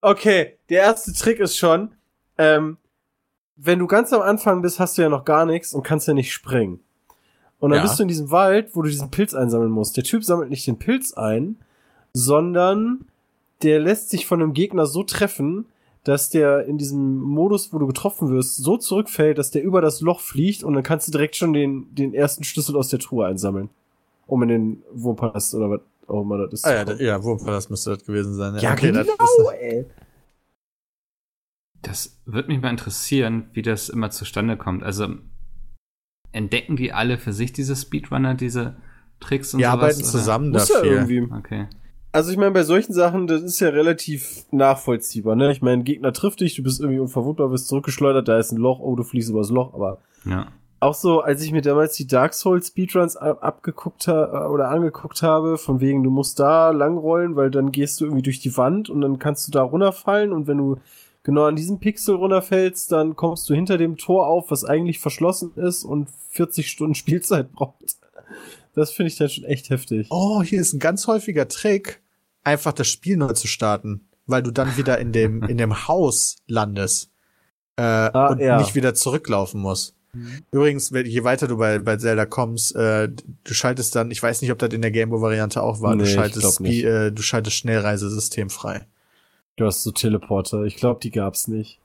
Okay, 0.01 0.59
der 0.69 0.83
erste 0.83 1.13
Trick 1.13 1.41
ist 1.41 1.57
schon, 1.57 1.95
ähm, 2.39 2.79
wenn 3.57 3.79
du 3.79 3.87
ganz 3.87 4.13
am 4.13 4.23
Anfang 4.23 4.63
bist, 4.63 4.79
hast 4.79 4.97
du 4.97 5.03
ja 5.03 5.09
noch 5.09 5.25
gar 5.25 5.47
nichts 5.47 5.75
und 5.75 5.83
kannst 5.83 6.07
ja 6.07 6.15
nicht 6.15 6.33
springen. 6.33 6.81
Und 7.59 7.71
dann 7.71 7.79
Ja. 7.79 7.83
bist 7.83 7.99
du 7.99 8.03
in 8.03 8.09
diesem 8.09 8.31
Wald, 8.31 8.71
wo 8.75 8.83
du 8.83 8.89
diesen 8.89 9.11
Pilz 9.11 9.35
einsammeln 9.35 9.71
musst. 9.71 9.97
Der 9.97 10.05
Typ 10.05 10.25
sammelt 10.25 10.51
nicht 10.51 10.67
den 10.67 10.79
Pilz 10.79 11.15
ein, 11.15 11.57
sondern 12.13 13.07
der 13.63 13.81
lässt 13.81 14.11
sich 14.11 14.27
von 14.27 14.43
einem 14.43 14.53
Gegner 14.53 14.87
so 14.87 15.03
treffen, 15.03 15.67
dass 16.05 16.29
der 16.29 16.67
in 16.67 16.79
diesem 16.79 17.21
Modus, 17.21 17.73
wo 17.73 17.79
du 17.79 17.87
getroffen 17.87 18.29
wirst, 18.31 18.57
so 18.59 18.77
zurückfällt, 18.77 19.39
dass 19.39 19.51
der 19.51 19.65
über 19.65 19.81
das 19.81 20.01
Loch 20.01 20.21
fliegt 20.21 20.63
und 20.63 20.75
dann 20.75 20.83
kannst 20.83 21.09
du 21.09 21.13
direkt 21.13 21.35
schon 21.35 21.53
den, 21.53 21.93
den 21.95 22.15
ersten 22.15 22.45
Schlüssel 22.45 22.77
aus 22.77 22.89
der 22.89 22.99
Truhe 23.01 23.27
einsammeln. 23.27 23.71
Um 24.27 24.43
in 24.43 24.49
den 24.49 24.83
Wurmpalast 24.93 25.55
oder 25.55 25.71
was 25.71 25.81
auch 26.09 26.23
immer 26.23 26.39
das 26.39 26.53
ist. 26.53 26.65
Ah, 26.67 26.85
zu 26.87 26.93
ja, 27.03 27.17
ja, 27.17 27.25
wo 27.25 27.37
das 27.37 27.71
müsste 27.71 27.91
das 27.91 28.05
gewesen 28.05 28.35
sein. 28.35 28.57
Ja, 28.61 28.73
okay, 28.73 28.93
genau, 28.93 29.03
das 29.03 29.09
ist, 29.09 29.53
ey. 29.61 29.87
Das 31.83 32.17
würde 32.25 32.49
mich 32.49 32.61
mal 32.61 32.71
interessieren, 32.71 33.49
wie 33.53 33.63
das 33.63 33.89
immer 33.89 34.11
zustande 34.11 34.57
kommt. 34.57 34.83
Also 34.83 35.09
entdecken 36.37 36.77
die 36.77 36.93
alle 36.93 37.19
für 37.19 37.33
sich 37.33 37.53
diese 37.53 37.75
Speedrunner, 37.75 38.35
diese 38.35 38.77
Tricks 39.21 39.55
und 39.55 39.59
die 39.59 39.65
sowas? 39.65 39.75
arbeiten 39.75 40.01
oder? 40.01 40.09
zusammen 40.11 40.51
Muss 40.51 40.69
ja 40.69 40.77
dafür. 40.77 40.93
irgendwie. 40.93 41.35
Okay. 41.35 41.67
Also 42.13 42.31
ich 42.31 42.37
meine, 42.39 42.53
bei 42.53 42.63
solchen 42.63 42.93
Sachen, 42.95 43.27
das 43.27 43.43
ist 43.43 43.61
ja 43.61 43.69
relativ 43.69 44.45
nachvollziehbar, 44.51 45.37
ne? 45.37 45.51
Ich 45.53 45.61
meine, 45.61 45.83
Gegner 45.85 46.13
trifft 46.13 46.41
dich, 46.41 46.55
du 46.55 46.63
bist 46.63 46.81
irgendwie 46.81 46.99
unverwundbar, 47.01 47.51
wirst 47.51 47.69
zurückgeschleudert, 47.69 48.27
da 48.29 48.39
ist 48.39 48.53
ein 48.53 48.57
Loch, 48.59 48.79
oh, 48.81 48.97
du 48.97 49.03
fliegst 49.03 49.29
übers 49.31 49.51
Loch, 49.51 49.75
aber 49.75 49.99
Ja. 50.25 50.47
auch 50.81 50.95
so, 50.95 51.21
als 51.21 51.43
ich 51.43 51.53
mir 51.53 51.61
damals 51.61 51.95
die 51.95 52.07
Dark 52.07 52.33
Souls 52.33 52.69
Speedruns 52.69 53.17
abgeguckt 53.19 54.09
habe 54.09 54.49
oder 54.51 54.69
angeguckt 54.71 55.23
habe, 55.23 55.59
von 55.59 55.81
wegen, 55.81 56.03
du 56.05 56.11
musst 56.11 56.39
da 56.41 56.71
langrollen, 56.71 57.37
weil 57.37 57.51
dann 57.51 57.71
gehst 57.71 58.01
du 58.01 58.05
irgendwie 58.07 58.23
durch 58.23 58.41
die 58.41 58.57
Wand 58.57 58.89
und 58.89 59.03
dann 59.03 59.19
kannst 59.19 59.47
du 59.49 59.53
da 59.53 59.63
runterfallen 59.63 60.33
und 60.33 60.47
wenn 60.47 60.57
du 60.59 60.77
genau 61.27 61.45
an 61.47 61.57
diesem 61.57 61.81
Pixel 61.81 62.15
runterfällst, 62.15 62.93
dann 62.93 63.17
kommst 63.17 63.51
du 63.51 63.55
hinter 63.55 63.77
dem 63.79 63.97
Tor 63.97 64.29
auf, 64.29 64.51
was 64.53 64.65
eigentlich 64.65 65.01
verschlossen 65.01 65.53
ist 65.57 65.83
und 65.85 66.09
40 66.31 66.71
Stunden 66.71 66.95
Spielzeit 67.03 67.53
braucht. 67.53 67.75
Das 68.75 68.93
finde 68.93 69.09
ich 69.11 69.17
dann 69.17 69.29
schon 69.29 69.45
echt 69.45 69.69
heftig. 69.71 70.07
Oh, 70.11 70.43
hier 70.43 70.61
ist 70.61 70.73
ein 70.73 70.79
ganz 70.79 71.07
häufiger 71.07 71.49
Trick, 71.49 72.01
einfach 72.45 72.73
das 72.73 72.87
Spiel 72.87 73.17
neu 73.17 73.33
zu 73.33 73.49
starten, 73.49 74.07
weil 74.27 74.43
du 74.43 74.53
dann 74.53 74.77
wieder 74.77 74.99
in 74.99 75.13
dem, 75.13 75.43
in 75.43 75.59
dem 75.59 75.89
Haus 75.89 76.37
landest 76.47 77.11
äh, 77.77 78.11
und 78.11 78.39
ja. 78.39 78.59
nicht 78.59 78.75
wieder 78.75 78.95
zurücklaufen 78.95 79.61
musst. 79.61 79.95
Übrigens, 80.51 80.93
wenn- 80.93 81.07
je 81.07 81.25
weiter 81.25 81.49
du 81.49 81.57
bei, 81.59 81.79
bei 81.79 81.97
Zelda 81.97 82.25
kommst, 82.25 82.75
äh, 82.77 83.09
du 83.09 83.55
schaltest 83.55 83.97
dann, 83.97 84.11
ich 84.11 84.23
weiß 84.23 84.41
nicht, 84.43 84.53
ob 84.53 84.59
das 84.59 84.73
in 84.73 84.81
der 84.81 84.91
Gameboy-Variante 84.93 85.63
auch 85.63 85.81
war, 85.83 85.95
Nee, 85.97 86.05
du 86.05 86.09
schaltest, 86.09 86.61
äh, 86.61 87.11
du 87.11 87.23
schaltest 87.23 87.57
Schnellreisesystem 87.57 88.49
frei. 88.49 88.87
Du 89.57 89.65
hast 89.65 89.83
so 89.83 89.91
Teleporter. 89.91 90.65
Ich 90.65 90.77
glaube, 90.77 91.01
die 91.01 91.11
gab's 91.11 91.49
nicht. 91.49 91.81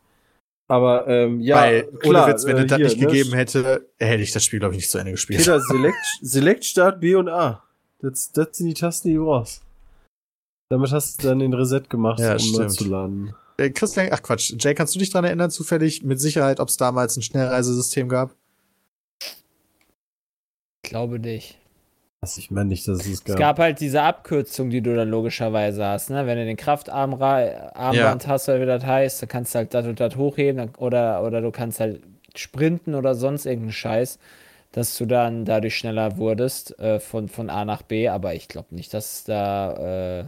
Aber 0.67 1.07
ähm, 1.07 1.41
ja, 1.41 1.55
Weil, 1.57 1.84
klar, 1.84 2.24
ohne 2.24 2.34
Witz, 2.34 2.45
wenn 2.45 2.57
äh, 2.57 2.61
es 2.61 2.67
das 2.67 2.78
hier, 2.78 2.88
nicht 2.88 2.99
ne, 2.99 3.05
gegeben 3.07 3.34
hätte, 3.34 3.89
hätte 3.99 4.24
ich 4.24 4.32
das 4.32 4.45
Spiel, 4.45 4.59
glaube 4.59 4.74
ich, 4.74 4.80
nicht 4.80 4.89
zu 4.89 4.97
Ende 4.99 5.11
gespielt. 5.11 5.39
Peter, 5.39 5.59
Select, 5.69 5.97
Select, 6.22 6.65
Start, 6.65 7.01
B 7.01 7.15
und 7.15 7.28
A. 7.28 7.63
Das, 7.99 8.32
das 8.32 8.49
sind 8.57 8.67
die 8.67 8.74
Tasten, 8.74 9.09
die 9.09 9.15
du 9.15 9.26
brauchst. 9.26 9.61
Damit 10.69 10.91
hast 10.91 11.22
du 11.22 11.28
dann 11.28 11.39
den 11.39 11.53
Reset 11.53 11.82
gemacht, 11.89 12.19
Ja, 12.19 12.32
um 12.32 12.38
neu 12.38 12.39
stimmt. 12.39 12.72
zu 12.72 12.86
laden. 12.86 13.36
Äh, 13.57 13.69
Christian, 13.72 14.07
ach 14.11 14.22
Quatsch, 14.24 14.53
Jay, 14.57 14.74
kannst 14.74 14.95
du 14.95 14.99
dich 14.99 15.09
dran 15.09 15.26
erinnern, 15.26 15.51
zufällig, 15.51 16.03
mit 16.03 16.22
Sicherheit, 16.22 16.61
ob 16.61 16.69
es 16.69 16.78
damals 16.78 17.17
ein 17.17 17.22
Schnellreisesystem 17.22 18.07
gab? 18.07 18.34
Ich 20.84 20.89
glaube 20.89 21.19
nicht. 21.19 21.57
Also 22.24 22.38
ich 22.38 22.51
meine 22.51 22.69
nicht, 22.69 22.88
dass 22.88 22.99
es 22.99 23.07
es 23.07 23.13
Es 23.13 23.24
gab. 23.24 23.38
gab 23.38 23.59
halt 23.59 23.80
diese 23.80 24.03
Abkürzung, 24.03 24.69
die 24.69 24.82
du 24.82 24.95
dann 24.95 25.09
logischerweise 25.09 25.84
hast, 25.84 26.11
ne? 26.11 26.28
Wenn 26.28 26.38
du 26.38 26.45
den 26.45 26.55
Kraftarmband 26.55 28.28
hast, 28.28 28.47
oder 28.47 28.61
wie 28.61 28.65
das 28.67 28.86
heißt, 28.86 29.24
dann 29.24 29.30
kannst 29.30 29.55
du 29.55 29.59
halt 29.59 29.74
das 29.74 29.88
und 29.88 29.99
das 29.99 30.15
hochheben 30.15 30.69
oder, 30.78 31.24
oder 31.24 31.41
du 31.41 31.49
kannst 31.51 31.80
halt 31.80 32.01
sprinten 32.36 32.93
oder 32.93 33.15
sonst 33.15 33.45
irgendeinen 33.47 33.72
Scheiß, 33.74 34.19
dass 34.72 34.95
du 34.97 35.05
dann 35.07 35.45
dadurch 35.45 35.76
schneller 35.76 36.17
wurdest 36.17 36.78
äh, 36.80 36.99
von, 36.99 37.28
von 37.28 37.49
A 37.49 37.65
nach 37.65 37.82
B, 37.82 38.07
aber 38.07 38.36
ich 38.36 38.47
glaube 38.47 38.76
nicht, 38.76 38.93
dass 38.93 39.24
da 39.24 40.19
äh, 40.22 40.26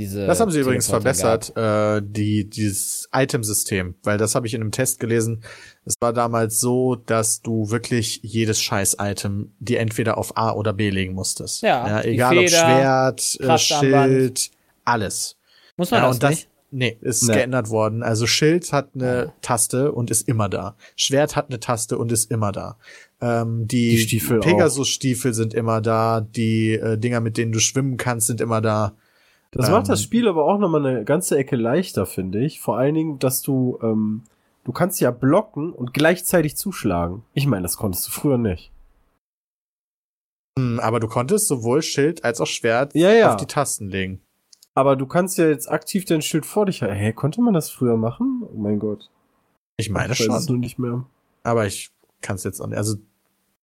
diese. 0.00 0.26
Das 0.26 0.40
haben 0.40 0.50
sie 0.50 0.60
übrigens 0.60 0.88
verbessert, 0.88 1.56
äh, 1.56 2.02
die, 2.04 2.48
dieses 2.48 3.08
Item-System, 3.12 3.94
weil 4.02 4.18
das 4.18 4.34
habe 4.34 4.46
ich 4.46 4.54
in 4.54 4.60
einem 4.60 4.72
Test 4.72 4.98
gelesen. 4.98 5.42
Es 5.84 5.94
war 6.00 6.12
damals 6.12 6.58
so, 6.60 6.96
dass 6.96 7.42
du 7.42 7.70
wirklich 7.70 8.20
jedes 8.22 8.60
Scheiß-Item 8.60 9.52
dir 9.60 9.80
entweder 9.80 10.18
auf 10.18 10.36
A 10.36 10.52
oder 10.52 10.72
B 10.72 10.90
legen 10.90 11.14
musstest. 11.14 11.62
Ja, 11.62 12.02
die 12.02 12.08
egal 12.08 12.38
ob 12.38 12.44
Feder, 12.44 13.16
Schwert, 13.18 13.38
äh. 13.40 13.58
Schild, 13.58 14.50
alles. 14.84 15.36
Muss 15.76 15.90
man 15.90 16.00
ja, 16.02 16.06
das, 16.08 16.16
und 16.16 16.22
das, 16.22 16.30
nicht? 16.30 16.48
nee, 16.70 16.98
ist 17.00 17.22
Nee. 17.24 17.34
geändert 17.34 17.70
worden. 17.70 18.02
Also 18.02 18.26
Schild 18.26 18.72
hat 18.72 18.90
eine 18.94 19.28
Ah. 19.28 19.34
Taste 19.42 19.92
und 19.92 20.10
ist 20.10 20.28
immer 20.28 20.48
da. 20.48 20.76
Schwert 20.96 21.36
hat 21.36 21.50
eine 21.50 21.60
Taste 21.60 21.98
und 21.98 22.10
ist 22.10 22.30
immer 22.30 22.50
da. 22.52 22.78
Ähm, 23.20 23.66
die 23.68 24.06
Die. 24.06 24.18
Pegasus-Stiefel 24.18 25.34
sind 25.34 25.54
immer 25.54 25.80
da. 25.80 26.20
Die 26.20 26.72
äh, 26.72 26.98
Dinger, 26.98 27.20
mit 27.20 27.36
denen 27.36 27.52
du 27.52 27.60
schwimmen 27.60 27.96
kannst, 27.96 28.26
sind 28.26 28.40
immer 28.40 28.60
da. 28.60 28.94
Das 29.54 29.66
Ähm, 29.68 29.72
macht 29.72 29.88
das 29.88 30.02
Spiel 30.02 30.28
aber 30.28 30.44
auch 30.44 30.58
nochmal 30.58 30.84
eine 30.84 31.04
ganze 31.04 31.36
Ecke 31.38 31.56
leichter, 31.56 32.06
finde 32.06 32.44
ich. 32.44 32.60
Vor 32.60 32.76
allen 32.76 32.94
Dingen, 32.94 33.18
dass 33.18 33.40
du, 33.42 33.78
ähm, 33.82 34.22
du 34.64 34.72
kannst 34.72 35.00
ja 35.00 35.10
blocken 35.10 35.72
und 35.72 35.94
gleichzeitig 35.94 36.56
zuschlagen. 36.56 37.22
Ich 37.34 37.46
meine, 37.46 37.62
das 37.62 37.76
konntest 37.76 38.06
du 38.08 38.10
früher 38.12 38.38
nicht. 38.38 38.72
Hm, 40.58 40.80
aber 40.80 41.00
du 41.00 41.08
konntest 41.08 41.48
sowohl 41.48 41.82
Schild 41.82 42.24
als 42.24 42.40
auch 42.40 42.46
Schwert 42.46 42.94
Ja, 42.94 43.12
ja. 43.12 43.30
auf 43.30 43.36
die 43.36 43.46
Tasten 43.46 43.88
legen. 43.88 44.20
Aber 44.74 44.96
du 44.96 45.06
kannst 45.06 45.38
ja 45.38 45.46
jetzt 45.48 45.70
aktiv 45.70 46.04
dein 46.04 46.22
Schild 46.22 46.46
vor 46.46 46.66
dich 46.66 46.82
halten. 46.82 46.96
Hä, 46.96 47.12
konnte 47.12 47.40
man 47.40 47.54
das 47.54 47.70
früher 47.70 47.96
machen? 47.96 48.42
Oh 48.42 48.56
mein 48.58 48.78
Gott. 48.80 49.10
Ich 49.76 49.88
meine 49.90 50.12
ich 50.12 50.20
weiß 50.20 50.36
es 50.38 50.44
schon. 50.46 50.54
nur 50.56 50.60
nicht 50.60 50.78
mehr. 50.78 51.04
Aber 51.44 51.66
ich 51.66 51.90
kann 52.22 52.36
es 52.36 52.44
jetzt 52.44 52.60
auch 52.60 52.66
nicht. 52.66 52.78
Also, 52.78 52.96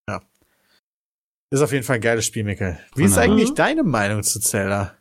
ja. 0.10 0.22
Ist 1.50 1.62
auf 1.62 1.72
jeden 1.74 1.84
Fall 1.84 1.96
ein 1.96 2.02
geiles 2.02 2.26
Spiel, 2.26 2.44
Mikkel. 2.46 2.78
Wie 2.96 3.04
ist 3.04 3.14
Mhm. 3.16 3.18
eigentlich 3.24 3.54
deine 3.56 3.84
Meinung 3.84 4.24
zu 4.24 4.40
Zelda? 4.40 4.94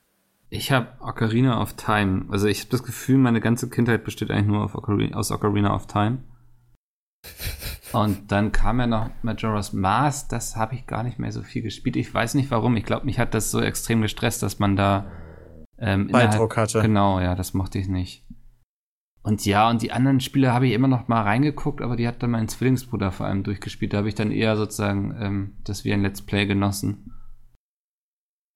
Ich 0.51 0.73
habe 0.73 0.89
Ocarina 1.01 1.63
of 1.63 1.75
Time. 1.75 2.27
Also 2.29 2.49
ich 2.49 2.61
habe 2.61 2.71
das 2.71 2.83
Gefühl, 2.83 3.19
meine 3.19 3.41
ganze 3.41 3.71
Kindheit 3.71 4.05
besteht 4.05 4.31
eigentlich 4.31 4.49
nur 4.49 4.75
Ocarina, 4.75 5.17
aus 5.17 5.31
Ocarina 5.31 5.75
of 5.75 5.87
Time. 5.87 6.25
Und 7.93 8.31
dann 8.33 8.53
kam 8.53 8.81
ja 8.81 8.87
noch 8.87 9.11
Majora's 9.23 9.73
Mask. 9.73 10.29
Das 10.29 10.57
habe 10.57 10.75
ich 10.75 10.87
gar 10.87 11.05
nicht 11.05 11.19
mehr 11.19 11.33
so 11.33 11.43
viel 11.43 11.63
gespielt. 11.63 11.97
Ich 11.97 12.13
weiß 12.13 12.35
nicht 12.35 12.51
warum. 12.51 12.77
Ich 12.77 12.85
glaube, 12.85 13.07
mich 13.07 13.19
hat 13.19 13.33
das 13.35 13.51
so 13.51 13.61
extrem 13.61 14.03
gestresst, 14.03 14.43
dass 14.43 14.59
man 14.59 14.77
da 14.77 15.11
ähm, 15.79 16.09
Beidruck 16.09 16.57
hatte. 16.57 16.83
Genau, 16.83 17.21
ja, 17.21 17.35
das 17.35 17.55
mochte 17.55 17.79
ich 17.79 17.89
nicht. 17.89 18.27
Und 19.23 19.45
ja, 19.45 19.69
und 19.69 19.83
die 19.83 19.93
anderen 19.93 20.21
Spiele 20.21 20.53
habe 20.53 20.67
ich 20.67 20.73
immer 20.73 20.89
noch 20.89 21.09
mal 21.09 21.23
reingeguckt, 21.23 21.83
aber 21.83 21.97
die 21.97 22.09
hat 22.09 22.23
dann 22.23 22.31
mein 22.31 22.49
Zwillingsbruder 22.49 23.13
vor 23.13 23.27
allem 23.27 23.43
durchgespielt. 23.43 23.93
Da 23.93 23.99
habe 23.99 24.09
ich 24.09 24.15
dann 24.15 24.33
eher 24.33 24.57
sozusagen 24.57 25.15
ähm, 25.21 25.57
das 25.65 25.85
wie 25.85 25.93
ein 25.93 26.03
Let's 26.03 26.23
Play 26.23 26.47
genossen. 26.47 27.13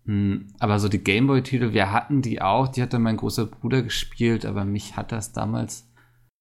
Hm, 0.07 0.49
aber 0.59 0.79
so 0.79 0.89
die 0.89 1.03
Gameboy-Titel, 1.03 1.73
wir 1.73 1.93
hatten 1.93 2.21
die 2.21 2.43
auch, 2.43 2.69
die 2.69 2.83
hat 2.83 2.93
dann 2.93 3.03
mein 3.03 3.17
großer 3.17 3.47
Bruder 3.47 3.83
gespielt, 3.83 4.45
aber 4.45 4.65
mich 4.65 4.97
hat 4.97 5.13
das 5.13 5.33
damals. 5.33 5.91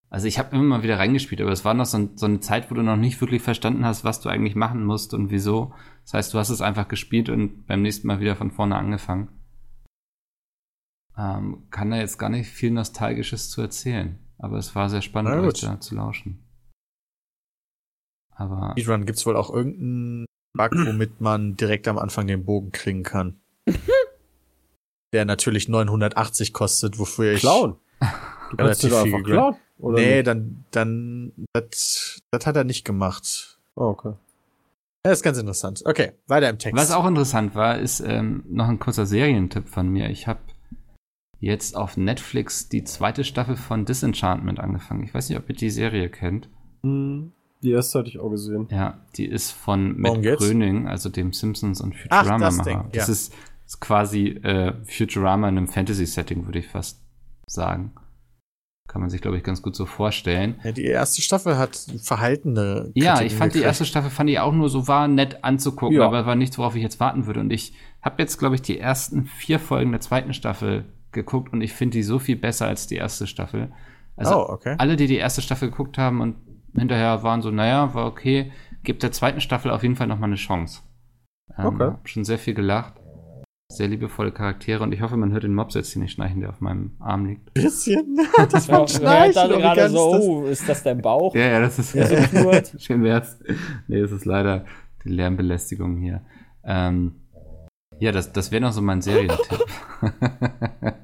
Also 0.09 0.28
ich 0.28 0.38
habe 0.38 0.55
immer 0.55 0.64
mal 0.64 0.84
wieder 0.84 0.99
reingespielt, 0.99 1.41
aber 1.41 1.51
es 1.51 1.66
war 1.66 1.74
noch 1.74 1.86
so, 1.86 1.97
ein, 1.97 2.18
so 2.18 2.26
eine 2.26 2.39
Zeit, 2.39 2.70
wo 2.70 2.76
du 2.76 2.84
noch 2.84 2.97
nicht 2.97 3.20
wirklich 3.20 3.41
verstanden 3.41 3.86
hast, 3.86 4.03
was 4.03 4.20
du 4.20 4.30
eigentlich 4.30 4.55
machen 4.55 4.84
musst 4.84 5.14
und 5.14 5.32
wieso. 5.32 5.74
Das 6.03 6.14
heißt, 6.14 6.34
du 6.34 6.38
hast 6.38 6.49
es 6.49 6.61
einfach 6.61 6.88
gespielt 6.88 7.30
und 7.30 7.66
beim 7.66 7.82
nächsten 7.82 8.07
Mal 8.07 8.20
wieder 8.20 8.36
von 8.36 8.51
vorne 8.51 8.76
angefangen. 8.76 9.30
Ähm, 11.18 11.68
kann 11.72 11.89
da 11.89 11.97
jetzt 11.97 12.18
gar 12.18 12.30
nicht 12.30 12.49
viel 12.49 12.72
Nostalgisches 12.72 13.49
zu 13.49 13.61
erzählen. 13.61 14.20
Aber 14.38 14.57
es 14.57 14.76
war 14.76 14.89
sehr 14.89 15.01
spannend, 15.01 15.34
euch 15.36 15.61
da 15.61 15.80
zu 15.80 15.95
lauschen. 15.95 16.43
Aber 18.36 18.72
Speedrun 18.72 19.05
gibt's 19.05 19.26
wohl 19.26 19.36
auch 19.36 19.51
irgendein 19.51 20.26
Bug, 20.53 20.72
womit 20.74 21.22
man 21.22 21.55
direkt 21.55 21.88
am 21.88 21.97
Anfang 21.97 22.28
den 22.28 22.45
Bogen 22.45 22.72
kriegen 22.72 23.03
kann. 23.03 23.42
Der 25.14 25.26
natürlich 25.26 25.70
980 25.70 26.53
kostet, 26.53 26.97
wofür 26.99 27.34
ich. 27.34 27.41
Klauen. 27.41 27.76
Du 28.51 28.57
Relativ 28.57 28.89
dir 28.91 28.95
da 28.97 29.03
viel 29.03 29.24
klauen. 29.24 29.55
Oder 29.80 29.97
nee, 29.99 30.16
nicht? 30.18 30.28
dann, 30.28 30.64
dann, 30.70 31.32
das, 31.53 32.20
das 32.30 32.45
hat 32.45 32.55
er 32.55 32.64
nicht 32.64 32.86
gemacht. 32.86 33.57
Oh, 33.74 33.86
okay. 33.86 34.14
Das 35.01 35.14
ist 35.14 35.24
ganz 35.24 35.39
interessant. 35.39 35.82
Okay, 35.86 36.11
weiter 36.28 36.49
im 36.49 36.59
Text. 36.59 36.78
Was 36.80 36.91
auch 36.91 37.07
interessant 37.07 37.55
war, 37.55 37.80
ist 37.80 37.99
ähm, 38.01 38.43
noch 38.47 38.68
ein 38.70 38.78
kurzer 38.78 39.07
Serientipp 39.07 39.68
von 39.70 39.89
mir. 39.89 40.11
Ich 40.11 40.28
habe 40.28 40.39
jetzt 41.39 41.76
auf 41.76 41.97
Netflix 41.97 42.70
die 42.70 42.84
zweite 42.84 43.24
Staffel 43.24 43.55
von 43.55 43.86
Disenchantment 43.86 44.59
angefangen. 44.59 45.03
Ich 45.03 45.16
weiß 45.16 45.30
nicht, 45.30 45.39
ob 45.39 45.49
ihr 45.49 45.55
die 45.55 45.72
Serie 45.72 46.09
kennt. 46.09 46.47
Hm, 46.84 47.32
Die 47.64 47.72
erste 47.72 47.97
hatte 47.99 48.09
ich 48.09 48.20
auch 48.20 48.30
gesehen. 48.30 48.68
Ja, 48.70 48.99
die 49.18 49.26
ist 49.26 49.49
von 49.49 49.99
Matt? 49.99 50.22
Gröning, 50.22 50.88
also 50.88 51.09
dem 51.09 51.34
Simpsons 51.34 51.82
und 51.82 51.95
Ach, 52.09 52.22
das 52.24 52.28
Futurama-Macher. 52.28 52.64
Ding, 52.84 52.91
Das, 52.91 53.07
ja. 53.07 53.11
ist, 53.14 53.34
ist 53.66 53.80
quasi 53.80 54.28
äh, 54.30 54.74
Futurama 54.86 55.49
in 55.49 55.57
einem 55.57 55.68
Fantasy-Setting, 55.68 56.45
würde 56.45 56.59
ich 56.59 56.68
fast 56.68 57.01
sagen. 57.47 57.93
Kann 58.88 59.01
man 59.01 59.09
sich, 59.09 59.22
glaube 59.22 59.38
ich, 59.38 59.43
ganz 59.43 59.61
gut 59.61 59.76
so 59.76 59.86
vorstellen. 59.86 60.59
Ja, 60.64 60.72
die 60.72 60.84
erste 60.86 61.22
Staffel 61.22 61.57
hat 61.57 61.76
verhaltene. 62.03 62.91
Ja, 62.93 63.14
Kritiken 63.14 63.28
ich 63.28 63.34
fand 63.34 63.53
die 63.53 63.59
gekriegt. 63.59 63.66
erste 63.66 63.86
Staffel 63.86 64.09
fand 64.11 64.30
ich 64.30 64.39
auch 64.39 64.53
nur 64.53 64.70
so 64.70 64.88
war 64.88 65.07
nett 65.07 65.43
anzugucken, 65.43 65.97
Ja. 65.97 66.05
aber 66.05 66.26
war 66.26 66.36
nichts, 66.36 66.57
worauf 66.57 66.76
ich 66.76 66.84
jetzt 66.84 66.99
warten 66.99 67.26
würde. 67.26 67.39
Und 67.39 67.51
ich 67.51 67.74
habe 68.01 68.22
jetzt, 68.22 68.38
glaube 68.38 68.55
ich, 68.55 68.61
die 68.61 68.78
ersten 68.80 69.26
vier 69.26 69.59
Folgen 69.59 69.91
der 69.91 70.01
zweiten 70.01 70.34
Staffel 70.34 70.86
geguckt 71.11 71.53
und 71.53 71.61
ich 71.61 71.74
finde 71.74 71.97
die 71.97 72.03
so 72.03 72.20
viel 72.20 72.36
besser 72.36 72.68
als 72.68 72.86
die 72.88 72.95
erste 72.95 73.26
Staffel. 73.26 73.72
Also 74.16 74.36
oh, 74.36 74.49
okay. 74.51 74.76
alle, 74.78 74.95
die 74.95 75.07
die 75.07 75.16
erste 75.16 75.41
Staffel 75.41 75.70
geguckt 75.70 75.97
haben 75.97 76.22
und 76.22 76.36
hinterher 76.76 77.24
waren 77.24 77.41
so, 77.41 77.51
naja, 77.51 77.93
war 77.93 78.05
okay, 78.05 78.51
gibt 78.84 79.01
der 79.01 79.11
zweiten 79.11 79.39
Staffel 79.41 79.72
auf 79.72 79.82
jeden 79.84 79.95
Fall 79.95 80.07
noch 80.07 80.20
mal 80.20 80.28
eine 80.28 80.36
Chance. 80.36 80.82
Ähm, 81.57 81.66
Okay. 81.68 81.84
Hab 81.86 82.09
schon 82.09 82.26
sehr 82.26 82.38
viel 82.38 82.53
gelacht. 82.53 82.93
Sehr 83.74 83.88
liebevolle 83.88 84.32
Charaktere 84.32 84.84
und 84.84 84.91
ich 84.91 85.01
hoffe, 85.01 85.17
man 85.17 85.32
hört 85.32 85.43
den 85.43 85.55
Mops 85.55 85.74
jetzt 85.74 85.91
hier 85.93 86.01
nicht 86.01 86.11
schnarchen, 86.11 86.41
der 86.41 86.49
auf 86.49 86.61
meinem 86.61 86.91
Arm 86.99 87.26
liegt. 87.26 87.53
Bisschen. 87.55 88.19
das 88.51 88.67
Ja, 88.67 88.74
war 88.74 88.82
ja, 88.82 88.88
Schnarchen. 88.88 89.32
ich 89.32 89.38
aber 89.39 89.57
gerade 89.57 89.82
ganz 89.82 89.93
so, 89.93 90.11
oh, 90.11 90.45
ist 90.45 90.69
das 90.69 90.84
dein 90.84 91.01
Bauch? 91.01 91.34
Ja, 91.34 91.47
ja, 91.47 91.59
das 91.59 91.80
ist 91.80 91.95
Der 91.95 92.28
so 92.28 92.78
schön 92.78 93.03
wär's. 93.03 93.39
Nee, 93.88 93.99
es 93.99 94.11
ist 94.11 94.26
leider 94.26 94.65
die 95.03 95.09
Lärmbelästigung 95.09 95.97
hier. 95.97 96.21
Ähm, 96.63 97.15
ja, 97.99 98.11
das, 98.11 98.32
das 98.32 98.51
wäre 98.51 98.61
noch 98.61 98.74
so 98.74 98.82
mein 98.82 99.01
Serientipp. 99.01 99.65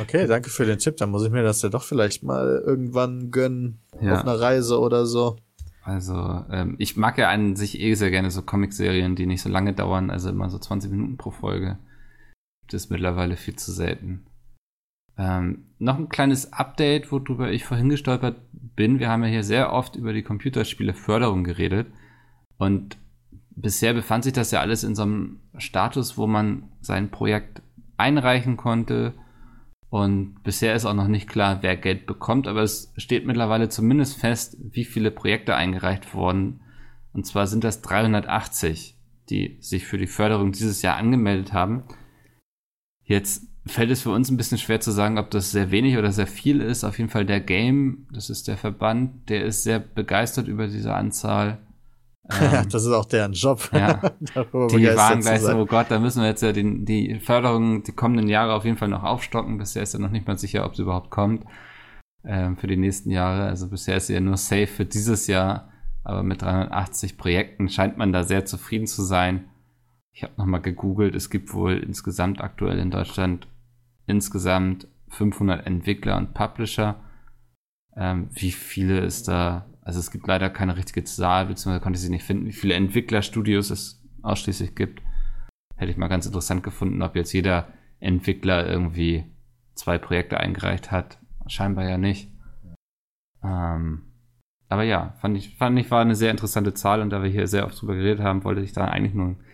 Okay, 0.00 0.26
danke 0.26 0.50
für 0.50 0.64
den 0.64 0.78
Tipp. 0.78 0.96
Dann 0.98 1.10
muss 1.10 1.24
ich 1.24 1.30
mir 1.30 1.42
das 1.42 1.62
ja 1.62 1.68
doch 1.68 1.82
vielleicht 1.82 2.22
mal 2.22 2.62
irgendwann 2.64 3.30
gönnen. 3.30 3.80
Ja. 4.00 4.14
Auf 4.14 4.20
einer 4.22 4.38
Reise 4.38 4.78
oder 4.78 5.06
so. 5.06 5.36
Also, 5.84 6.44
ähm, 6.50 6.76
ich 6.78 6.96
mag 6.96 7.18
ja 7.18 7.28
an 7.28 7.56
sich 7.56 7.80
eh 7.80 7.94
sehr 7.94 8.10
gerne 8.10 8.30
so 8.30 8.42
Comic-Serien, 8.42 9.16
die 9.16 9.26
nicht 9.26 9.42
so 9.42 9.48
lange 9.48 9.72
dauern, 9.72 10.10
also 10.10 10.30
immer 10.30 10.48
so 10.48 10.58
20 10.58 10.90
Minuten 10.90 11.16
pro 11.16 11.30
Folge. 11.30 11.78
Das 12.68 12.84
ist 12.84 12.90
mittlerweile 12.90 13.36
viel 13.36 13.56
zu 13.56 13.72
selten. 13.72 14.24
Ähm, 15.18 15.66
noch 15.78 15.98
ein 15.98 16.08
kleines 16.08 16.52
Update, 16.52 17.10
worüber 17.12 17.50
ich 17.50 17.64
vorhin 17.64 17.88
gestolpert 17.88 18.40
bin. 18.52 18.98
Wir 18.98 19.08
haben 19.08 19.24
ja 19.24 19.28
hier 19.28 19.44
sehr 19.44 19.72
oft 19.72 19.96
über 19.96 20.12
die 20.12 20.22
Computerspiele-Förderung 20.22 21.44
geredet. 21.44 21.88
Und 22.56 22.96
bisher 23.50 23.92
befand 23.92 24.24
sich 24.24 24.32
das 24.32 24.52
ja 24.52 24.60
alles 24.60 24.84
in 24.84 24.94
so 24.94 25.02
einem 25.02 25.40
Status, 25.58 26.16
wo 26.16 26.26
man 26.26 26.70
sein 26.80 27.10
Projekt 27.10 27.62
einreichen 27.96 28.56
konnte. 28.56 29.14
Und 29.92 30.42
bisher 30.42 30.74
ist 30.74 30.86
auch 30.86 30.94
noch 30.94 31.06
nicht 31.06 31.28
klar, 31.28 31.58
wer 31.60 31.76
Geld 31.76 32.06
bekommt, 32.06 32.48
aber 32.48 32.62
es 32.62 32.94
steht 32.96 33.26
mittlerweile 33.26 33.68
zumindest 33.68 34.18
fest, 34.18 34.56
wie 34.58 34.86
viele 34.86 35.10
Projekte 35.10 35.54
eingereicht 35.54 36.14
wurden. 36.14 36.62
Und 37.12 37.26
zwar 37.26 37.46
sind 37.46 37.62
das 37.62 37.82
380, 37.82 38.96
die 39.28 39.58
sich 39.60 39.84
für 39.84 39.98
die 39.98 40.06
Förderung 40.06 40.52
dieses 40.52 40.80
Jahr 40.80 40.96
angemeldet 40.96 41.52
haben. 41.52 41.82
Jetzt 43.04 43.46
fällt 43.66 43.90
es 43.90 44.00
für 44.00 44.12
uns 44.12 44.30
ein 44.30 44.38
bisschen 44.38 44.56
schwer 44.56 44.80
zu 44.80 44.92
sagen, 44.92 45.18
ob 45.18 45.30
das 45.30 45.50
sehr 45.50 45.70
wenig 45.70 45.98
oder 45.98 46.10
sehr 46.10 46.26
viel 46.26 46.62
ist. 46.62 46.84
Auf 46.84 46.96
jeden 46.96 47.10
Fall 47.10 47.26
der 47.26 47.40
Game, 47.40 48.06
das 48.10 48.30
ist 48.30 48.48
der 48.48 48.56
Verband, 48.56 49.28
der 49.28 49.44
ist 49.44 49.62
sehr 49.62 49.78
begeistert 49.78 50.48
über 50.48 50.68
diese 50.68 50.94
Anzahl. 50.94 51.58
Ähm, 52.30 52.68
das 52.70 52.84
ist 52.84 52.92
auch 52.92 53.04
deren 53.04 53.32
Job. 53.32 53.68
ja. 53.72 53.94
Die 54.34 54.96
waren 54.96 55.20
gleich 55.20 55.40
so, 55.40 55.56
oh 55.56 55.66
Gott, 55.66 55.86
da 55.90 55.98
müssen 55.98 56.22
wir 56.22 56.28
jetzt 56.28 56.42
ja 56.42 56.52
den, 56.52 56.84
die 56.84 57.18
Förderung 57.20 57.82
die 57.82 57.92
kommenden 57.92 58.28
Jahre 58.28 58.54
auf 58.54 58.64
jeden 58.64 58.76
Fall 58.76 58.88
noch 58.88 59.02
aufstocken. 59.02 59.58
Bisher 59.58 59.82
ist 59.82 59.94
ja 59.94 59.98
noch 59.98 60.10
nicht 60.10 60.26
mal 60.26 60.38
sicher, 60.38 60.64
ob 60.64 60.76
sie 60.76 60.82
überhaupt 60.82 61.10
kommt 61.10 61.44
ähm, 62.24 62.56
für 62.56 62.66
die 62.66 62.76
nächsten 62.76 63.10
Jahre. 63.10 63.46
Also 63.46 63.68
bisher 63.68 63.96
ist 63.96 64.06
sie 64.06 64.14
ja 64.14 64.20
nur 64.20 64.36
safe 64.36 64.66
für 64.66 64.84
dieses 64.84 65.26
Jahr, 65.26 65.72
aber 66.04 66.22
mit 66.22 66.42
380 66.42 67.16
Projekten 67.18 67.68
scheint 67.68 67.96
man 67.96 68.12
da 68.12 68.24
sehr 68.24 68.44
zufrieden 68.44 68.86
zu 68.86 69.02
sein. 69.02 69.48
Ich 70.14 70.22
habe 70.22 70.34
nochmal 70.36 70.60
gegoogelt, 70.60 71.14
es 71.14 71.30
gibt 71.30 71.54
wohl 71.54 71.78
insgesamt 71.78 72.40
aktuell 72.40 72.78
in 72.78 72.90
Deutschland 72.90 73.48
insgesamt 74.06 74.86
500 75.08 75.66
Entwickler 75.66 76.16
und 76.16 76.34
Publisher. 76.34 76.96
Ähm, 77.96 78.28
wie 78.32 78.52
viele 78.52 79.00
ist 79.00 79.28
da? 79.28 79.66
Also 79.82 79.98
es 79.98 80.10
gibt 80.10 80.26
leider 80.26 80.48
keine 80.48 80.76
richtige 80.76 81.04
Zahl, 81.04 81.46
beziehungsweise 81.46 81.82
konnte 81.82 81.96
ich 81.96 82.02
sie 82.02 82.10
nicht 82.10 82.24
finden, 82.24 82.46
wie 82.46 82.52
viele 82.52 82.74
Entwicklerstudios 82.74 83.70
es 83.70 84.00
ausschließlich 84.22 84.74
gibt. 84.76 85.02
Hätte 85.76 85.90
ich 85.90 85.96
mal 85.96 86.08
ganz 86.08 86.26
interessant 86.26 86.62
gefunden, 86.62 87.02
ob 87.02 87.16
jetzt 87.16 87.32
jeder 87.32 87.68
Entwickler 87.98 88.66
irgendwie 88.66 89.24
zwei 89.74 89.98
Projekte 89.98 90.38
eingereicht 90.38 90.92
hat. 90.92 91.18
Scheinbar 91.48 91.88
ja 91.88 91.98
nicht. 91.98 92.30
Ähm, 93.42 94.02
aber 94.68 94.84
ja, 94.84 95.14
fand 95.20 95.36
ich, 95.36 95.56
fand 95.56 95.76
ich, 95.78 95.90
war 95.90 96.00
eine 96.00 96.14
sehr 96.14 96.30
interessante 96.30 96.74
Zahl 96.74 97.00
und 97.02 97.10
da 97.10 97.22
wir 97.22 97.30
hier 97.30 97.48
sehr 97.48 97.66
oft 97.66 97.80
drüber 97.80 97.94
geredet 97.94 98.20
haben, 98.20 98.44
wollte 98.44 98.60
ich 98.60 98.72
da 98.72 98.86
eigentlich 98.86 99.14
nur 99.14 99.26
ein 99.26 99.44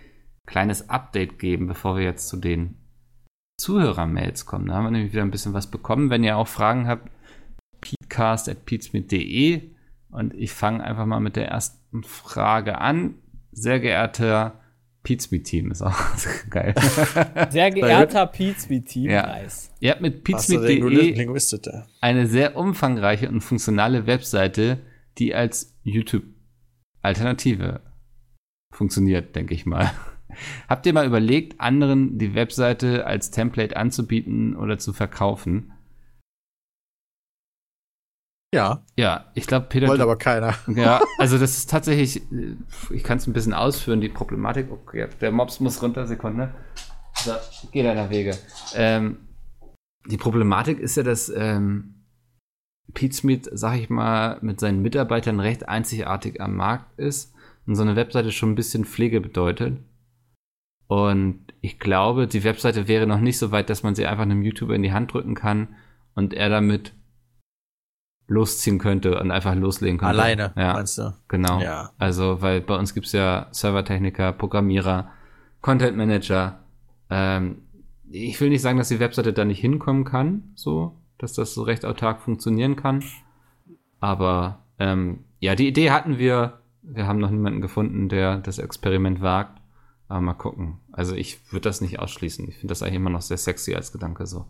kleines 0.47 0.91
Update 0.91 1.39
geben, 1.39 1.66
bevor 1.66 1.97
wir 1.97 2.05
jetzt 2.05 2.29
zu 2.29 2.37
den 2.37 2.76
Zuhörer-Mails 3.59 4.45
kommen. 4.45 4.66
Da 4.66 4.74
haben 4.74 4.85
wir 4.85 4.91
nämlich 4.91 5.12
wieder 5.12 5.22
ein 5.22 5.31
bisschen 5.31 5.55
was 5.55 5.70
bekommen. 5.70 6.11
Wenn 6.11 6.22
ihr 6.22 6.37
auch 6.37 6.49
Fragen 6.49 6.87
habt, 6.87 7.11
peatcast.peatsmit.de 7.81 9.78
und 10.11 10.35
ich 10.35 10.53
fange 10.53 10.83
einfach 10.83 11.07
mal 11.07 11.21
mit 11.21 11.37
der 11.37 11.49
ersten 11.49 12.03
Frage 12.03 12.81
an. 12.81 13.15
Sehr 13.53 13.81
geehrter 13.81 14.61
Peatsmeet-Team, 15.03 15.71
ist 15.71 15.83
auch 15.83 15.99
geil. 16.51 16.75
Sehr 17.51 17.71
geehrter 17.71 18.27
Pizmeet-Team. 18.27 19.11
Ja. 19.11 19.27
Nice. 19.27 19.71
Ihr 19.81 19.93
habt 19.93 20.03
mit 20.03 20.27
da? 20.27 21.87
eine 22.01 22.27
sehr 22.27 22.57
umfangreiche 22.57 23.29
und 23.29 23.41
funktionale 23.41 24.07
Webseite, 24.07 24.81
die 25.19 25.35
als 25.35 25.75
YouTube-Alternative 25.83 27.81
funktioniert, 28.71 29.35
denke 29.35 29.55
ich 29.55 29.65
mal. 29.67 29.91
Habt 30.69 30.85
ihr 30.87 30.93
mal 30.93 31.07
überlegt, 31.07 31.59
anderen 31.61 32.19
die 32.19 32.35
Webseite 32.35 33.07
als 33.07 33.31
Template 33.31 33.77
anzubieten 33.77 34.57
oder 34.57 34.79
zu 34.79 34.93
verkaufen? 34.93 35.73
Ja, 38.55 38.82
Ja, 38.96 39.26
ich 39.34 39.46
glaube, 39.46 39.66
Peter, 39.68 39.88
wollte 39.88 40.03
aber 40.03 40.16
keiner. 40.16 40.55
Ja, 40.68 41.01
also 41.18 41.36
das 41.38 41.59
ist 41.59 41.70
tatsächlich, 41.70 42.22
äh, 42.32 42.57
ich 42.90 43.05
kann 43.05 43.18
es 43.18 43.26
ein 43.26 43.34
bisschen 43.34 43.53
ausführen, 43.53 44.01
die 44.01 44.09
Problematik. 44.09 44.70
Okay, 44.70 45.09
der 45.20 45.32
Mops 45.32 45.61
muss 45.61 45.82
runter, 45.82 46.07
Sekunde. 46.07 46.55
So, 47.14 47.32
geht 47.72 47.84
einer 47.84 48.11
Wege. 48.11 48.36
Ähm, 48.74 49.18
die 50.07 50.16
Problematik 50.16 50.78
ist 50.78 50.96
ja, 50.96 51.03
dass 51.03 51.28
ähm, 51.28 52.07
Pete 52.94 53.42
sag 53.53 53.78
ich 53.78 53.90
mal, 53.90 54.38
mit 54.40 54.61
seinen 54.61 54.80
Mitarbeitern 54.80 55.40
recht 55.40 55.68
einzigartig 55.68 56.40
am 56.40 56.57
Markt 56.57 56.99
ist 56.99 57.34
und 57.66 57.74
so 57.74 57.82
eine 57.82 57.96
Webseite 57.96 58.32
schon 58.32 58.53
ein 58.53 58.55
bisschen 58.55 58.86
Pflege 58.86 59.20
bedeutet. 59.20 59.78
Und 60.86 61.53
ich 61.61 61.78
glaube, 61.78 62.26
die 62.26 62.44
Webseite 62.44 62.88
wäre 62.88 63.07
noch 63.07 63.20
nicht 63.20 63.36
so 63.38 63.51
weit, 63.51 63.68
dass 63.68 63.82
man 63.82 63.94
sie 63.94 64.07
einfach 64.07 64.22
einem 64.22 64.42
YouTuber 64.42 64.74
in 64.74 64.82
die 64.82 64.92
Hand 64.92 65.12
drücken 65.12 65.34
kann 65.34 65.76
und 66.14 66.32
er 66.32 66.49
damit 66.49 66.94
losziehen 68.29 68.79
könnte 68.79 69.18
und 69.18 69.31
einfach 69.31 69.55
loslegen 69.55 69.99
könnte. 69.99 70.11
Alleine, 70.11 70.53
ja. 70.57 70.74
meinst 70.74 70.99
du? 70.99 71.14
Genau. 71.29 71.61
Ja. 71.61 71.91
Also, 71.99 72.41
weil 72.41 72.61
bei 72.61 72.76
uns 72.76 72.95
gibt's 72.95 73.12
ja 73.12 73.49
Servertechniker, 73.51 74.33
Programmierer, 74.33 75.11
Content 75.62 75.97
Manager. 75.97 76.61
Ähm, 77.11 77.62
ich 78.11 78.41
will 78.41 78.51
nicht 78.51 78.62
sagen, 78.62 78.79
dass 78.79 78.89
die 78.89 79.01
Webseite 79.01 79.33
da 79.33 79.45
nicht 79.45 79.61
hinkommen 79.61 80.05
kann, 80.05 80.53
so, 80.55 80.97
dass 81.16 81.33
das 81.33 81.55
so 81.55 81.62
recht 81.62 81.85
autark 81.85 82.20
funktionieren 82.20 82.76
kann. 82.76 83.03
Aber 83.99 84.62
ähm, 84.79 85.24
ja, 85.41 85.55
die 85.55 85.68
Idee 85.68 85.91
hatten 85.91 86.18
wir. 86.18 86.61
Wir 86.83 87.07
haben 87.07 87.18
noch 87.18 87.31
niemanden 87.31 87.61
gefunden, 87.61 88.09
der 88.09 88.39
das 88.39 88.59
Experiment 88.59 89.20
wagt. 89.20 89.61
Aber 90.09 90.22
mal 90.22 90.35
gucken. 90.35 90.81
Also 90.91 91.14
ich 91.14 91.53
würde 91.53 91.68
das 91.68 91.83
nicht 91.83 91.99
ausschließen. 91.99 92.49
Ich 92.49 92.57
finde 92.57 92.68
das 92.68 92.83
eigentlich 92.83 92.95
immer 92.97 93.11
noch 93.11 93.20
sehr 93.20 93.37
sexy 93.37 93.74
als 93.74 93.93
Gedanke 93.93 94.26
so. 94.26 94.47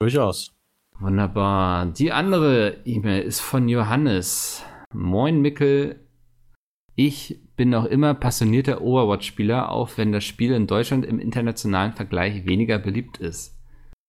Durchaus. 0.00 0.55
Wunderbar. 0.98 1.86
Die 1.86 2.10
andere 2.10 2.78
E-Mail 2.86 3.22
ist 3.22 3.40
von 3.40 3.68
Johannes. 3.68 4.64
Moin 4.94 5.42
Mickel. 5.42 6.00
Ich 6.94 7.38
bin 7.54 7.68
noch 7.68 7.84
immer 7.84 8.14
passionierter 8.14 8.80
Overwatch-Spieler, 8.80 9.70
auch 9.70 9.90
wenn 9.96 10.12
das 10.12 10.24
Spiel 10.24 10.52
in 10.52 10.66
Deutschland 10.66 11.04
im 11.04 11.18
internationalen 11.18 11.92
Vergleich 11.92 12.46
weniger 12.46 12.78
beliebt 12.78 13.18
ist. 13.18 13.54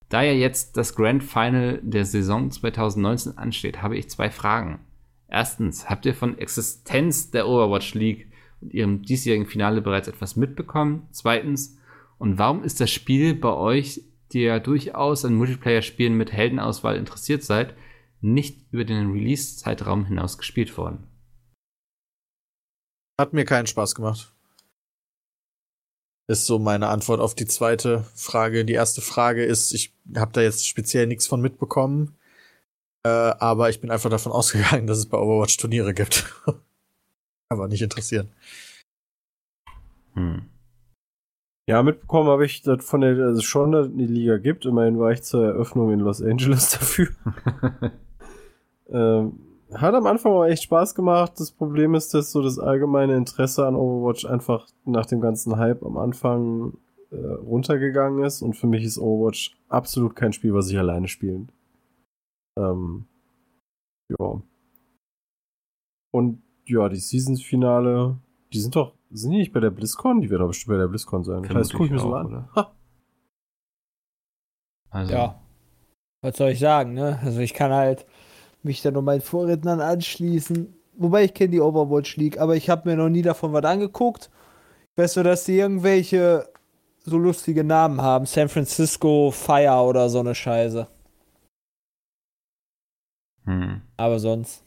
Da 0.07 0.21
ja 0.21 0.31
jetzt 0.31 0.77
das 0.77 0.95
Grand 0.95 1.25
Final 1.25 1.81
der 1.83 2.05
Saison 2.05 2.49
2019 2.49 3.37
ansteht, 3.37 3.81
habe 3.81 3.97
ich 3.97 4.09
zwei 4.09 4.29
Fragen. 4.29 4.79
Erstens, 5.27 5.89
habt 5.89 6.05
ihr 6.05 6.13
von 6.13 6.37
Existenz 6.37 7.31
der 7.31 7.49
Overwatch 7.49 7.95
League 7.95 8.31
und 8.61 8.73
ihrem 8.73 9.01
diesjährigen 9.01 9.47
Finale 9.47 9.81
bereits 9.81 10.07
etwas 10.07 10.37
mitbekommen? 10.37 11.07
Zweitens, 11.11 11.77
und 12.17 12.37
warum 12.37 12.63
ist 12.63 12.79
das 12.79 12.91
Spiel 12.91 13.35
bei 13.35 13.51
euch, 13.51 14.03
die 14.33 14.41
ja 14.41 14.59
durchaus 14.59 15.25
an 15.25 15.35
Multiplayer-Spielen 15.35 16.15
mit 16.15 16.31
Heldenauswahl 16.31 16.95
interessiert 16.95 17.43
seid, 17.43 17.75
nicht 18.21 18.65
über 18.71 18.83
den 18.83 19.11
Release-Zeitraum 19.11 20.05
hinaus 20.05 20.37
gespielt 20.37 20.77
worden? 20.77 21.07
Hat 23.19 23.33
mir 23.33 23.45
keinen 23.45 23.67
Spaß 23.67 23.95
gemacht. 23.95 24.33
Ist 26.29 26.45
so 26.45 26.59
meine 26.59 26.89
Antwort 26.89 27.21
auf 27.21 27.35
die 27.35 27.45
zweite 27.45 28.03
Frage. 28.15 28.65
Die 28.65 28.73
erste 28.73 29.01
Frage 29.01 29.45
ist, 29.45 29.73
ich 29.73 29.93
habe 30.15 30.33
da 30.33 30.41
jetzt 30.41 30.67
speziell 30.67 31.07
nichts 31.07 31.25
von 31.25 31.41
mitbekommen, 31.41 32.17
äh, 33.03 33.09
aber 33.09 33.69
ich 33.69 33.79
bin 33.79 33.91
einfach 33.91 34.09
davon 34.09 34.31
ausgegangen, 34.33 34.87
dass 34.87 34.97
es 34.97 35.07
bei 35.07 35.17
Overwatch 35.17 35.57
Turniere 35.57 35.93
gibt. 35.93 36.25
aber 37.49 37.67
nicht 37.67 37.81
interessieren. 37.81 38.31
Hm. 40.13 40.49
Ja, 41.69 41.83
mitbekommen 41.83 42.29
habe 42.29 42.45
ich 42.45 42.61
das 42.61 42.85
von 42.85 43.01
der, 43.01 43.17
also 43.17 43.41
schon, 43.41 43.73
dass 43.73 43.87
eine 43.87 44.05
Liga 44.05 44.37
gibt. 44.37 44.65
Immerhin 44.65 44.99
war 44.99 45.11
ich 45.11 45.23
zur 45.23 45.45
Eröffnung 45.45 45.91
in 45.91 45.99
Los 45.99 46.21
Angeles 46.21 46.71
dafür. 46.79 47.09
ähm, 48.89 49.39
hat 49.73 49.93
am 49.93 50.05
Anfang 50.05 50.31
auch 50.31 50.45
echt 50.45 50.63
Spaß 50.63 50.95
gemacht. 50.95 51.33
Das 51.37 51.51
Problem 51.51 51.93
ist, 51.93 52.13
dass 52.13 52.31
so 52.31 52.41
das 52.41 52.57
allgemeine 52.57 53.17
Interesse 53.17 53.67
an 53.67 53.75
Overwatch 53.75 54.25
einfach 54.25 54.65
nach 54.85 55.05
dem 55.05 55.19
ganzen 55.19 55.57
Hype 55.57 55.83
am 55.83 55.97
Anfang 55.97 56.77
äh, 57.11 57.17
runtergegangen 57.17 58.23
ist. 58.23 58.41
Und 58.41 58.53
für 58.53 58.67
mich 58.67 58.85
ist 58.85 58.97
Overwatch 58.97 59.57
absolut 59.67 60.15
kein 60.15 60.31
Spiel, 60.31 60.53
was 60.53 60.69
ich 60.69 60.77
alleine 60.77 61.09
spielen. 61.09 61.51
Ähm, 62.57 63.07
ja. 64.17 64.41
Und 66.11 66.41
ja, 66.65 66.87
die 66.87 66.95
Season-Finale, 66.95 68.17
die 68.53 68.59
sind 68.59 68.73
doch, 68.73 68.93
sind 69.11 69.31
die 69.31 69.37
nicht 69.37 69.53
bei 69.53 69.59
der 69.59 69.69
BlizzCon? 69.71 70.21
Die 70.21 70.29
werden 70.29 70.41
doch 70.41 70.47
bestimmt 70.49 70.75
bei 70.75 70.79
der 70.79 70.87
BlizzCon 70.87 71.23
sein. 71.23 71.43
Das 71.43 71.53
heißt, 71.53 71.73
guck 71.73 71.85
ich 71.85 71.91
mir 71.91 71.99
so 71.99 72.13
an. 72.13 72.47
Also, 74.89 75.13
Ja. 75.13 75.41
Was 76.21 76.37
soll 76.37 76.49
ich 76.49 76.59
sagen, 76.59 76.93
ne? 76.93 77.19
Also 77.23 77.39
ich 77.39 77.53
kann 77.53 77.71
halt 77.71 78.05
mich 78.63 78.81
da 78.81 78.89
nur 78.91 79.03
meinen 79.03 79.21
Vorrednern 79.21 79.81
anschließen. 79.81 80.73
Wobei 80.97 81.25
ich 81.25 81.33
kenne 81.33 81.51
die 81.51 81.61
Overwatch 81.61 82.17
League, 82.17 82.39
aber 82.39 82.55
ich 82.55 82.69
habe 82.69 82.89
mir 82.89 82.95
noch 82.95 83.09
nie 83.09 83.21
davon 83.21 83.53
was 83.53 83.63
angeguckt. 83.63 84.31
Ich 84.95 85.03
weiß 85.03 85.15
nur, 85.17 85.25
dass 85.25 85.43
die 85.45 85.57
irgendwelche 85.59 86.49
so 87.05 87.17
lustige 87.17 87.63
Namen 87.63 88.01
haben. 88.01 88.25
San 88.25 88.49
Francisco 88.49 89.29
Fire 89.31 89.83
oder 89.83 90.09
so 90.09 90.19
eine 90.19 90.33
Scheiße. 90.33 90.87
hm. 93.45 93.81
Aber 93.95 94.19
sonst. 94.19 94.63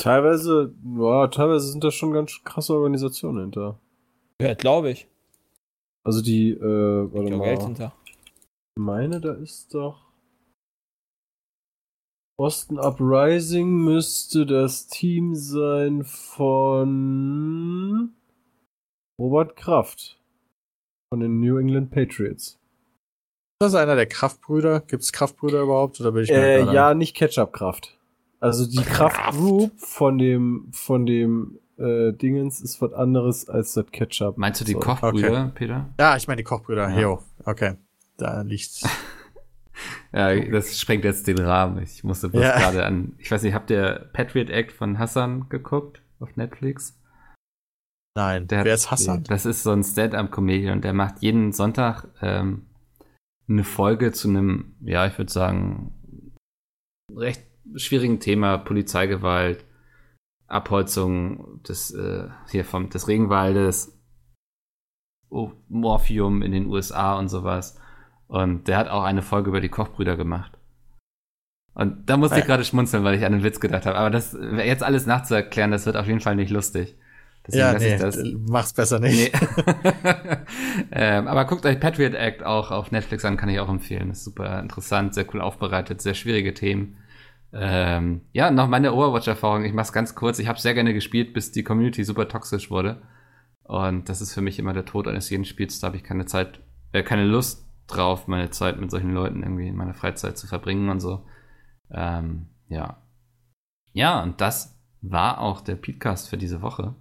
Teilweise, 0.00 0.74
ja, 0.98 1.28
teilweise 1.28 1.68
sind 1.70 1.84
da 1.84 1.90
schon 1.90 2.12
ganz 2.12 2.40
krasse 2.42 2.74
Organisationen 2.74 3.40
hinter. 3.42 3.78
Ja, 4.40 4.54
glaube 4.54 4.90
ich. 4.90 5.08
Also 6.04 6.22
die, 6.22 6.52
äh, 6.52 7.12
warte 7.12 7.28
Ich 7.28 7.34
auch 7.34 7.44
Geld 7.44 7.58
mal. 7.60 7.66
hinter. 7.66 7.92
Ich 8.06 8.82
meine, 8.82 9.20
da 9.20 9.34
ist 9.34 9.74
doch. 9.74 10.06
Boston 12.38 12.78
Uprising 12.78 13.84
müsste 13.84 14.46
das 14.46 14.86
Team 14.86 15.34
sein 15.34 16.04
von 16.04 18.14
Robert 19.20 19.56
Kraft. 19.56 20.16
Von 21.12 21.20
den 21.20 21.40
New 21.40 21.58
England 21.58 21.90
Patriots. 21.90 22.52
Ist 22.52 22.58
das 23.60 23.74
einer 23.74 23.96
der 23.96 24.06
Kraftbrüder? 24.06 24.80
Gibt 24.80 25.02
es 25.02 25.12
Kraftbrüder 25.12 25.60
überhaupt? 25.60 26.00
Oder 26.00 26.12
bin 26.12 26.22
ich 26.24 26.30
mir 26.30 26.36
Äh, 26.36 26.72
ja, 26.72 26.94
nicht 26.94 27.14
Ketchup-Kraft. 27.14 27.98
Also 28.40 28.66
die 28.66 28.76
Kraft 28.82 29.32
Group 29.36 29.72
von 29.78 30.18
dem, 30.18 30.68
von 30.72 31.04
dem 31.06 31.58
äh, 31.78 32.12
Dingens 32.12 32.60
ist 32.60 32.80
was 32.80 32.92
anderes 32.92 33.48
als 33.48 33.74
das 33.74 33.86
Ketchup. 33.90 34.38
Meinst 34.38 34.60
du 34.60 34.64
die 34.64 34.72
So. 34.72 34.80
Kochbrüder, 34.80 35.52
Peter? 35.54 35.90
Ja, 35.98 36.16
ich 36.16 36.26
meine 36.26 36.38
die 36.38 36.44
Kochbrüder. 36.44 36.88
Ja. 36.90 37.00
Jo, 37.00 37.22
okay. 37.44 37.74
Da 38.16 38.42
liegt's. 38.42 38.82
Ja, 40.12 40.34
das 40.38 40.78
sprengt 40.78 41.04
jetzt 41.04 41.26
den 41.26 41.38
Rahmen. 41.38 41.82
Ich 41.82 42.04
musste 42.04 42.28
bloß 42.28 42.42
Ja. 42.42 42.58
gerade 42.58 42.84
an. 42.84 43.14
Ich 43.18 43.30
weiß 43.30 43.42
nicht, 43.44 43.54
habt 43.54 43.70
ihr 43.70 44.10
Patriot 44.12 44.50
Act 44.50 44.72
von 44.72 44.98
Hassan 44.98 45.48
geguckt 45.48 46.02
auf 46.18 46.36
Netflix? 46.36 47.00
Nein, 48.14 48.46
Der 48.48 48.64
wer 48.64 48.72
hat- 48.72 48.78
ist 48.78 48.90
Hassan? 48.90 49.22
Das 49.24 49.46
ist 49.46 49.62
so 49.62 49.70
ein 49.70 49.82
Stand-up-Comedian 49.84 50.74
und 50.78 50.84
der 50.84 50.92
macht 50.92 51.20
jeden 51.22 51.52
Sonntag 51.52 52.08
ähm, 52.20 52.66
eine 53.48 53.64
Folge 53.64 54.12
zu 54.12 54.28
einem, 54.28 54.74
ja, 54.82 55.06
ich 55.06 55.16
würde 55.16 55.32
sagen, 55.32 56.34
recht 57.16 57.46
schwierigen 57.76 58.20
Thema 58.20 58.58
Polizeigewalt, 58.58 59.64
Abholzung 60.46 61.62
des, 61.62 61.92
äh, 61.92 62.28
hier 62.50 62.64
vom, 62.64 62.90
des 62.90 63.08
Regenwaldes, 63.08 63.98
oh, 65.28 65.52
Morphium 65.68 66.42
in 66.42 66.52
den 66.52 66.66
USA 66.66 67.18
und 67.18 67.28
sowas. 67.28 67.78
Und 68.26 68.68
der 68.68 68.78
hat 68.78 68.88
auch 68.88 69.02
eine 69.02 69.22
Folge 69.22 69.50
über 69.50 69.60
die 69.60 69.68
Kochbrüder 69.68 70.16
gemacht. 70.16 70.52
Und 71.74 72.10
da 72.10 72.16
musste 72.16 72.38
ich 72.40 72.44
gerade 72.44 72.64
schmunzeln, 72.64 73.04
weil 73.04 73.14
ich 73.14 73.24
an 73.24 73.32
einen 73.32 73.44
Witz 73.44 73.60
gedacht 73.60 73.86
habe. 73.86 73.96
Aber 73.96 74.10
das 74.10 74.36
jetzt 74.56 74.82
alles 74.82 75.06
nachzuerklären, 75.06 75.70
das 75.70 75.86
wird 75.86 75.96
auf 75.96 76.06
jeden 76.06 76.20
Fall 76.20 76.36
nicht 76.36 76.50
lustig. 76.50 76.96
Deswegen 77.46 77.64
Ja, 77.64 77.78
nee, 77.78 77.94
ich 77.94 78.00
das. 78.00 78.18
mach's 78.48 78.72
besser 78.72 78.98
nicht. 78.98 79.32
Nee. 79.32 79.40
ähm, 80.92 81.26
aber 81.26 81.46
guckt 81.46 81.64
euch 81.64 81.80
Patriot 81.80 82.14
Act 82.14 82.42
auch 82.44 82.70
auf 82.70 82.90
Netflix 82.90 83.24
an, 83.24 83.36
kann 83.36 83.48
ich 83.48 83.60
auch 83.60 83.68
empfehlen. 83.68 84.10
Ist 84.10 84.24
super 84.24 84.60
interessant, 84.60 85.14
sehr 85.14 85.26
cool 85.32 85.40
aufbereitet, 85.40 86.02
sehr 86.02 86.14
schwierige 86.14 86.52
Themen. 86.52 86.98
Ähm, 87.52 88.22
ja, 88.32 88.50
noch 88.50 88.68
meine 88.68 88.92
Overwatch-Erfahrung. 88.92 89.64
Ich 89.64 89.72
mach's 89.72 89.92
ganz 89.92 90.14
kurz. 90.14 90.38
Ich 90.38 90.48
habe 90.48 90.60
sehr 90.60 90.74
gerne 90.74 90.94
gespielt, 90.94 91.32
bis 91.32 91.52
die 91.52 91.64
Community 91.64 92.04
super 92.04 92.28
toxisch 92.28 92.70
wurde. 92.70 93.02
Und 93.64 94.08
das 94.08 94.20
ist 94.20 94.34
für 94.34 94.40
mich 94.40 94.58
immer 94.58 94.72
der 94.72 94.84
Tod 94.84 95.08
eines 95.08 95.30
jeden 95.30 95.44
Spiels. 95.44 95.80
Da 95.80 95.88
habe 95.88 95.96
ich 95.96 96.04
keine 96.04 96.26
Zeit, 96.26 96.60
äh, 96.92 97.02
keine 97.02 97.24
Lust 97.24 97.68
drauf, 97.86 98.28
meine 98.28 98.50
Zeit 98.50 98.80
mit 98.80 98.90
solchen 98.90 99.12
Leuten 99.12 99.42
irgendwie 99.42 99.68
in 99.68 99.76
meiner 99.76 99.94
Freizeit 99.94 100.38
zu 100.38 100.46
verbringen 100.46 100.88
und 100.88 101.00
so. 101.00 101.26
Ähm, 101.90 102.48
ja. 102.68 103.02
Ja, 103.92 104.22
und 104.22 104.40
das 104.40 104.80
war 105.02 105.40
auch 105.40 105.60
der 105.60 105.76
Podcast 105.76 106.28
für 106.28 106.38
diese 106.38 106.62
Woche. 106.62 106.94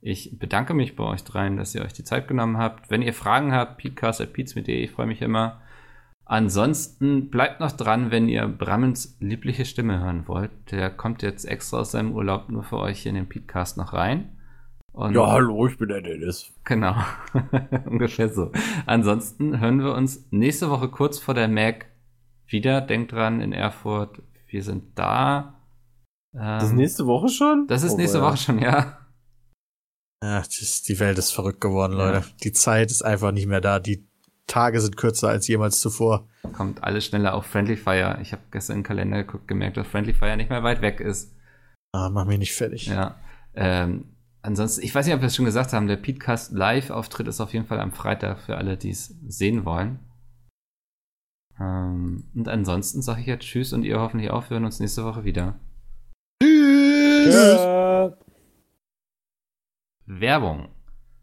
Ich 0.00 0.38
bedanke 0.38 0.74
mich 0.74 0.94
bei 0.94 1.02
euch 1.02 1.24
dreien, 1.24 1.56
dass 1.56 1.74
ihr 1.74 1.82
euch 1.82 1.92
die 1.92 2.04
Zeit 2.04 2.28
genommen 2.28 2.58
habt. 2.58 2.90
Wenn 2.90 3.02
ihr 3.02 3.14
Fragen 3.14 3.52
habt, 3.52 3.78
peatcast.peats.de, 3.78 4.84
ich 4.84 4.92
freue 4.92 5.06
mich 5.06 5.22
immer. 5.22 5.60
Ansonsten 6.28 7.30
bleibt 7.30 7.58
noch 7.58 7.72
dran, 7.72 8.10
wenn 8.10 8.28
ihr 8.28 8.46
Brammens 8.46 9.16
liebliche 9.18 9.64
Stimme 9.64 9.98
hören 9.98 10.28
wollt. 10.28 10.50
Der 10.70 10.90
kommt 10.90 11.22
jetzt 11.22 11.44
extra 11.46 11.78
aus 11.78 11.92
seinem 11.92 12.12
Urlaub 12.12 12.50
nur 12.50 12.62
für 12.64 12.76
euch 12.76 13.00
hier 13.00 13.10
in 13.10 13.16
den 13.16 13.28
Podcast 13.30 13.78
noch 13.78 13.94
rein. 13.94 14.36
Und 14.92 15.14
Ja, 15.14 15.26
hallo, 15.26 15.66
ich 15.66 15.78
bin 15.78 15.88
der 15.88 16.02
Dennis. 16.02 16.52
Genau. 16.64 16.94
Ungefähr 17.86 18.28
so. 18.28 18.52
Ansonsten 18.84 19.58
hören 19.58 19.78
wir 19.80 19.94
uns 19.94 20.26
nächste 20.30 20.68
Woche 20.68 20.88
kurz 20.90 21.18
vor 21.18 21.32
der 21.32 21.48
Mac 21.48 21.86
wieder. 22.46 22.82
Denkt 22.82 23.12
dran, 23.12 23.40
in 23.40 23.52
Erfurt, 23.54 24.20
wir 24.48 24.62
sind 24.62 24.98
da. 24.98 25.62
Ähm, 26.34 26.40
Das 26.40 26.64
ist 26.64 26.72
nächste 26.74 27.06
Woche 27.06 27.28
schon? 27.30 27.66
das 27.68 27.82
ist 27.82 27.94
Oh, 27.94 27.96
nächste 27.96 28.18
ja. 28.18 28.24
Woche 28.24 28.36
schon, 28.36 28.58
ja. 28.58 28.98
Ja, 30.22 30.40
das, 30.40 30.82
die 30.82 30.98
Welt 31.00 31.16
ist 31.16 31.30
verrückt 31.30 31.60
geworden, 31.62 31.96
Ja. 31.96 32.10
Leute. 32.10 32.24
Die 32.42 32.52
Zeit 32.52 32.90
ist 32.90 33.02
einfach 33.02 33.32
nicht 33.32 33.46
mehr 33.46 33.60
da. 33.62 33.78
Die 33.78 34.07
Tage 34.48 34.80
sind 34.80 34.96
kürzer 34.96 35.28
als 35.28 35.46
jemals 35.46 35.80
zuvor. 35.80 36.26
Kommt 36.54 36.82
alles 36.82 37.04
schneller 37.04 37.34
auf 37.34 37.46
Friendly 37.46 37.76
Fire. 37.76 38.18
Ich 38.20 38.32
habe 38.32 38.42
gestern 38.50 38.78
im 38.78 38.82
Kalender 38.82 39.18
geguckt, 39.18 39.46
gemerkt, 39.46 39.76
dass 39.76 39.86
Friendly 39.86 40.14
Fire 40.14 40.36
nicht 40.36 40.50
mehr 40.50 40.64
weit 40.64 40.82
weg 40.82 41.00
ist. 41.00 41.32
Ah, 41.92 42.10
mach 42.10 42.24
mich 42.26 42.38
nicht 42.38 42.54
fertig. 42.54 42.86
Ja. 42.86 43.16
Ähm, 43.54 44.16
ansonsten, 44.42 44.82
ich 44.84 44.94
weiß 44.94 45.06
nicht, 45.06 45.14
ob 45.14 45.20
wir 45.20 45.28
es 45.28 45.36
schon 45.36 45.44
gesagt 45.44 45.72
haben, 45.72 45.86
der 45.86 45.96
Podcast 45.96 46.52
Live-Auftritt 46.52 47.28
ist 47.28 47.40
auf 47.40 47.52
jeden 47.52 47.66
Fall 47.66 47.80
am 47.80 47.92
Freitag 47.92 48.40
für 48.40 48.56
alle, 48.56 48.76
die 48.76 48.90
es 48.90 49.14
sehen 49.28 49.64
wollen. 49.64 50.00
Ähm, 51.60 52.24
und 52.34 52.48
ansonsten 52.48 53.02
sage 53.02 53.20
ich 53.20 53.26
jetzt 53.26 53.44
Tschüss 53.44 53.72
und 53.72 53.84
ihr 53.84 54.00
hoffentlich 54.00 54.30
auch. 54.30 54.48
Wir 54.48 54.56
hören 54.56 54.64
uns 54.64 54.80
nächste 54.80 55.04
Woche 55.04 55.24
wieder. 55.24 55.58
Tschüss. 56.42 57.60
Werbung. 60.06 60.68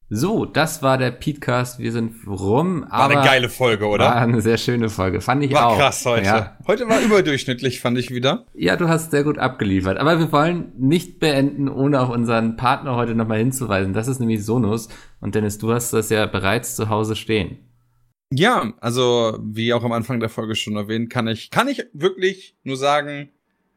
So, 0.10 0.45
das 0.45 0.84
war 0.84 0.99
der 0.99 1.10
Podcast. 1.10 1.80
Wir 1.80 1.91
sind 1.91 2.28
rum, 2.28 2.86
War 2.89 3.06
eine 3.10 3.16
geile 3.16 3.49
Folge, 3.49 3.88
oder? 3.88 4.06
war 4.06 4.16
eine 4.18 4.39
sehr 4.39 4.58
schöne 4.58 4.89
Folge. 4.89 5.20
Fand 5.20 5.43
ich 5.43 5.51
War 5.51 5.68
auch. 5.68 5.78
krass 5.78 6.06
heute. 6.06 6.26
Ja. 6.28 6.58
Heute 6.68 6.88
war 6.88 7.01
überdurchschnittlich, 7.01 7.80
fand 7.80 7.97
ich 7.97 8.12
wieder. 8.12 8.45
ja, 8.53 8.76
du 8.76 8.88
hast 8.88 9.10
sehr 9.10 9.24
gut 9.24 9.39
abgeliefert. 9.39 9.97
Aber 9.97 10.20
wir 10.20 10.32
wollen 10.32 10.72
nicht 10.78 11.20
beenden, 11.20 11.68
ohne 11.70 11.99
auf 12.01 12.10
unseren 12.10 12.56
Partner 12.56 12.95
heute 12.95 13.16
nochmal 13.16 13.39
hinzuweisen. 13.39 13.93
Das 13.93 14.08
ist 14.08 14.20
nämlich 14.20 14.45
Sonus. 14.45 14.89
Und 15.22 15.34
Dennis, 15.34 15.58
du 15.58 15.74
hast 15.74 15.91
das 15.91 16.12
ja 16.12 16.28
bereits 16.28 16.76
zu 16.76 16.89
Hause 16.89 17.16
stehen. 17.16 17.58
Ja, 18.32 18.74
also 18.82 19.39
wie 19.41 19.74
auch 19.74 19.84
am 19.84 19.91
Anfang 19.91 20.20
der 20.20 20.30
Folge 20.30 20.56
schon 20.56 20.76
erwähnt, 20.76 21.10
kann 21.10 21.28
ich 21.28 21.49
kann 21.49 21.68
ich 21.68 21.84
wirklich 21.93 22.56
nur 22.64 22.78
sagen, 22.78 23.30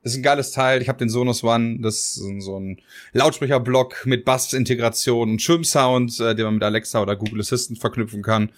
ist 0.03 0.17
ein 0.17 0.23
geiles 0.23 0.53
Teil. 0.53 0.83
Ich 0.83 0.89
habe 0.89 0.99
den 0.99 1.09
Sonos 1.09 1.43
One, 1.45 1.79
das 1.81 2.17
ist 2.17 2.23
so 2.41 2.59
ein 2.59 2.81
Lautsprecherblock 3.13 4.07
mit 4.07 4.25
Bass-Integration 4.25 5.31
und 5.31 5.43
Schirmsound, 5.43 6.19
äh, 6.21 6.35
den 6.35 6.45
man 6.45 6.55
mit 6.55 6.63
Alexa 6.63 7.03
oder 7.03 7.17
Google 7.17 7.41
Assistant 7.41 7.79
verknüpfen 7.79 8.23
kann. 8.23 8.51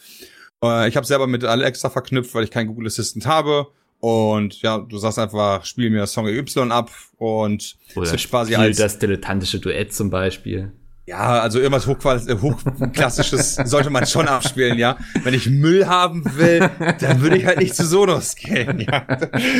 Äh, 0.63 0.89
ich 0.89 0.97
habe 0.97 1.07
selber 1.07 1.27
mit 1.27 1.45
Alexa 1.45 1.91
verknüpft, 1.91 2.35
weil 2.35 2.45
ich 2.45 2.51
keinen 2.51 2.69
Google 2.69 2.87
Assistant 2.87 3.27
habe. 3.27 3.69
Und 4.01 4.63
ja, 4.63 4.79
du 4.79 4.97
sagst 4.97 5.19
einfach, 5.19 5.65
spiel 5.65 5.91
mir 5.91 6.07
Song 6.07 6.27
Y 6.27 6.73
ab 6.73 6.91
und 7.19 7.77
Oder 7.95 8.07
es 8.07 8.13
wird 8.13 8.31
quasi 8.31 8.55
als 8.55 8.79
das 8.79 8.99
dilettantische 8.99 9.61
Duett 9.61 9.93
zum 9.93 10.09
Beispiel. 10.09 10.73
Ja, 11.11 11.41
also 11.41 11.59
irgendwas 11.59 11.89
äh, 11.89 12.37
Hochklassisches 12.41 13.57
sollte 13.65 13.91
man 13.91 14.07
schon 14.07 14.29
abspielen, 14.29 14.79
ja. 14.79 14.97
Wenn 15.25 15.35
ich 15.35 15.51
Müll 15.51 15.89
haben 15.89 16.25
will, 16.37 16.71
dann 17.01 17.21
würde 17.21 17.37
ich 17.37 17.47
halt 17.47 17.59
nicht 17.59 17.75
zu 17.75 17.85
Sonos 17.85 18.37
gehen, 18.37 18.79
ja. 18.79 19.05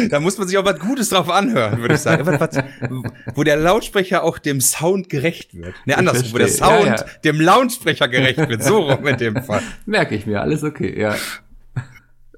Da 0.09 0.21
muss 0.21 0.39
man 0.39 0.47
sich 0.47 0.57
auch 0.59 0.65
was 0.65 0.79
Gutes 0.79 1.09
drauf 1.09 1.29
anhören, 1.29 1.81
würde 1.81 1.97
ich 1.97 2.01
sagen. 2.03 2.25
Was, 2.25 2.39
was, 2.39 2.65
wo 3.35 3.43
der 3.43 3.57
Lautsprecher 3.57 4.23
auch 4.23 4.39
dem 4.39 4.61
Sound 4.61 5.09
gerecht 5.09 5.57
wird. 5.57 5.75
Ne, 5.87 5.99
andersrum, 5.99 6.33
wo 6.33 6.39
der 6.39 6.47
Sound 6.47 6.87
ja, 6.87 6.95
ja. 6.95 7.05
dem 7.25 7.41
Lautsprecher 7.41 8.07
gerecht 8.07 8.49
wird. 8.49 8.63
So 8.63 8.89
rum 8.89 9.05
in 9.09 9.17
dem 9.17 9.43
Fall. 9.43 9.63
Merke 9.87 10.15
ich 10.15 10.27
mir, 10.27 10.43
alles 10.43 10.63
okay, 10.63 11.01
ja. 11.01 11.17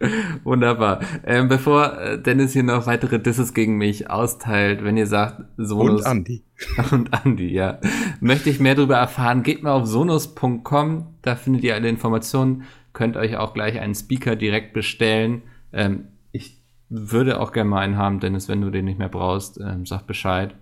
Wunderbar. 0.44 1.00
Ähm, 1.24 1.48
bevor 1.48 1.98
äh, 1.98 2.20
Dennis 2.20 2.52
hier 2.52 2.62
noch 2.62 2.86
weitere 2.86 3.20
Disses 3.20 3.54
gegen 3.54 3.76
mich 3.76 4.10
austeilt, 4.10 4.84
wenn 4.84 4.96
ihr 4.96 5.06
sagt, 5.06 5.42
Sonos. 5.56 6.02
Und 6.02 6.06
Andi. 6.06 6.44
Und 6.90 7.12
Andi, 7.12 7.52
ja. 7.52 7.80
Möchte 8.20 8.50
ich 8.50 8.60
mehr 8.60 8.74
darüber 8.74 8.96
erfahren, 8.96 9.42
geht 9.42 9.62
mal 9.62 9.72
auf 9.72 9.86
sonos.com, 9.86 11.14
da 11.22 11.36
findet 11.36 11.64
ihr 11.64 11.74
alle 11.74 11.88
Informationen, 11.88 12.64
könnt 12.92 13.16
euch 13.16 13.36
auch 13.36 13.54
gleich 13.54 13.80
einen 13.80 13.94
Speaker 13.94 14.36
direkt 14.36 14.72
bestellen. 14.72 15.42
Ähm, 15.72 16.08
ich 16.30 16.62
würde 16.88 17.40
auch 17.40 17.52
gerne 17.52 17.70
mal 17.70 17.80
einen 17.80 17.96
haben, 17.96 18.20
Dennis, 18.20 18.48
wenn 18.48 18.60
du 18.60 18.70
den 18.70 18.84
nicht 18.84 18.98
mehr 18.98 19.08
brauchst, 19.08 19.58
ähm, 19.60 19.86
sag 19.86 20.06
Bescheid. 20.06 20.54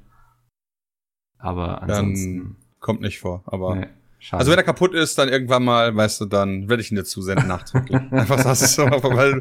Aber 1.39 1.83
ansonsten. 1.83 2.39
Dann 2.39 2.57
kommt 2.81 3.01
nicht 3.01 3.19
vor, 3.19 3.43
aber. 3.47 3.75
Nee. 3.75 3.87
Schade. 4.23 4.41
Also 4.41 4.51
wenn 4.53 4.59
er 4.59 4.65
kaputt 4.65 4.93
ist, 4.93 5.19
dann 5.19 5.31
irgendwann 5.31 5.65
mal, 5.65 5.97
weißt 5.97 6.21
du, 6.21 6.27
dann 6.27 6.69
werde 6.69 6.83
ich 6.83 6.93
ihn 6.93 6.97
dir 6.97 7.05
zusenden 7.05 7.49
nachträglich. 7.49 8.01
einfach 8.13 8.37
das 8.43 8.61
ist 8.61 8.75
so, 8.75 8.83
weil 8.85 9.41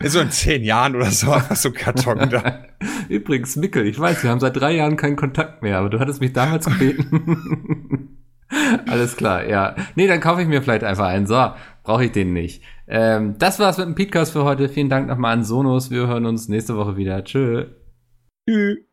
in 0.00 0.08
so 0.08 0.20
in 0.20 0.30
zehn 0.30 0.64
Jahren 0.64 0.96
oder 0.96 1.10
so 1.10 1.30
einfach 1.30 1.54
so 1.54 1.70
Karton 1.70 2.30
da. 2.30 2.64
Übrigens, 3.10 3.56
Mickel, 3.56 3.86
ich 3.86 3.98
weiß, 3.98 4.22
wir 4.22 4.30
haben 4.30 4.40
seit 4.40 4.56
drei 4.56 4.72
Jahren 4.72 4.96
keinen 4.96 5.16
Kontakt 5.16 5.62
mehr, 5.62 5.78
aber 5.78 5.90
du 5.90 6.00
hattest 6.00 6.22
mich 6.22 6.32
damals 6.32 6.64
gebeten. 6.64 8.18
Alles 8.86 9.16
klar, 9.16 9.46
ja. 9.46 9.76
Nee, 9.96 10.06
dann 10.06 10.20
kaufe 10.20 10.40
ich 10.40 10.48
mir 10.48 10.62
vielleicht 10.62 10.84
einfach 10.84 11.06
einen. 11.06 11.26
So, 11.26 11.50
brauche 11.82 12.06
ich 12.06 12.12
den 12.12 12.32
nicht. 12.32 12.62
Ähm, 12.88 13.36
das 13.38 13.58
war's 13.58 13.76
mit 13.76 13.86
dem 13.86 13.94
Podcast 13.94 14.32
für 14.32 14.44
heute. 14.44 14.70
Vielen 14.70 14.88
Dank 14.88 15.08
nochmal 15.08 15.34
an 15.34 15.44
Sonos. 15.44 15.90
Wir 15.90 16.06
hören 16.06 16.24
uns 16.24 16.48
nächste 16.48 16.76
Woche 16.76 16.96
wieder. 16.96 17.22
Tschö. 17.22 17.66
Tschüss. 18.48 18.91